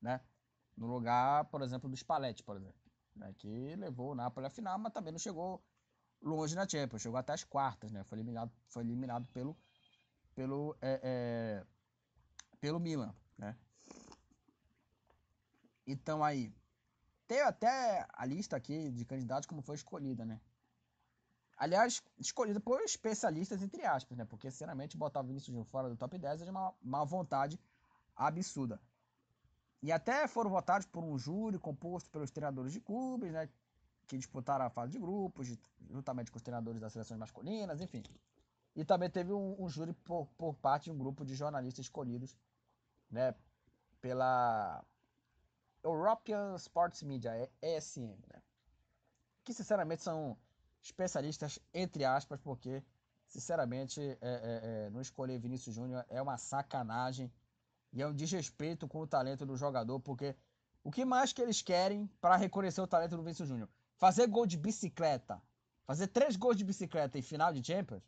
né? 0.01 0.21
No 0.77 0.87
lugar, 0.87 1.45
por 1.47 1.63
exemplo, 1.63 1.89
do 1.89 1.97
Spalletti, 1.97 2.43
por 2.43 2.57
exemplo, 2.57 2.81
né? 3.15 3.35
que 3.39 3.75
levou 3.77 4.13
o 4.13 4.15
Napoli 4.15 4.47
à 4.47 4.51
final, 4.51 4.79
mas 4.79 4.93
também 4.93 5.13
não 5.13 5.19
chegou 5.19 5.65
longe 6.21 6.55
na 6.55 6.69
Champions, 6.69 7.03
chegou 7.03 7.19
até 7.19 7.33
as 7.33 7.45
quartas, 7.45 7.91
né? 7.93 8.05
Foi 8.05 8.19
eliminado, 8.19 8.53
foi 8.69 8.83
eliminado 8.83 9.27
pelo, 9.33 9.57
pelo, 10.35 10.77
é, 10.81 11.01
é, 11.03 11.67
pelo 12.61 12.79
Milan, 12.79 13.15
né? 13.39 13.57
Então 15.87 16.25
aí, 16.25 16.53
tem 17.27 17.41
até 17.43 18.07
a 18.13 18.25
lista 18.25 18.57
aqui 18.57 18.91
de 18.91 19.05
candidatos 19.05 19.47
como 19.47 19.63
foi 19.63 19.77
escolhida, 19.77 20.25
né? 20.25 20.41
Aliás, 21.57 22.03
escolhida 22.19 22.61
por 22.61 22.81
especialistas, 22.83 23.63
entre 23.63 23.85
aspas, 23.85 24.19
né? 24.19 24.25
Porque, 24.25 24.51
sinceramente, 24.51 24.97
botar 24.97 25.21
o 25.21 25.25
Vinícius 25.25 25.47
Júnior 25.47 25.65
fora 25.67 25.89
do 25.89 25.97
top 25.97 26.19
10 26.19 26.43
é 26.43 26.45
de 26.45 26.51
uma, 26.51 26.75
uma 26.83 27.05
vontade 27.05 27.59
absurda. 28.15 28.81
E 29.83 29.91
até 29.91 30.29
foram 30.29 30.51
votados 30.51 30.87
por 30.87 31.03
um 31.03 31.19
júri 31.19 31.59
composto 31.59 32.11
pelos 32.11 32.31
treinadores 32.31 32.73
de 32.73 32.81
clubes, 32.81 33.33
né? 33.33 33.49
que 34.07 34.17
disputaram 34.17 34.65
a 34.65 34.71
fase 34.71 34.93
de 34.93 34.99
grupos, 34.99 35.49
juntamente 35.91 36.31
com 36.31 36.37
os 36.37 36.43
treinadores 36.43 36.81
das 36.81 36.93
seleções 36.93 37.19
masculinas, 37.19 37.81
enfim. 37.81 38.03
E 38.75 38.85
também 38.85 39.11
teve 39.11 39.33
um, 39.33 39.57
um 39.59 39.69
júri 39.69 39.93
por, 39.93 40.27
por, 40.37 40.55
parte 40.55 40.85
de 40.85 40.91
um 40.93 40.99
grupo 40.99 41.25
de 41.25 41.35
jornalistas 41.35 41.87
escolhidos 41.87 42.37
né, 43.11 43.35
pela 44.01 44.85
European 45.83 46.55
Sports 46.57 47.03
Media, 47.03 47.51
ESM, 47.63 48.17
né, 48.29 48.43
que 49.45 49.53
sinceramente 49.53 50.03
são 50.03 50.37
especialistas, 50.83 51.59
entre 51.73 52.05
aspas, 52.05 52.41
porque, 52.41 52.83
sinceramente, 53.29 54.01
é, 54.01 54.17
é, 54.21 54.87
é, 54.87 54.91
não 54.91 55.01
escolher 55.01 55.39
Vinícius 55.39 55.75
Júnior 55.75 56.05
é 56.09 56.21
uma 56.21 56.39
sacanagem 56.39 57.33
e 57.93 58.03
é 58.03 58.07
um 58.07 58.15
desrespeito 58.15 58.87
com 58.89 59.01
o 59.01 59.07
talento 59.07 59.47
do 59.47 59.57
jogador, 59.57 60.01
porque 60.01 60.37
o 60.83 60.91
que 60.91 61.05
mais 61.05 61.33
que 61.33 61.43
eles 61.43 61.63
querem 61.63 62.07
para 62.21 62.37
reconhecer 62.37 62.81
o 62.81 62.87
talento 62.87 63.17
do 63.17 63.23
Vinícius 63.23 63.49
Júnior? 63.49 63.69
Fazer 63.97 64.27
gol 64.27 64.47
de 64.47 64.57
bicicleta. 64.57 65.43
Fazer 65.85 66.09
três 66.09 66.37
gols 66.37 66.57
de 66.57 66.65
bicicleta 66.65 67.19
em 67.19 67.23
final 67.23 67.53
de 67.53 67.65
Champions? 67.65 68.03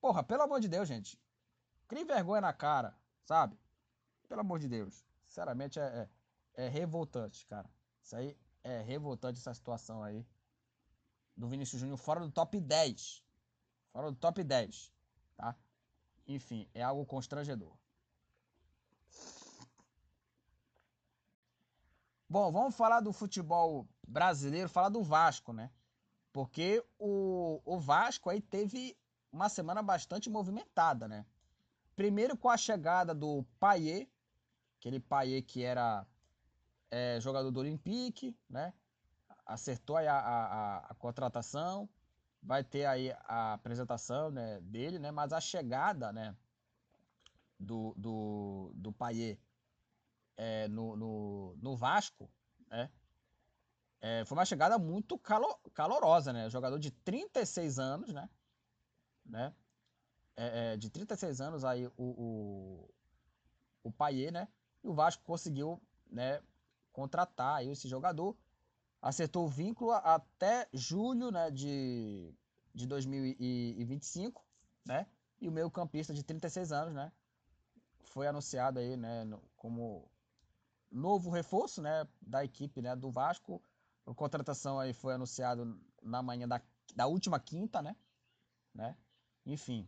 Porra, 0.00 0.22
pelo 0.22 0.42
amor 0.42 0.60
de 0.60 0.68
Deus, 0.68 0.88
gente. 0.88 1.18
Crie 1.88 2.04
vergonha 2.04 2.40
na 2.40 2.52
cara, 2.52 2.96
sabe? 3.24 3.58
Pelo 4.28 4.40
amor 4.40 4.58
de 4.58 4.68
Deus. 4.68 5.04
Sinceramente, 5.26 5.78
é, 5.78 5.82
é, 5.82 6.08
é 6.56 6.68
revoltante, 6.68 7.46
cara. 7.46 7.70
Isso 8.02 8.16
aí 8.16 8.36
é 8.64 8.80
revoltante, 8.80 9.38
essa 9.38 9.54
situação 9.54 10.02
aí. 10.02 10.26
Do 11.36 11.46
Vinícius 11.48 11.80
Júnior 11.80 11.98
fora 11.98 12.20
do 12.20 12.30
top 12.30 12.58
10. 12.58 13.22
Fora 13.92 14.10
do 14.10 14.16
top 14.16 14.42
10, 14.42 14.92
tá? 15.36 15.54
Enfim, 16.26 16.68
é 16.74 16.82
algo 16.82 17.04
constrangedor. 17.06 17.76
Bom, 22.28 22.50
vamos 22.50 22.74
falar 22.74 23.00
do 23.00 23.12
futebol 23.12 23.86
brasileiro, 24.06 24.68
falar 24.68 24.88
do 24.88 25.02
Vasco, 25.02 25.52
né? 25.52 25.70
Porque 26.32 26.84
o, 26.98 27.60
o 27.64 27.78
Vasco 27.78 28.28
aí 28.28 28.40
teve 28.40 28.96
uma 29.30 29.48
semana 29.48 29.82
bastante 29.82 30.28
movimentada, 30.28 31.06
né? 31.06 31.24
Primeiro 31.94 32.36
com 32.36 32.50
a 32.50 32.56
chegada 32.56 33.14
do 33.14 33.44
Paier, 33.60 34.08
aquele 34.78 34.98
Paier 34.98 35.44
que 35.44 35.62
era 35.62 36.06
é, 36.90 37.20
jogador 37.20 37.50
do 37.50 37.60
Olympique, 37.60 38.36
né? 38.48 38.72
Acertou 39.44 39.96
aí 39.96 40.06
a, 40.08 40.18
a, 40.18 40.78
a, 40.90 40.94
contratação, 40.94 41.88
vai 42.42 42.64
ter 42.64 42.84
aí 42.84 43.12
a 43.24 43.54
apresentação 43.54 44.30
né, 44.30 44.60
dele, 44.60 44.98
né? 44.98 45.10
Mas 45.10 45.32
a 45.32 45.40
chegada, 45.40 46.12
né? 46.12 46.36
Do, 47.58 47.94
do, 47.96 48.72
do 48.74 48.92
Paier 48.92 49.38
é, 50.36 50.68
no, 50.68 50.96
no, 50.96 51.56
no, 51.56 51.76
Vasco, 51.76 52.30
né? 52.68 52.90
É, 54.00 54.24
foi 54.26 54.36
uma 54.36 54.44
chegada 54.44 54.78
muito 54.78 55.18
calo, 55.18 55.58
calorosa, 55.72 56.32
né? 56.32 56.50
Jogador 56.50 56.78
de 56.78 56.90
36 56.90 57.78
anos, 57.78 58.12
né? 58.12 58.28
né? 59.24 59.54
É, 60.36 60.74
é, 60.74 60.76
de 60.76 60.90
36 60.90 61.40
anos 61.40 61.64
aí 61.64 61.86
o, 61.86 61.92
o, 61.96 62.94
o 63.84 63.92
Paier, 63.92 64.30
né? 64.30 64.48
E 64.84 64.88
o 64.88 64.94
Vasco 64.94 65.24
conseguiu, 65.24 65.80
né? 66.10 66.42
Contratar 66.96 67.56
aí 67.56 67.68
esse 67.68 67.86
jogador. 67.86 68.34
Acertou 69.02 69.44
o 69.44 69.48
vínculo 69.48 69.92
até 69.92 70.66
julho, 70.72 71.30
né? 71.30 71.50
De, 71.50 72.34
de 72.74 72.86
2025, 72.86 74.42
né? 74.82 75.06
E 75.38 75.46
o 75.46 75.52
meio 75.52 75.70
campista 75.70 76.14
de 76.14 76.22
36 76.22 76.72
anos, 76.72 76.94
né? 76.94 77.12
Foi 78.04 78.26
anunciado 78.26 78.78
aí, 78.78 78.96
né? 78.96 79.28
Como 79.56 80.10
novo 80.90 81.28
reforço, 81.28 81.82
né, 81.82 82.08
da 82.22 82.42
equipe, 82.42 82.80
né, 82.80 82.96
do 82.96 83.10
Vasco. 83.10 83.62
A 84.06 84.14
contratação 84.14 84.80
aí 84.80 84.94
foi 84.94 85.12
anunciado 85.12 85.78
na 86.00 86.22
manhã 86.22 86.48
da, 86.48 86.62
da 86.94 87.06
última 87.06 87.38
quinta, 87.38 87.82
né, 87.82 87.94
né? 88.74 88.96
Enfim. 89.44 89.86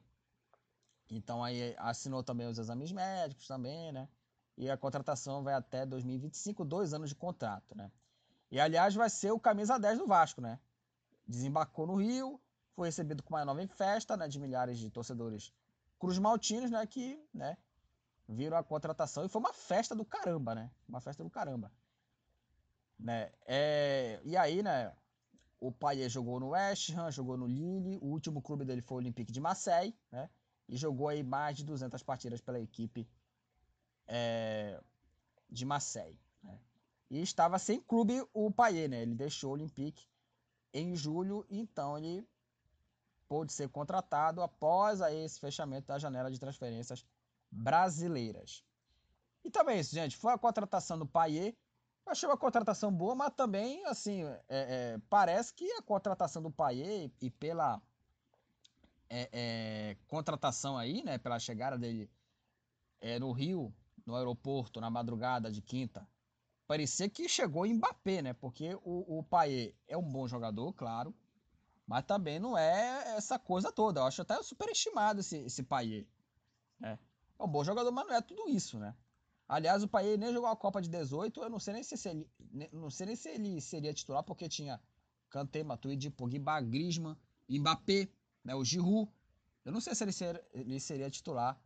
Então 1.09 1.43
aí 1.43 1.75
assinou 1.79 2.23
também 2.23 2.47
os 2.47 2.59
exames 2.59 2.93
médicos 2.93 3.47
também, 3.47 3.93
né? 3.93 4.07
E 4.59 4.69
a 4.69 4.77
contratação 4.77 5.45
vai 5.45 5.55
até 5.55 5.87
2025, 5.87 6.65
dois 6.65 6.93
anos 6.93 7.11
de 7.11 7.15
contrato, 7.15 7.77
né? 7.77 7.93
E 8.51 8.59
aliás 8.59 8.93
vai 8.93 9.09
ser 9.09 9.31
o 9.31 9.39
camisa 9.39 9.79
10 9.79 9.99
do 9.99 10.07
Vasco, 10.07 10.41
né? 10.41 10.59
Desembarcou 11.25 11.87
no 11.87 11.95
Rio, 11.95 12.41
foi 12.75 12.89
recebido 12.89 13.23
com 13.23 13.35
uma 13.35 13.45
nova 13.45 13.65
festa, 13.69 14.17
né, 14.17 14.27
de 14.27 14.41
milhares 14.41 14.79
de 14.79 14.91
torcedores 14.91 15.53
Cruz 15.97 16.19
Maltinos, 16.19 16.73
né, 16.73 16.85
que, 16.87 17.25
né, 17.33 17.57
viram 18.29 18.57
a 18.57 18.65
contratação 18.65 19.25
e 19.25 19.29
foi 19.29 19.41
uma 19.41 19.53
festa 19.53 19.95
do 19.95 20.05
caramba, 20.05 20.57
né? 20.57 20.71
Uma 20.89 21.01
festa 21.01 21.23
do 21.23 21.31
caramba. 21.31 21.71
Né? 22.99 23.31
É, 23.47 24.21
e 24.25 24.37
aí, 24.37 24.61
né? 24.61 24.93
O 25.61 25.71
pai 25.71 26.09
jogou 26.09 26.41
no 26.41 26.49
West 26.49 26.91
Ham, 26.91 27.13
jogou 27.13 27.37
no 27.37 27.47
Lille, 27.47 27.99
o 27.99 28.07
último 28.07 28.43
clube 28.43 28.65
dele 28.65 28.83
foi 28.83 28.97
o 28.97 28.99
Olympique 28.99 29.31
de 29.31 29.41
Marseille, 29.41 29.97
né? 30.11 30.29
E 30.69 30.77
jogou 30.77 31.09
aí 31.09 31.23
mais 31.23 31.57
de 31.57 31.65
200 31.65 32.03
partidas 32.03 32.41
pela 32.41 32.61
equipe 32.61 33.09
é, 34.09 34.81
de 35.49 35.65
Marseille. 35.65 36.19
Né? 36.43 36.59
E 37.11 37.23
estava 37.23 37.59
sem 37.59 37.81
clube 37.81 38.27
o 38.33 38.51
Payet, 38.51 38.89
né? 38.89 39.03
Ele 39.03 39.15
deixou 39.15 39.51
o 39.51 39.53
Olympique 39.53 40.07
em 40.73 40.97
julho, 40.97 41.47
então 41.49 41.97
ele 41.97 42.27
pôde 43.29 43.53
ser 43.53 43.69
contratado 43.69 44.43
após 44.43 45.03
aí 45.03 45.25
esse 45.25 45.39
fechamento 45.39 45.87
da 45.87 45.99
janela 45.99 46.31
de 46.31 46.41
transferências 46.41 47.05
brasileiras. 47.51 48.65
E 49.45 49.51
também 49.51 49.79
isso, 49.79 49.95
gente, 49.95 50.17
foi 50.17 50.33
a 50.33 50.39
contratação 50.39 50.99
do 50.99 51.07
Paier. 51.07 51.55
Eu 52.05 52.13
achei 52.13 52.29
uma 52.29 52.39
contratação 52.39 52.91
boa, 52.91 53.15
mas 53.15 53.35
também, 53.35 53.85
assim, 53.85 54.25
é, 54.25 54.39
é, 54.49 54.99
parece 55.11 55.53
que 55.53 55.71
a 55.73 55.83
contratação 55.83 56.43
do 56.43 56.51
Paier 56.51 57.11
e 57.21 57.31
pela 57.31 57.81
é, 59.11 59.29
é, 59.33 59.97
contratação 60.07 60.77
aí, 60.77 61.03
né, 61.03 61.19
pela 61.19 61.39
chegada 61.39 61.79
dele 61.79 62.11
é, 63.01 63.19
no 63.19 63.33
Rio, 63.33 63.73
no 64.09 64.17
aeroporto, 64.17 64.81
na 64.81 64.89
madrugada 64.89 65.53
de 65.53 65.61
quinta, 65.61 66.09
parecia 66.67 67.11
que 67.11 67.29
chegou 67.29 67.67
em 67.67 67.75
Mbappé, 67.75 68.23
né? 68.23 68.33
Porque 68.33 68.75
o, 68.83 69.19
o 69.19 69.23
Paier 69.23 69.75
é 69.87 69.99
um 69.99 70.03
bom 70.03 70.27
jogador, 70.27 70.73
claro, 70.73 71.15
mas 71.87 72.07
também 72.07 72.39
não 72.39 72.57
é 72.57 73.17
essa 73.19 73.39
coisa 73.39 73.71
toda. 73.71 74.01
Eu 74.01 74.05
acho 74.07 74.23
até 74.23 74.43
superestimado 74.43 75.21
esse, 75.21 75.37
esse 75.41 75.63
Paier, 75.63 76.07
né? 76.81 76.99
É 77.39 77.45
um 77.45 77.49
bom 77.49 77.63
jogador, 77.63 77.93
mas 77.93 78.07
não 78.07 78.15
é 78.15 78.23
tudo 78.23 78.49
isso, 78.49 78.79
né? 78.79 78.97
Aliás, 79.47 79.83
o 79.83 79.89
Paier 79.89 80.19
nem 80.19 80.33
jogou 80.33 80.49
a 80.49 80.57
Copa 80.57 80.81
de 80.81 80.89
18, 80.89 81.43
eu 81.43 81.51
não 81.51 81.61
sei 81.61 81.75
nem 81.75 81.83
se, 81.83 81.97
se 81.99 82.09
ele, 82.09 82.31
não 82.73 82.89
sei 82.89 83.07
nem 83.09 83.17
se 83.17 83.29
ele 83.29 83.61
seria 83.61 83.93
titular, 83.93 84.23
porque 84.23 84.49
tinha 84.49 84.81
Kanté, 85.29 85.63
Matuidi, 85.63 86.09
Pogba, 86.09 86.59
Griezmann, 86.63 87.17
Mbappé, 87.47 88.09
né, 88.43 88.55
o 88.55 88.65
Giroud. 88.65 89.11
Eu 89.67 89.73
não 89.73 89.83
sei 89.83 89.95
se 89.95 90.03
ele, 90.03 90.13
ser, 90.13 90.43
ele 90.55 90.81
seria 90.81 91.11
titular 91.11 91.61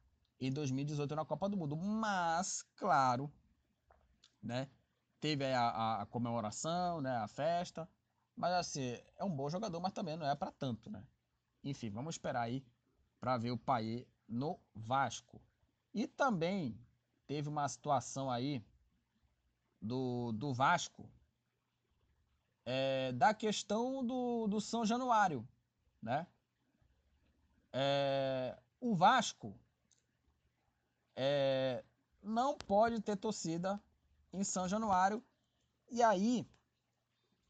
em 0.46 0.50
2018 0.52 1.14
na 1.14 1.24
Copa 1.24 1.48
do 1.48 1.56
Mundo, 1.56 1.76
mas, 1.76 2.62
claro, 2.74 3.32
né, 4.42 4.68
teve 5.20 5.44
a, 5.44 6.02
a 6.02 6.06
comemoração, 6.06 7.00
né, 7.00 7.16
a 7.18 7.28
festa, 7.28 7.88
mas 8.34 8.52
assim, 8.54 8.98
é 9.16 9.24
um 9.24 9.30
bom 9.30 9.48
jogador, 9.48 9.80
mas 9.80 9.92
também 9.92 10.16
não 10.16 10.26
é 10.26 10.34
para 10.34 10.50
tanto, 10.50 10.90
né? 10.90 11.04
Enfim, 11.62 11.90
vamos 11.90 12.16
esperar 12.16 12.42
aí 12.42 12.64
para 13.20 13.38
ver 13.38 13.52
o 13.52 13.58
Paier 13.58 14.04
no 14.26 14.58
Vasco. 14.74 15.40
E 15.94 16.08
também 16.08 16.76
teve 17.26 17.48
uma 17.48 17.68
situação 17.68 18.28
aí 18.28 18.64
do, 19.80 20.32
do 20.32 20.52
Vasco 20.52 21.08
é, 22.64 23.12
da 23.12 23.32
questão 23.32 24.04
do, 24.04 24.48
do 24.48 24.60
São 24.60 24.84
Januário, 24.84 25.46
né? 26.00 26.26
É, 27.72 28.58
o 28.80 28.96
Vasco 28.96 29.56
é, 31.16 31.84
não 32.22 32.56
pode 32.56 33.00
ter 33.00 33.16
torcida 33.16 33.80
em 34.32 34.44
São 34.44 34.68
Januário. 34.68 35.22
E 35.90 36.02
aí, 36.02 36.46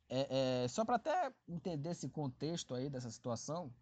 é, 0.09 0.65
é, 0.65 0.69
só 0.69 0.85
para 0.85 0.97
até 0.97 1.33
entender 1.49 1.91
esse 1.91 2.09
contexto 2.09 2.75
aí 2.75 2.91
dessa 2.91 3.11
situação, 3.11 3.73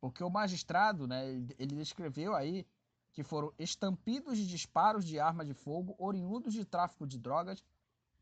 porque 0.00 0.22
o 0.24 0.30
magistrado, 0.30 1.06
né, 1.06 1.26
ele 1.58 1.76
descreveu 1.76 2.34
aí 2.34 2.66
que 3.12 3.22
foram 3.22 3.52
estampidos 3.58 4.38
de 4.38 4.46
disparos 4.46 5.04
de 5.04 5.18
arma 5.18 5.44
de 5.44 5.52
fogo 5.52 5.94
oriundos 5.98 6.54
de 6.54 6.64
tráfico 6.64 7.06
de 7.06 7.18
drogas 7.18 7.64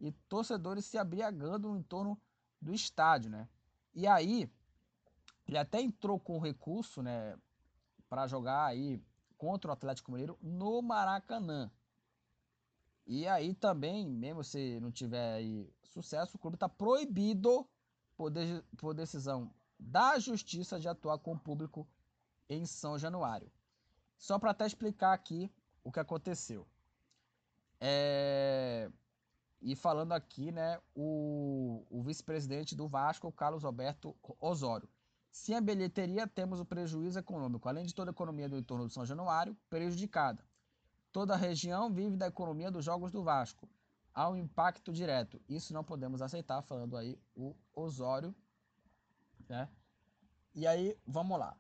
e 0.01 0.11
torcedores 0.11 0.85
se 0.85 0.99
abriagando 0.99 1.69
no 1.69 1.79
entorno 1.79 2.19
do 2.61 2.73
estádio, 2.73 3.31
né? 3.31 3.49
E 3.95 4.07
aí 4.07 4.51
ele 5.47 5.59
até 5.59 5.81
entrou 5.81 6.19
com 6.19 6.39
recurso, 6.39 7.03
né, 7.03 7.39
para 8.09 8.27
jogar 8.27 8.67
aí 8.67 9.01
contra 9.37 9.71
o 9.71 9.73
Atlético 9.73 10.11
Mineiro 10.11 10.39
no 10.43 10.83
Maracanã. 10.83 11.71
E 13.07 13.27
aí 13.27 13.55
também, 13.55 14.07
mesmo 14.07 14.43
se 14.43 14.81
não 14.81 14.91
tiver 14.91 15.43
sucesso, 15.85 16.37
o 16.37 16.41
clube 16.41 16.57
está 16.57 16.69
proibido 16.69 17.67
por, 18.17 18.31
de, 18.31 18.63
por 18.77 18.95
decisão 18.95 19.53
da 19.79 20.19
justiça 20.19 20.81
de 20.81 20.89
atuar 20.89 21.19
com 21.19 21.33
o 21.33 21.39
público 21.39 21.87
em 22.49 22.67
São 22.67 22.99
Januário. 22.99 23.51
Só 24.19 24.39
para 24.39 24.51
até 24.51 24.67
explicar 24.67 25.13
aqui 25.13 25.53
o 25.85 25.93
que 25.93 26.01
aconteceu. 26.01 26.67
É... 27.81 28.91
E 29.61 29.75
falando 29.75 30.13
aqui, 30.13 30.53
né, 30.53 30.81
o, 30.95 31.85
o 31.91 32.03
vice-presidente 32.03 32.75
do 32.75 32.89
Vasco, 32.89 33.33
Carlos 33.33 33.65
Alberto 33.65 34.15
Osório. 34.41 34.89
Se 35.37 35.53
a 35.53 35.61
bilheteria, 35.61 36.27
temos 36.27 36.61
o 36.61 36.65
prejuízo 36.65 37.19
econômico, 37.19 37.69
além 37.69 37.85
de 37.85 37.95
toda 37.95 38.11
a 38.11 38.17
economia 38.17 38.49
do 38.49 38.57
entorno 38.57 38.87
do 38.87 38.93
São 38.93 39.05
Januário, 39.05 39.55
prejudicada. 39.69 40.43
Toda 41.13 41.35
a 41.35 41.37
região 41.37 41.93
vive 41.93 42.17
da 42.17 42.27
economia 42.27 42.71
dos 42.71 42.83
jogos 42.83 43.13
do 43.13 43.23
Vasco. 43.23 43.69
Há 44.15 44.31
um 44.31 44.35
impacto 44.35 44.91
direto. 44.91 45.39
Isso 45.47 45.75
não 45.75 45.85
podemos 45.85 46.23
aceitar, 46.23 46.63
falando 46.63 46.97
aí 46.97 47.21
o 47.37 47.55
Osório, 47.75 48.35
né? 49.47 49.69
E 50.55 50.67
aí, 50.67 50.99
vamos 51.07 51.39
lá. 51.39 51.55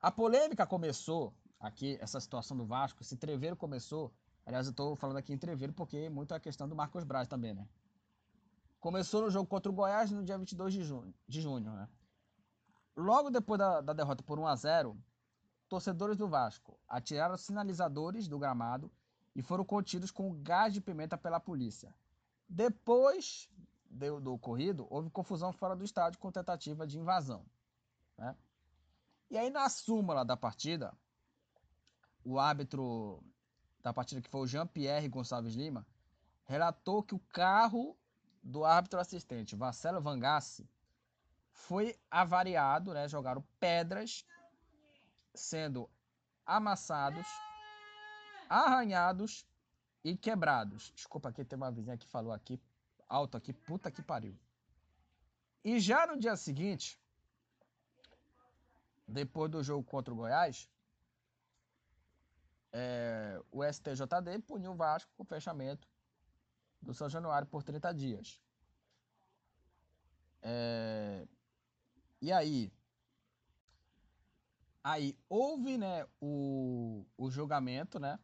A 0.00 0.12
polêmica 0.12 0.64
começou 0.64 1.34
aqui, 1.58 1.98
essa 2.00 2.20
situação 2.20 2.56
do 2.56 2.64
Vasco, 2.64 3.02
esse 3.02 3.16
treveiro 3.16 3.56
começou. 3.56 4.14
Aliás, 4.46 4.68
eu 4.68 4.72
tô 4.72 4.94
falando 4.94 5.16
aqui 5.16 5.32
em 5.32 5.38
treveiro 5.38 5.72
porque 5.72 6.08
muito 6.08 6.32
é 6.32 6.36
a 6.36 6.40
questão 6.40 6.68
do 6.68 6.76
Marcos 6.76 7.02
Braz 7.02 7.26
também, 7.26 7.54
né? 7.54 7.68
Começou 8.78 9.22
no 9.22 9.30
jogo 9.30 9.48
contra 9.48 9.70
o 9.70 9.74
Goiás 9.74 10.12
no 10.12 10.24
dia 10.24 10.38
22 10.38 10.72
de 10.72 10.84
junho, 10.84 11.12
de 11.26 11.40
junho 11.40 11.72
né? 11.72 11.88
Logo 12.96 13.30
depois 13.30 13.58
da, 13.58 13.80
da 13.80 13.92
derrota 13.92 14.22
por 14.22 14.38
1 14.38 14.46
a 14.46 14.56
0 14.56 14.98
torcedores 15.68 16.16
do 16.16 16.28
Vasco 16.28 16.78
atiraram 16.88 17.36
sinalizadores 17.36 18.26
do 18.26 18.38
gramado 18.38 18.90
e 19.34 19.42
foram 19.42 19.64
contidos 19.64 20.10
com 20.10 20.42
gás 20.42 20.74
de 20.74 20.80
pimenta 20.80 21.16
pela 21.16 21.38
polícia. 21.38 21.94
Depois 22.48 23.48
do, 23.88 24.20
do 24.20 24.32
ocorrido, 24.34 24.86
houve 24.90 25.08
confusão 25.10 25.52
fora 25.52 25.76
do 25.76 25.84
estádio 25.84 26.18
com 26.18 26.32
tentativa 26.32 26.86
de 26.86 26.98
invasão. 26.98 27.44
Né? 28.18 28.36
E 29.30 29.38
aí, 29.38 29.48
na 29.50 29.68
súmula 29.68 30.24
da 30.24 30.36
partida, 30.36 30.92
o 32.24 32.38
árbitro 32.38 33.22
da 33.80 33.92
partida, 33.92 34.20
que 34.20 34.28
foi 34.28 34.40
o 34.40 34.46
Jean-Pierre 34.46 35.08
Gonçalves 35.08 35.54
Lima, 35.54 35.86
relatou 36.44 37.02
que 37.02 37.14
o 37.14 37.20
carro 37.32 37.96
do 38.42 38.64
árbitro 38.64 38.98
assistente, 38.98 39.56
Marcelo 39.56 40.00
Vangassi, 40.00 40.68
foi 41.66 41.98
avariado, 42.10 42.92
né? 42.92 43.08
Jogaram 43.08 43.44
pedras, 43.58 44.26
sendo 45.34 45.88
amassados, 46.46 47.26
arranhados 48.48 49.46
e 50.02 50.16
quebrados. 50.16 50.92
Desculpa 50.94 51.28
aqui, 51.28 51.44
tem 51.44 51.56
uma 51.56 51.70
vizinha 51.70 51.96
que 51.96 52.06
falou 52.06 52.32
aqui, 52.32 52.60
alto 53.08 53.36
aqui, 53.36 53.52
puta 53.52 53.90
que 53.90 54.02
pariu. 54.02 54.36
E 55.62 55.78
já 55.78 56.06
no 56.06 56.18
dia 56.18 56.36
seguinte, 56.36 56.98
depois 59.06 59.50
do 59.50 59.62
jogo 59.62 59.84
contra 59.84 60.12
o 60.12 60.16
Goiás, 60.16 60.68
é, 62.72 63.40
o 63.50 63.62
STJD 63.64 64.38
puniu 64.46 64.72
o 64.72 64.76
Vasco 64.76 65.10
com 65.16 65.22
o 65.22 65.26
fechamento 65.26 65.86
do 66.80 66.94
São 66.94 67.08
Januário 67.08 67.46
por 67.46 67.62
30 67.62 67.92
dias. 67.92 68.40
É, 70.42 71.26
e 72.20 72.32
aí, 72.32 72.72
aí 74.84 75.16
houve 75.28 75.78
né, 75.78 76.06
o, 76.20 77.04
o 77.16 77.30
julgamento, 77.30 77.98
né? 77.98 78.18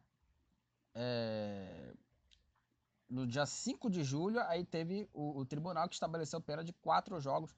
É, 0.93 1.93
no 3.09 3.25
dia 3.25 3.45
5 3.45 3.89
de 3.89 4.03
julho, 4.03 4.39
aí 4.41 4.65
teve 4.65 5.09
o, 5.13 5.39
o, 5.39 5.45
tribunal 5.45 5.87
que 5.87 5.95
estabeleceu 5.95 6.41
pena 6.41 6.63
de 6.63 6.73
quatro 6.73 7.19
jogos 7.19 7.55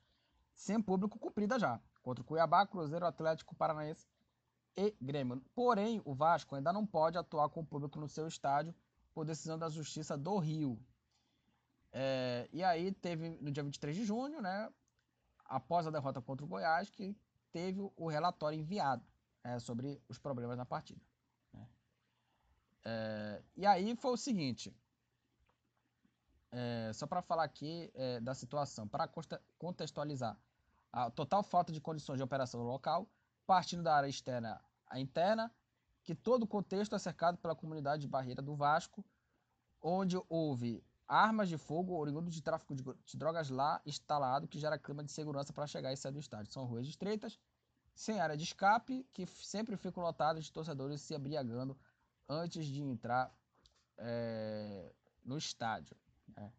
sem 0.54 0.82
público 0.82 1.18
cumprida 1.18 1.58
já. 1.58 1.80
Contra 2.02 2.22
o 2.22 2.26
Cuiabá, 2.26 2.66
Cruzeiro, 2.66 3.06
Atlético 3.06 3.56
Paranaense 3.56 4.08
e 4.78 4.96
Grêmio. 5.02 5.42
Porém, 5.54 6.02
o 6.06 6.14
Vasco 6.14 6.56
ainda 6.56 6.72
não 6.72 6.86
pode 6.86 7.18
atuar 7.18 7.50
com 7.50 7.62
o 7.62 7.66
público 7.66 8.00
no 8.00 8.08
seu 8.08 8.28
estádio 8.28 8.74
por 9.14 9.26
decisão 9.26 9.58
da 9.58 9.70
Justiça 9.70 10.18
do 10.18 10.38
Rio. 10.38 10.80
É, 11.92 12.48
e 12.54 12.64
aí 12.64 12.92
teve 12.92 13.30
no 13.42 13.52
dia 13.52 13.64
23 13.64 13.96
de 13.96 14.06
junho, 14.06 14.42
né, 14.42 14.70
após 15.50 15.88
a 15.88 15.92
derrota 15.92 16.22
contra 16.22 16.46
o 16.46 16.48
Goiás, 16.48 16.90
que 16.90 17.18
teve 17.52 17.82
o 17.96 18.08
relatório 18.08 18.58
enviado 18.58 19.04
é, 19.44 19.60
sobre 19.60 20.02
os 20.08 20.20
problemas 20.20 20.58
na 20.58 20.66
partida. 20.66 21.02
Né. 21.52 21.68
É, 22.86 23.44
e 23.58 23.66
aí 23.66 23.96
foi 23.96 24.12
o 24.12 24.18
seguinte, 24.18 24.74
é, 26.52 26.92
só 26.94 27.08
para 27.08 27.22
falar 27.22 27.44
aqui 27.44 27.92
é, 27.96 28.20
da 28.20 28.36
situação, 28.36 28.88
para 28.88 29.10
contextualizar, 29.58 30.38
a 30.92 31.10
total 31.10 31.44
falta 31.44 31.72
de 31.72 31.82
condições 31.82 32.18
de 32.18 32.24
operação 32.24 32.62
local, 32.62 33.08
partindo 33.46 33.84
da 33.84 33.96
área 33.96 34.08
externa 34.08 34.62
à 34.88 35.00
interna, 35.00 35.52
que 36.04 36.16
todo 36.16 36.44
o 36.44 36.48
contexto 36.48 36.96
é 36.96 37.00
cercado 37.00 37.38
pela 37.38 37.56
comunidade 37.56 38.02
de 38.02 38.08
barreira 38.08 38.42
do 38.42 38.56
Vasco, 38.56 39.04
onde 39.82 40.20
houve 40.28 40.84
armas 41.10 41.50
de 41.50 41.58
fogo 41.58 41.98
oriundos 41.98 42.36
de 42.36 42.42
tráfico 42.42 42.76
de 42.76 43.18
drogas 43.18 43.50
lá 43.50 43.82
instalado, 43.84 44.48
que 44.48 44.60
gera 44.60 44.78
clima 44.78 45.04
de 45.04 45.12
segurança 45.12 45.52
para 45.52 45.66
chegar 45.66 45.92
e 45.92 45.98
sair 45.98 46.12
do 46.12 46.20
estádio. 46.20 46.54
São 46.54 46.66
ruas 46.66 46.88
estreitas, 46.88 47.40
sem 47.96 48.20
área 48.20 48.38
de 48.38 48.44
escape, 48.44 49.04
que 49.12 49.26
sempre 49.26 49.76
ficam 49.76 50.04
lotadas 50.04 50.46
de 50.46 50.52
torcedores 50.52 51.02
se 51.02 51.16
abriagando 51.16 51.76
antes 52.30 52.68
de 52.68 52.84
entrar 52.84 53.34
é, 53.98 54.94
no 55.26 55.36
estádio. 55.36 55.98
Né? 56.28 56.54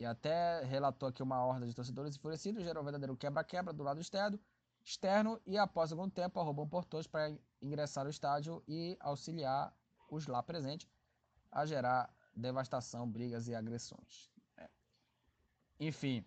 E 0.00 0.06
até 0.06 0.64
relatou 0.64 1.06
aqui 1.06 1.22
uma 1.22 1.44
horda 1.44 1.66
de 1.66 1.74
torcedores 1.74 2.16
enfurecidos, 2.16 2.64
gerou 2.64 2.80
um 2.82 2.84
verdadeiro 2.84 3.14
quebra-quebra 3.14 3.74
do 3.74 3.82
lado 3.82 4.00
externo, 4.00 4.40
externo 4.82 5.38
e 5.46 5.58
após 5.58 5.92
algum 5.92 6.08
tempo 6.08 6.40
arrombam 6.40 6.66
portões 6.66 7.06
para 7.06 7.30
ingressar 7.60 8.04
no 8.04 8.10
estádio 8.10 8.62
e 8.66 8.96
auxiliar 9.00 9.74
os 10.10 10.26
lá 10.26 10.42
presentes 10.42 10.88
a 11.52 11.64
gerar 11.64 12.12
devastação, 12.36 13.08
brigas 13.08 13.48
e 13.48 13.54
agressões. 13.54 14.30
É. 14.56 14.68
Enfim. 15.80 16.24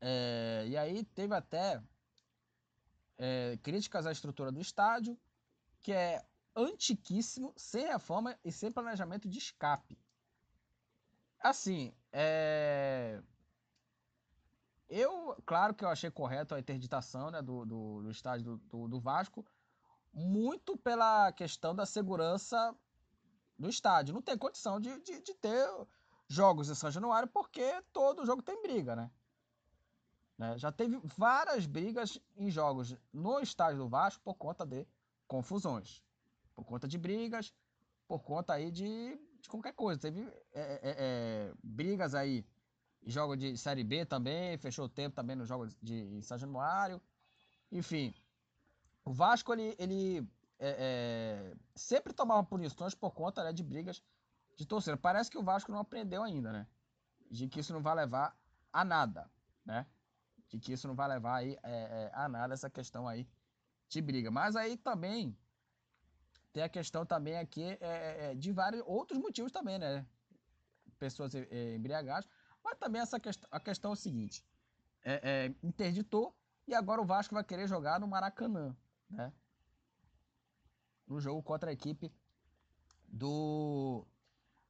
É, 0.00 0.64
e 0.68 0.76
aí 0.76 1.04
teve 1.04 1.34
até 1.34 1.82
é, 3.16 3.58
críticas 3.62 4.06
à 4.06 4.12
estrutura 4.12 4.52
do 4.52 4.60
estádio, 4.60 5.18
que 5.82 5.92
é 5.92 6.24
antiquíssimo, 6.56 7.52
sem 7.56 7.86
reforma 7.86 8.38
e 8.44 8.52
sem 8.52 8.70
planejamento 8.70 9.28
de 9.28 9.38
escape. 9.38 9.98
Assim, 11.40 11.92
é... 12.12 13.20
eu, 14.88 15.36
claro 15.44 15.74
que 15.74 15.84
eu 15.84 15.88
achei 15.88 16.10
correto 16.10 16.54
a 16.54 16.58
interditação 16.58 17.30
né, 17.30 17.42
do, 17.42 17.66
do, 17.66 18.02
do 18.02 18.10
estádio 18.10 18.44
do, 18.44 18.56
do, 18.56 18.88
do 18.88 19.00
Vasco, 19.00 19.44
muito 20.12 20.76
pela 20.76 21.32
questão 21.32 21.74
da 21.74 21.84
segurança 21.84 22.74
do 23.58 23.68
estádio. 23.68 24.14
Não 24.14 24.22
tem 24.22 24.36
condição 24.36 24.80
de, 24.80 25.00
de, 25.00 25.20
de 25.20 25.34
ter 25.34 25.68
jogos 26.28 26.68
em 26.68 26.74
São 26.74 26.90
Januário 26.90 27.28
porque 27.28 27.82
todo 27.92 28.26
jogo 28.26 28.42
tem 28.42 28.60
briga, 28.62 28.96
né? 28.96 29.10
né? 30.38 30.58
Já 30.58 30.72
teve 30.72 31.00
várias 31.16 31.66
brigas 31.66 32.18
em 32.36 32.50
jogos 32.50 32.96
no 33.12 33.40
estádio 33.40 33.78
do 33.78 33.88
Vasco 33.88 34.22
por 34.22 34.34
conta 34.34 34.64
de 34.64 34.86
confusões, 35.26 36.02
por 36.54 36.64
conta 36.64 36.88
de 36.88 36.98
brigas, 36.98 37.52
por 38.06 38.22
conta 38.22 38.54
aí 38.54 38.70
de, 38.70 39.18
de 39.40 39.48
qualquer 39.48 39.72
coisa. 39.72 40.00
Teve 40.00 40.22
é, 40.52 40.60
é, 40.62 40.80
é, 40.82 41.54
brigas 41.62 42.14
aí 42.14 42.44
em 43.02 43.10
jogos 43.10 43.38
de 43.38 43.56
Série 43.56 43.84
B 43.84 44.04
também, 44.04 44.56
fechou 44.56 44.86
o 44.86 44.88
tempo 44.88 45.14
também 45.14 45.36
nos 45.36 45.48
jogos 45.48 45.76
de 45.82 46.22
São 46.22 46.38
Januário. 46.38 47.00
Enfim, 47.70 48.14
o 49.04 49.12
Vasco 49.12 49.52
ele, 49.52 49.74
ele 49.78 50.26
é, 50.58 50.76
é, 50.78 51.56
sempre 51.74 52.12
tomava 52.12 52.44
punições 52.44 52.94
por 52.94 53.10
conta 53.12 53.42
né, 53.44 53.52
de 53.52 53.62
brigas 53.62 54.02
de 54.56 54.66
torcida. 54.66 54.96
Parece 54.96 55.30
que 55.30 55.38
o 55.38 55.42
Vasco 55.42 55.72
não 55.72 55.80
aprendeu 55.80 56.22
ainda, 56.22 56.52
né? 56.52 56.66
De 57.30 57.48
que 57.48 57.60
isso 57.60 57.72
não 57.72 57.82
vai 57.82 57.94
levar 57.94 58.36
a 58.72 58.84
nada, 58.84 59.30
né? 59.64 59.86
De 60.48 60.58
que 60.58 60.72
isso 60.72 60.86
não 60.86 60.94
vai 60.94 61.08
levar 61.08 61.36
aí, 61.36 61.58
é, 61.62 61.72
é 61.72 62.10
a 62.14 62.28
nada 62.28 62.54
essa 62.54 62.70
questão 62.70 63.08
aí 63.08 63.28
de 63.88 64.00
briga. 64.00 64.30
Mas 64.30 64.54
aí 64.54 64.76
também 64.76 65.36
tem 66.52 66.62
a 66.62 66.68
questão 66.68 67.04
também 67.04 67.36
aqui 67.36 67.76
é, 67.80 68.30
é, 68.30 68.34
de 68.34 68.52
vários 68.52 68.82
outros 68.86 69.18
motivos 69.18 69.50
também, 69.50 69.78
né? 69.78 70.06
Pessoas 70.98 71.34
embriagadas. 71.74 72.28
Mas 72.62 72.78
também 72.78 73.02
essa 73.02 73.20
a 73.50 73.60
questão 73.60 73.90
é 73.90 73.94
o 73.94 73.96
seguinte: 73.96 74.46
interditou 75.62 76.34
e 76.66 76.74
agora 76.74 77.02
o 77.02 77.04
Vasco 77.04 77.34
vai 77.34 77.42
querer 77.42 77.66
jogar 77.66 77.98
no 77.98 78.06
Maracanã, 78.06 78.74
né? 79.10 79.32
No 81.06 81.20
jogo 81.20 81.42
contra 81.42 81.70
a 81.70 81.72
equipe 81.72 82.12
do, 83.08 84.06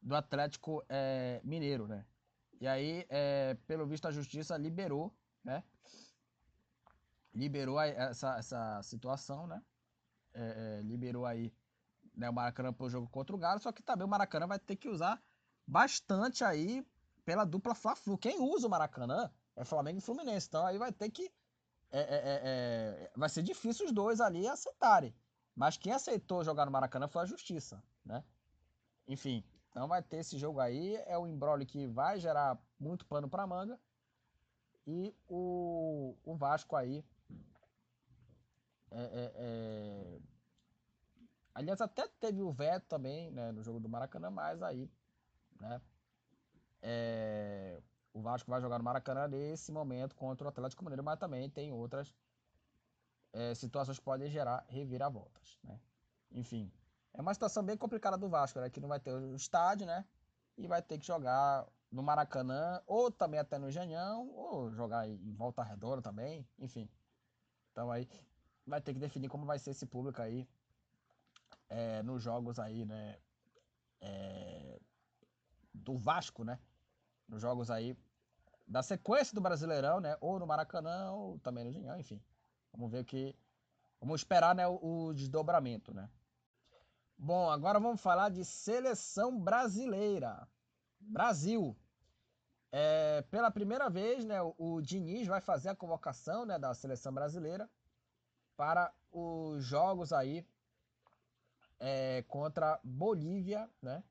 do 0.02 0.14
Atlético 0.14 0.84
é, 0.88 1.40
Mineiro, 1.44 1.86
né? 1.86 2.04
E 2.60 2.66
aí, 2.66 3.06
é, 3.08 3.56
pelo 3.66 3.86
visto, 3.86 4.06
a 4.06 4.12
justiça 4.12 4.56
liberou, 4.56 5.14
né? 5.42 5.62
Liberou 7.34 7.80
essa, 7.80 8.38
essa 8.38 8.82
situação, 8.82 9.46
né? 9.46 9.62
É, 10.32 10.78
é 10.78 10.82
liberou 10.82 11.26
aí 11.26 11.52
né, 12.14 12.30
o 12.30 12.32
Maracanã 12.32 12.72
para 12.72 12.86
o 12.86 12.90
jogo 12.90 13.08
contra 13.08 13.34
o 13.34 13.38
Galo, 13.38 13.60
só 13.60 13.72
que 13.72 13.82
também 13.82 14.06
o 14.06 14.10
Maracanã 14.10 14.46
vai 14.46 14.58
ter 14.58 14.76
que 14.76 14.88
usar 14.88 15.20
bastante 15.66 16.44
aí 16.44 16.86
pela 17.24 17.44
dupla 17.44 17.74
Fla-Flu. 17.74 18.16
Quem 18.18 18.40
usa 18.40 18.66
o 18.66 18.70
Maracanã 18.70 19.30
é 19.56 19.64
Flamengo 19.64 19.98
e 19.98 20.02
Fluminense, 20.02 20.46
então 20.48 20.64
aí 20.64 20.78
vai 20.78 20.92
ter 20.92 21.10
que 21.10 21.30
é, 21.90 22.00
é 23.04 23.10
vai 23.16 23.28
ser 23.28 23.42
difícil 23.42 23.86
os 23.86 23.92
dois 23.92 24.20
ali 24.20 24.46
aceitarem. 24.48 25.14
Mas 25.54 25.76
quem 25.76 25.92
aceitou 25.92 26.44
jogar 26.44 26.66
no 26.66 26.72
Maracanã 26.72 27.06
foi 27.06 27.22
a 27.22 27.26
Justiça, 27.26 27.82
né? 28.04 28.24
Enfim, 29.06 29.44
então 29.70 29.86
vai 29.86 30.02
ter 30.02 30.18
esse 30.18 30.38
jogo 30.38 30.60
aí, 30.60 30.96
é 31.06 31.18
um 31.18 31.26
embrolho 31.26 31.66
que 31.66 31.86
vai 31.86 32.18
gerar 32.18 32.58
muito 32.78 33.06
pano 33.06 33.28
para 33.28 33.46
manga. 33.46 33.78
E 34.86 35.14
o, 35.28 36.16
o 36.24 36.36
Vasco 36.36 36.76
aí 36.76 37.04
é, 38.90 39.02
é, 39.02 39.32
é... 39.36 40.20
Aliás, 41.54 41.80
até 41.80 42.06
teve 42.20 42.42
o 42.42 42.52
veto 42.52 42.86
também 42.86 43.30
né, 43.30 43.50
no 43.52 43.62
jogo 43.62 43.80
do 43.80 43.88
Maracanã, 43.88 44.30
mas 44.30 44.62
aí, 44.62 44.88
né? 45.60 45.80
É... 46.82 47.82
O 48.12 48.20
Vasco 48.20 48.48
vai 48.48 48.60
jogar 48.60 48.78
no 48.78 48.84
Maracanã 48.84 49.26
nesse 49.26 49.72
momento 49.72 50.14
contra 50.14 50.46
o 50.46 50.48
Atlético 50.48 50.84
Mineiro, 50.84 51.02
mas 51.02 51.18
também 51.18 51.50
tem 51.50 51.72
outras 51.72 52.14
é, 53.34 53.54
situações 53.54 53.98
podem 53.98 54.30
gerar 54.30 54.64
reviravoltas, 54.68 55.58
né? 55.64 55.78
Enfim, 56.30 56.72
é 57.12 57.20
uma 57.20 57.34
situação 57.34 57.62
bem 57.64 57.76
complicada 57.76 58.16
do 58.16 58.28
Vasco, 58.28 58.60
né? 58.60 58.70
Que 58.70 58.80
não 58.80 58.88
vai 58.88 59.00
ter 59.00 59.12
o 59.12 59.34
estádio, 59.34 59.86
né? 59.86 60.04
E 60.56 60.68
vai 60.68 60.80
ter 60.80 60.98
que 60.98 61.06
jogar 61.06 61.66
no 61.90 62.02
Maracanã, 62.02 62.80
ou 62.86 63.10
também 63.10 63.40
até 63.40 63.58
no 63.58 63.70
Janhão, 63.70 64.30
ou 64.30 64.72
jogar 64.72 65.08
em 65.08 65.32
Volta 65.32 65.62
Redonda 65.64 66.00
também, 66.00 66.46
enfim. 66.58 66.88
Então 67.72 67.90
aí 67.90 68.08
vai 68.64 68.80
ter 68.80 68.94
que 68.94 69.00
definir 69.00 69.28
como 69.28 69.44
vai 69.44 69.58
ser 69.58 69.70
esse 69.70 69.84
público 69.84 70.22
aí 70.22 70.48
é, 71.68 72.02
nos 72.04 72.22
jogos 72.22 72.60
aí, 72.60 72.84
né? 72.84 73.18
É, 74.00 74.80
do 75.72 75.96
Vasco, 75.96 76.44
né? 76.44 76.58
Nos 77.28 77.42
jogos 77.42 77.68
aí 77.68 77.96
da 78.66 78.82
sequência 78.82 79.34
do 79.34 79.40
Brasileirão, 79.40 80.00
né? 80.00 80.16
Ou 80.20 80.38
no 80.38 80.46
Maracanã, 80.46 81.10
ou 81.10 81.38
também 81.40 81.64
no 81.64 81.72
Janhão, 81.72 81.98
enfim. 81.98 82.22
Vamos 82.76 82.90
ver 82.90 83.00
o 83.00 83.04
que. 83.04 83.34
Vamos 84.00 84.20
esperar 84.20 84.54
né, 84.54 84.66
o, 84.66 85.12
desdobramento, 85.14 85.94
né? 85.94 86.10
Bom, 87.16 87.48
agora 87.48 87.78
vamos 87.78 88.00
falar 88.00 88.28
de 88.28 88.44
seleção 88.44 89.40
brasileira. 89.40 90.46
Brasil. 90.98 91.76
É, 92.72 93.22
pela 93.30 93.50
primeira 93.50 93.88
vez, 93.88 94.24
né, 94.24 94.42
o, 94.42 94.54
o 94.58 94.82
Diniz 94.82 95.28
vai 95.28 95.40
fazer 95.40 95.68
a 95.68 95.76
convocação 95.76 96.44
né, 96.44 96.58
da 96.58 96.74
seleção 96.74 97.14
brasileira 97.14 97.70
para 98.56 98.92
os 99.12 99.64
jogos 99.64 100.12
aí 100.12 100.44
é, 101.78 102.22
contra 102.26 102.80
Bolívia, 102.82 103.70
né? 103.80 104.02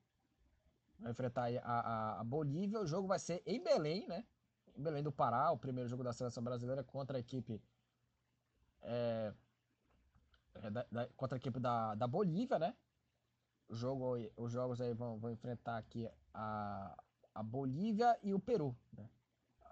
Vai 0.98 1.12
enfrentar 1.12 1.50
a, 1.62 1.80
a, 1.80 2.22
a, 2.22 2.24
Bolívia. 2.24 2.80
O 2.80 2.88
jogo 2.88 3.08
vai 3.08 3.20
ser 3.20 3.44
em 3.46 3.62
Belém, 3.62 4.08
né? 4.08 4.26
Em 4.78 4.82
Belém 4.82 5.04
do 5.04 5.12
Pará, 5.12 5.52
o 5.52 5.58
primeiro 5.58 5.90
jogo 5.90 6.04
da 6.04 6.14
seleção 6.14 6.42
brasileira 6.42 6.84
contra 6.84 7.18
a 7.18 7.20
equipe 7.20 7.62
é, 8.84 9.34
é 10.56 10.70
da, 10.70 10.86
da, 10.92 11.08
contra 11.16 11.38
a 11.38 11.40
equipe 11.40 11.60
da, 11.60 11.96
da 11.96 12.08
Bolívia, 12.08 12.60
né? 12.60 12.76
O 13.68 13.76
jogo, 13.76 14.16
os 14.38 14.52
jogos 14.52 14.80
aí 14.82 14.94
vão, 14.94 15.18
vão 15.18 15.32
enfrentar 15.32 15.78
aqui 15.78 16.10
a, 16.34 16.96
a 17.34 17.42
Bolívia 17.44 18.18
e 18.22 18.34
o 18.34 18.40
Peru. 18.40 18.76
Né? 18.92 19.10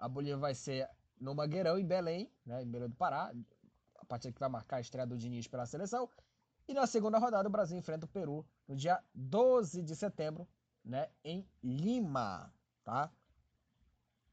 A 0.00 0.08
Bolívia 0.08 0.36
vai 0.36 0.54
ser 0.54 0.88
no 1.20 1.34
Mangueirão, 1.34 1.78
em 1.78 1.86
Belém, 1.86 2.32
né? 2.44 2.62
em 2.62 2.70
Belém 2.70 2.88
do 2.88 2.96
Pará, 2.96 3.32
a 3.96 4.04
partir 4.04 4.32
que 4.32 4.40
vai 4.40 4.48
marcar 4.48 4.76
a 4.76 4.80
estreia 4.80 5.06
do 5.06 5.16
Diniz 5.16 5.46
pela 5.46 5.66
seleção. 5.66 6.08
E 6.66 6.74
na 6.74 6.86
segunda 6.86 7.18
rodada, 7.18 7.48
o 7.48 7.52
Brasil 7.52 7.78
enfrenta 7.78 8.06
o 8.06 8.08
Peru 8.08 8.46
no 8.66 8.74
dia 8.74 9.02
12 9.14 9.82
de 9.82 9.94
setembro, 9.94 10.48
né? 10.84 11.08
em 11.22 11.46
Lima. 11.62 12.52
Tá? 12.82 13.12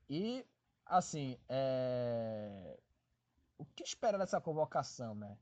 E, 0.10 0.46
assim, 0.86 1.38
é... 1.48 2.80
o 3.60 3.66
que 3.66 3.84
espera 3.84 4.18
dessa 4.18 4.42
convocação, 4.42 5.14
né? 5.14 5.38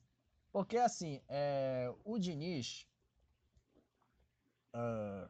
Porque, 0.52 0.78
assim, 0.78 1.22
é... 1.30 1.94
o 2.04 2.20
Diniz 2.20 2.86
uh, 4.74 5.30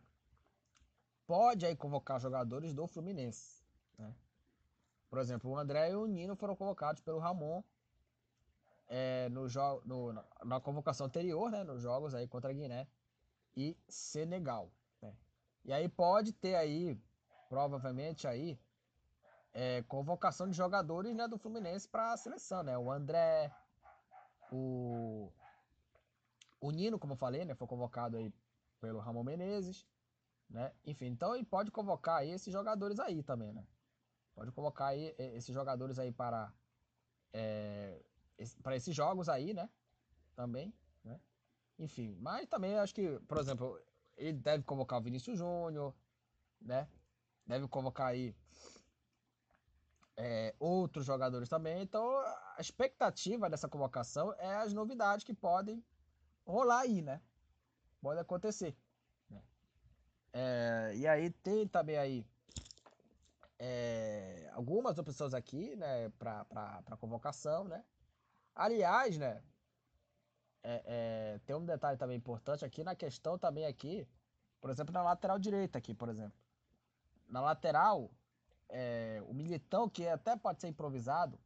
pode 1.27 1.65
aí 1.65 1.75
convocar 1.75 2.19
jogadores 2.19 2.73
do 2.73 2.87
Fluminense. 2.87 3.61
Né? 3.99 4.11
Por 5.09 5.19
exemplo, 5.19 5.51
o 5.51 5.57
André 5.57 5.91
e 5.91 5.95
o 5.95 6.07
Nino 6.07 6.35
foram 6.35 6.55
convocados 6.55 7.01
pelo 7.01 7.19
Ramon 7.19 7.61
é, 8.87 9.27
no 9.29 9.47
no, 9.85 10.23
na 10.45 10.59
convocação 10.61 11.07
anterior, 11.07 11.51
né, 11.51 11.63
nos 11.63 11.81
jogos 11.81 12.15
aí 12.15 12.27
contra 12.27 12.53
Guiné 12.53 12.87
e 13.55 13.77
Senegal. 13.87 14.71
Né? 15.01 15.13
E 15.65 15.73
aí 15.73 15.89
pode 15.89 16.31
ter 16.31 16.55
aí, 16.55 16.97
provavelmente 17.49 18.27
aí, 18.27 18.57
é, 19.59 19.81
convocação 19.87 20.47
de 20.47 20.55
jogadores 20.55 21.15
né, 21.15 21.27
do 21.27 21.39
Fluminense 21.39 21.89
para 21.89 22.13
a 22.13 22.17
seleção, 22.17 22.61
né? 22.61 22.77
O 22.77 22.91
André, 22.91 23.51
o, 24.51 25.31
o 26.61 26.69
Nino, 26.69 26.99
como 26.99 27.13
eu 27.13 27.17
falei, 27.17 27.43
né, 27.43 27.55
foi 27.55 27.67
convocado 27.67 28.17
aí 28.17 28.31
pelo 28.79 28.99
Ramon 28.99 29.23
Menezes, 29.23 29.83
né? 30.47 30.71
Enfim, 30.85 31.07
então 31.07 31.33
ele 31.33 31.43
pode 31.43 31.71
convocar 31.71 32.17
aí 32.17 32.29
esses 32.29 32.53
jogadores 32.53 32.99
aí 32.99 33.23
também, 33.23 33.51
né? 33.51 33.65
Pode 34.35 34.51
convocar 34.51 34.89
aí 34.89 35.15
esses 35.17 35.55
jogadores 35.55 35.97
aí 35.97 36.11
para 36.11 36.53
é, 37.33 37.99
para 38.61 38.75
esses 38.75 38.95
jogos 38.95 39.27
aí, 39.27 39.55
né? 39.55 39.67
Também, 40.35 40.71
né? 41.03 41.19
Enfim, 41.79 42.15
mas 42.21 42.47
também 42.47 42.77
acho 42.77 42.93
que, 42.93 43.19
por 43.21 43.39
exemplo, 43.39 43.81
ele 44.15 44.33
deve 44.33 44.63
convocar 44.63 44.99
o 44.99 45.01
Vinícius 45.01 45.39
Júnior, 45.39 45.95
né? 46.61 46.87
Deve 47.47 47.67
convocar 47.67 48.09
aí 48.09 48.35
é, 50.17 50.53
outros 50.59 51.05
jogadores 51.05 51.47
também. 51.47 51.81
Então, 51.81 52.05
a 52.19 52.57
expectativa 52.59 53.49
dessa 53.49 53.69
convocação 53.69 54.33
é 54.37 54.55
as 54.55 54.73
novidades 54.73 55.23
que 55.23 55.33
podem 55.33 55.83
rolar 56.45 56.79
aí, 56.81 57.01
né? 57.01 57.21
pode 58.01 58.19
acontecer. 58.19 58.75
É, 60.33 60.93
e 60.95 61.07
aí 61.07 61.29
tem 61.29 61.67
também 61.67 61.97
aí 61.97 62.25
é, 63.57 64.49
algumas 64.53 64.97
opções 64.97 65.33
aqui, 65.33 65.75
né, 65.75 66.09
para 66.19 66.97
convocação, 66.99 67.63
né? 67.63 67.83
Aliás, 68.53 69.17
né, 69.17 69.41
é, 70.63 70.83
é, 70.85 71.39
tem 71.45 71.55
um 71.55 71.65
detalhe 71.65 71.97
também 71.97 72.17
importante 72.17 72.63
aqui 72.63 72.83
na 72.83 72.95
questão 72.95 73.37
também 73.37 73.65
aqui, 73.65 74.07
por 74.61 74.69
exemplo, 74.69 74.93
na 74.93 75.01
lateral 75.01 75.39
direita 75.39 75.77
aqui, 75.77 75.93
por 75.93 76.09
exemplo. 76.09 76.37
Na 77.27 77.41
lateral, 77.41 78.11
é, 78.69 79.21
o 79.27 79.33
Militão, 79.33 79.89
que 79.89 80.07
até 80.07 80.35
pode 80.35 80.61
ser 80.61 80.67
improvisado, 80.67 81.39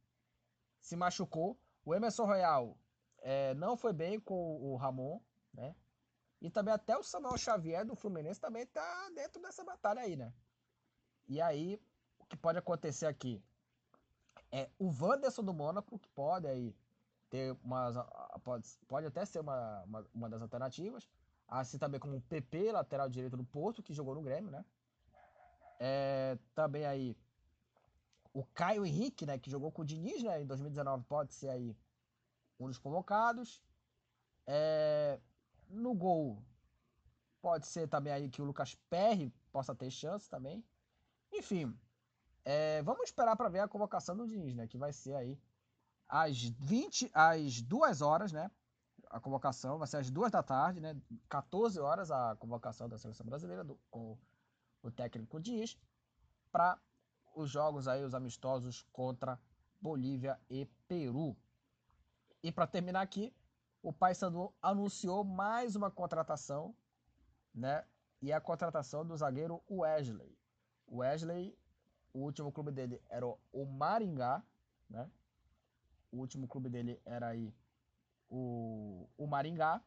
se 0.80 0.95
machucou. 0.95 1.60
O 1.85 1.93
Emerson 1.93 2.26
Royal 2.26 2.77
é, 3.19 3.53
não 3.56 3.77
foi 3.77 3.93
bem 3.93 4.19
com 4.19 4.57
o 4.61 4.76
Ramon, 4.76 5.19
né? 5.53 5.76
E 6.41 6.49
também 6.49 6.73
até 6.73 6.98
o 6.98 7.03
Samuel 7.03 7.38
Xavier 7.38 7.85
do 7.85 7.95
Fluminense 7.95 8.41
também 8.41 8.65
tá 8.65 9.10
dentro 9.15 9.41
dessa 9.41 9.64
batalha 9.64 10.02
aí, 10.02 10.15
né? 10.15 10.34
E 11.27 11.39
aí, 11.39 11.80
o 12.19 12.26
que 12.26 12.35
pode 12.35 12.57
acontecer 12.57 13.06
aqui 13.06 13.43
é 14.52 14.69
o 14.80 14.88
Wanderson 14.88 15.43
do 15.43 15.53
Mônaco, 15.53 15.99
que 15.99 16.10
pode 16.10 16.48
aí 16.48 16.76
ter 17.30 17.56
umas. 17.64 17.95
Pode, 18.43 18.68
pode 18.88 19.07
até 19.07 19.23
ser 19.26 19.39
uma, 19.39 19.84
uma, 19.84 20.07
uma 20.14 20.30
das 20.30 20.41
alternativas. 20.41 21.07
Assim 21.48 21.77
também 21.77 21.99
como 21.99 22.18
o 22.18 22.22
PP, 22.22 22.72
lateral 22.72 23.10
direito 23.10 23.38
do 23.38 23.43
Porto, 23.43 23.84
que 23.84 23.93
jogou 23.93 24.15
no 24.15 24.22
Grêmio, 24.22 24.49
né? 24.49 24.65
É, 25.84 26.38
também 26.53 26.86
aí 26.86 27.18
o 28.32 28.45
Caio 28.53 28.86
Henrique, 28.86 29.26
né, 29.26 29.40
que 29.40 29.49
jogou 29.49 29.72
com 29.72 29.82
o 29.82 29.86
Diniz, 29.86 30.22
né, 30.22 30.40
em 30.40 30.45
2019, 30.45 31.03
pode 31.06 31.34
ser 31.34 31.49
aí 31.49 31.76
um 32.60 32.68
dos 32.68 32.78
convocados. 32.78 33.60
É, 34.45 35.20
no 35.68 35.95
gol, 35.95 36.40
pode 37.41 37.66
ser 37.66 37.88
também 37.88 38.14
aí 38.14 38.30
que 38.30 38.44
o 38.44 38.45
Lucas 38.45 38.76
Perry 38.91 39.34
possa 39.52 39.74
ter 39.74 39.90
chance 39.90 40.30
também. 40.30 40.64
Enfim, 41.34 41.76
é, 42.45 42.84
vamos 42.84 43.06
esperar 43.06 43.36
para 43.36 43.49
ver 43.49 43.62
a 43.62 43.68
convocação 43.68 44.16
do 44.16 44.28
Diniz, 44.28 44.53
né? 44.53 44.68
Que 44.68 44.78
vai 44.78 44.94
ser 44.94 45.16
aí 45.16 45.36
às 46.08 46.44
20, 46.44 47.10
às 47.12 47.60
2 47.60 48.02
horas, 48.02 48.32
né? 48.32 48.52
A 49.10 49.20
convocação 49.20 49.80
vai 49.80 49.88
ser 49.88 49.98
às 49.98 50.12
2 50.12 50.32
da 50.32 50.44
tarde, 50.44 50.80
né? 50.80 50.95
14 51.28 51.80
horas 51.80 52.12
a 52.12 52.36
convocação 52.36 52.88
da 52.88 52.99
seleção 52.99 53.26
brasileira 53.26 53.64
do, 53.64 53.80
com 53.90 54.16
o 54.82 54.91
técnico 54.91 55.40
Diniz 55.40 55.78
para 56.52 56.80
os 57.36 57.49
jogos 57.49 57.88
aí, 57.88 58.03
os 58.03 58.14
amistosos 58.14 58.84
contra 58.91 59.40
Bolívia 59.80 60.40
e 60.49 60.66
Peru. 60.88 61.36
E 62.44 62.52
para 62.52 62.68
terminar 62.68 63.02
aqui, 63.02 63.34
o 63.82 63.91
Paysandu 63.94 64.53
anunciou 64.62 65.24
mais 65.24 65.76
uma 65.76 65.90
contratação, 65.90 66.76
né? 67.53 67.86
E 68.22 68.32
a 68.32 68.40
contratação 68.40 69.06
do 69.06 69.16
zagueiro 69.18 69.64
Wesley. 69.70 70.38
Wesley, 70.88 71.58
o 72.14 72.20
último 72.20 72.52
clube 72.52 72.72
dele 72.72 73.02
era 73.10 73.26
o 73.26 73.66
Maringá, 73.66 74.44
né? 74.90 75.10
O 76.12 76.18
último 76.18 76.48
clube 76.48 76.70
dele 76.70 77.02
era 77.06 77.30
aí 77.30 77.56
o, 78.30 79.10
o 79.18 79.26
Maringá, 79.26 79.82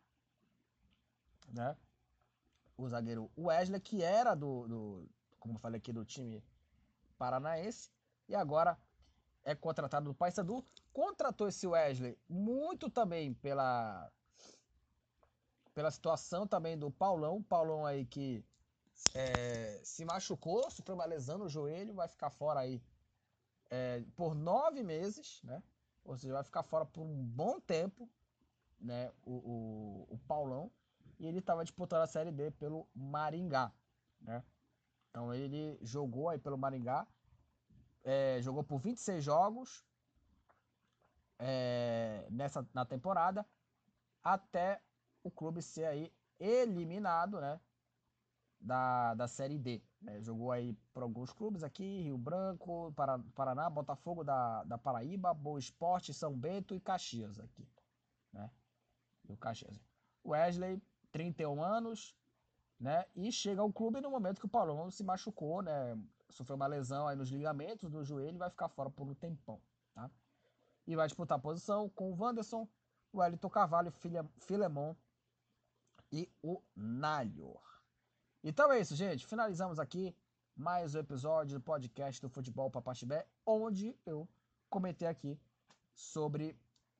né? 1.48 1.76
O 2.76 2.88
zagueiro 2.88 3.30
Wesley, 3.38 3.80
que 3.80 4.02
era 4.02 4.34
do, 4.34 4.66
do, 4.68 5.10
como 5.38 5.54
eu 5.54 5.58
falei 5.58 5.78
aqui, 5.78 5.92
do 5.92 6.04
time 6.04 6.44
paranaense, 7.18 7.90
e 8.28 8.34
agora 8.34 8.78
é 9.44 9.54
contratado 9.54 10.06
do 10.10 10.14
Paysandu, 10.14 10.64
contratou 10.92 11.48
esse 11.48 11.66
Wesley 11.66 12.18
muito 12.28 12.90
também 12.90 13.34
pela 13.34 14.12
pela 15.74 15.90
situação 15.90 16.46
também 16.46 16.78
do 16.78 16.90
Paulão, 16.90 17.42
Paulão 17.42 17.84
aí 17.84 18.06
que 18.06 18.44
é, 19.14 19.80
se 19.84 20.04
machucou, 20.04 20.70
sofreu 20.70 20.96
no 21.38 21.48
joelho, 21.48 21.94
vai 21.94 22.08
ficar 22.08 22.30
fora 22.30 22.60
aí 22.60 22.82
é, 23.70 24.02
por 24.16 24.34
nove 24.34 24.82
meses, 24.82 25.42
né? 25.42 25.62
Ou 26.04 26.16
seja, 26.16 26.34
vai 26.34 26.44
ficar 26.44 26.62
fora 26.62 26.84
por 26.86 27.02
um 27.02 27.24
bom 27.26 27.60
tempo, 27.60 28.10
né? 28.78 29.10
O, 29.22 29.32
o, 29.32 30.14
o 30.14 30.18
Paulão 30.18 30.72
e 31.24 31.26
ele 31.26 31.38
estava 31.38 31.64
disputando 31.64 32.02
a 32.02 32.06
Série 32.06 32.30
B 32.30 32.50
pelo 32.50 32.86
Maringá, 32.94 33.72
né? 34.20 34.44
Então 35.08 35.32
ele 35.32 35.78
jogou 35.80 36.28
aí 36.28 36.38
pelo 36.38 36.58
Maringá, 36.58 37.06
é, 38.02 38.42
jogou 38.42 38.62
por 38.62 38.78
26 38.78 39.24
jogos, 39.24 39.82
é, 41.38 42.28
nessa, 42.30 42.66
na 42.74 42.84
temporada 42.84 43.46
até 44.22 44.82
o 45.22 45.30
clube 45.30 45.62
ser 45.62 45.86
aí 45.86 46.12
eliminado, 46.38 47.40
né? 47.40 47.58
Da, 48.60 49.14
da 49.14 49.26
Série 49.26 49.58
D. 49.58 49.82
Né? 50.00 50.20
Jogou 50.20 50.52
aí 50.52 50.74
por 50.92 51.02
alguns 51.02 51.32
clubes 51.32 51.62
aqui, 51.62 52.02
Rio 52.02 52.18
Branco, 52.18 52.94
Paraná, 53.34 53.68
Botafogo 53.68 54.24
da, 54.24 54.64
da 54.64 54.78
Paraíba, 54.78 55.34
Boa 55.34 55.58
Esporte, 55.58 56.14
São 56.14 56.34
Bento 56.34 56.74
e 56.74 56.80
Caxias 56.80 57.38
aqui. 57.38 57.66
Né? 58.32 58.50
E 59.28 59.32
o 59.32 59.36
Caxias. 59.36 59.78
Wesley, 60.24 60.82
31 61.14 61.62
anos, 61.62 62.16
né? 62.78 63.06
E 63.14 63.30
chega 63.30 63.62
ao 63.62 63.72
clube 63.72 64.00
no 64.00 64.10
momento 64.10 64.40
que 64.40 64.46
o 64.46 64.48
Paulão 64.48 64.90
se 64.90 65.04
machucou, 65.04 65.62
né? 65.62 65.96
Sofreu 66.28 66.56
uma 66.56 66.66
lesão 66.66 67.06
aí 67.06 67.16
nos 67.16 67.30
ligamentos 67.30 67.88
do 67.88 68.04
joelho 68.04 68.34
e 68.34 68.38
vai 68.38 68.50
ficar 68.50 68.68
fora 68.68 68.90
por 68.90 69.06
um 69.06 69.14
tempão, 69.14 69.62
tá? 69.94 70.10
E 70.84 70.96
vai 70.96 71.06
disputar 71.06 71.38
a 71.38 71.40
posição 71.40 71.88
com 71.88 72.10
o 72.10 72.20
Wanderson, 72.20 72.68
o 73.12 73.18
Wellington 73.18 73.48
Carvalho, 73.48 73.92
Filemon 74.38 74.96
e 76.10 76.28
o 76.42 76.60
Nalho. 76.74 77.60
Então 78.42 78.72
é 78.72 78.80
isso, 78.80 78.96
gente. 78.96 79.24
Finalizamos 79.24 79.78
aqui 79.78 80.16
mais 80.56 80.96
um 80.96 80.98
episódio 80.98 81.60
do 81.60 81.62
podcast 81.62 82.20
do 82.20 82.28
Futebol 82.28 82.72
Papaxibé, 82.72 83.24
onde 83.46 83.96
eu 84.04 84.28
comentei 84.68 85.06
aqui 85.06 85.40
sobre 85.94 86.58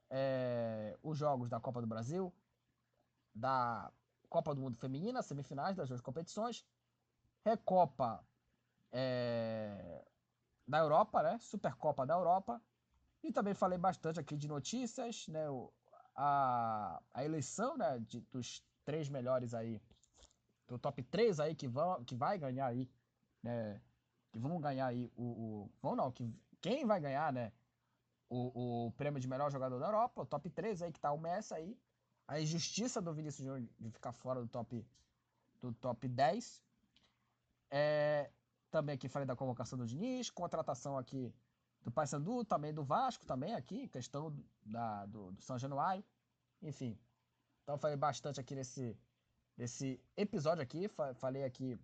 é, 0.08 0.96
os 1.02 1.18
jogos 1.18 1.48
da 1.48 1.58
Copa 1.58 1.80
do 1.80 1.86
Brasil, 1.88 2.32
da 3.34 3.92
Copa 4.34 4.52
do 4.52 4.60
Mundo 4.60 4.76
Feminina, 4.76 5.22
semifinais 5.22 5.76
das 5.76 5.88
duas 5.88 6.00
competições, 6.00 6.66
Recopa 7.44 8.26
é, 8.90 10.04
da 10.66 10.78
Europa, 10.78 11.22
né? 11.22 11.38
Supercopa 11.38 12.04
da 12.04 12.14
Europa. 12.14 12.60
E 13.22 13.30
também 13.30 13.54
falei 13.54 13.78
bastante 13.78 14.18
aqui 14.18 14.36
de 14.36 14.48
notícias, 14.48 15.28
né? 15.28 15.44
A, 16.16 17.00
a 17.12 17.24
eleição 17.24 17.76
né, 17.76 18.00
de, 18.00 18.22
dos 18.32 18.64
três 18.84 19.08
melhores 19.08 19.54
aí, 19.54 19.80
do 20.66 20.80
top 20.80 21.00
3 21.04 21.38
aí 21.38 21.54
que, 21.54 21.68
vão, 21.68 22.04
que 22.04 22.16
vai 22.16 22.36
ganhar 22.36 22.66
aí, 22.66 22.90
né? 23.40 23.80
Que 24.32 24.38
vão 24.40 24.60
ganhar 24.60 24.86
aí 24.86 25.12
o. 25.16 25.22
o 25.22 25.70
vão 25.80 25.94
não, 25.94 26.10
que, 26.10 26.28
quem 26.60 26.84
vai 26.84 27.00
ganhar, 27.00 27.32
né? 27.32 27.52
O, 28.28 28.86
o 28.86 28.92
prêmio 28.92 29.20
de 29.20 29.28
melhor 29.28 29.48
jogador 29.52 29.78
da 29.78 29.86
Europa, 29.86 30.22
o 30.22 30.26
top 30.26 30.50
3 30.50 30.82
aí 30.82 30.92
que 30.92 30.98
tá 30.98 31.12
o 31.12 31.18
Messi 31.18 31.54
aí 31.54 31.78
a 32.26 32.40
injustiça 32.40 33.00
do 33.00 33.12
Vinícius 33.12 33.46
Júnior 33.46 33.68
de 33.78 33.90
ficar 33.90 34.12
fora 34.12 34.40
do 34.40 34.48
top, 34.48 34.84
do 35.60 35.72
top 35.72 36.08
10. 36.08 36.62
É, 37.70 38.30
também 38.70 38.94
aqui 38.94 39.08
falei 39.08 39.26
da 39.26 39.36
convocação 39.36 39.78
do 39.78 39.86
Diniz, 39.86 40.30
contratação 40.30 40.96
aqui 40.96 41.32
do 41.82 41.90
Paysandu, 41.90 42.44
também 42.44 42.72
do 42.72 42.82
Vasco, 42.82 43.26
também 43.26 43.54
aqui, 43.54 43.88
questão 43.88 44.34
da, 44.64 45.04
do, 45.06 45.32
do 45.32 45.42
São 45.42 45.58
Januário, 45.58 46.02
enfim. 46.62 46.98
Então 47.62 47.78
falei 47.78 47.96
bastante 47.96 48.40
aqui 48.40 48.54
nesse, 48.54 48.96
nesse 49.56 50.00
episódio 50.16 50.62
aqui, 50.62 50.88
falei 51.14 51.44
aqui 51.44 51.78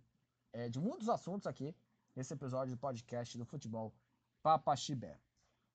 é, 0.53 0.69
de 0.69 0.79
muitos 0.79 1.07
assuntos 1.07 1.47
aqui 1.47 1.75
nesse 2.15 2.33
episódio 2.33 2.75
do 2.75 2.79
podcast 2.79 3.37
do 3.37 3.45
futebol 3.45 3.93
Papa 4.41 4.75
Chibé. 4.75 5.19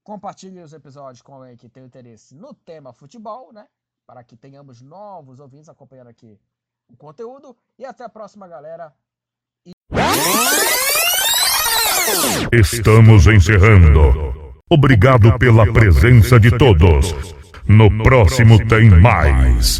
Compartilhe 0.02 0.60
os 0.60 0.72
episódios 0.72 1.22
com 1.22 1.34
alguém 1.34 1.56
que 1.56 1.68
tem 1.68 1.84
interesse 1.84 2.34
no 2.34 2.52
tema 2.52 2.92
futebol, 2.92 3.52
né? 3.52 3.68
Para 4.06 4.22
que 4.22 4.36
tenhamos 4.36 4.80
novos 4.80 5.40
ouvintes 5.40 5.68
acompanhando 5.68 6.08
aqui 6.08 6.38
o 6.88 6.96
conteúdo. 6.96 7.56
E 7.78 7.84
até 7.84 8.04
a 8.04 8.08
próxima, 8.08 8.46
galera. 8.46 8.92
E... 9.66 9.72
Estamos 12.52 13.26
encerrando. 13.26 14.54
Obrigado 14.70 15.36
pela 15.38 15.70
presença 15.72 16.38
de 16.38 16.56
todos. 16.56 17.14
No 17.68 17.90
próximo 18.02 18.64
tem 18.66 18.88
mais. 18.90 19.74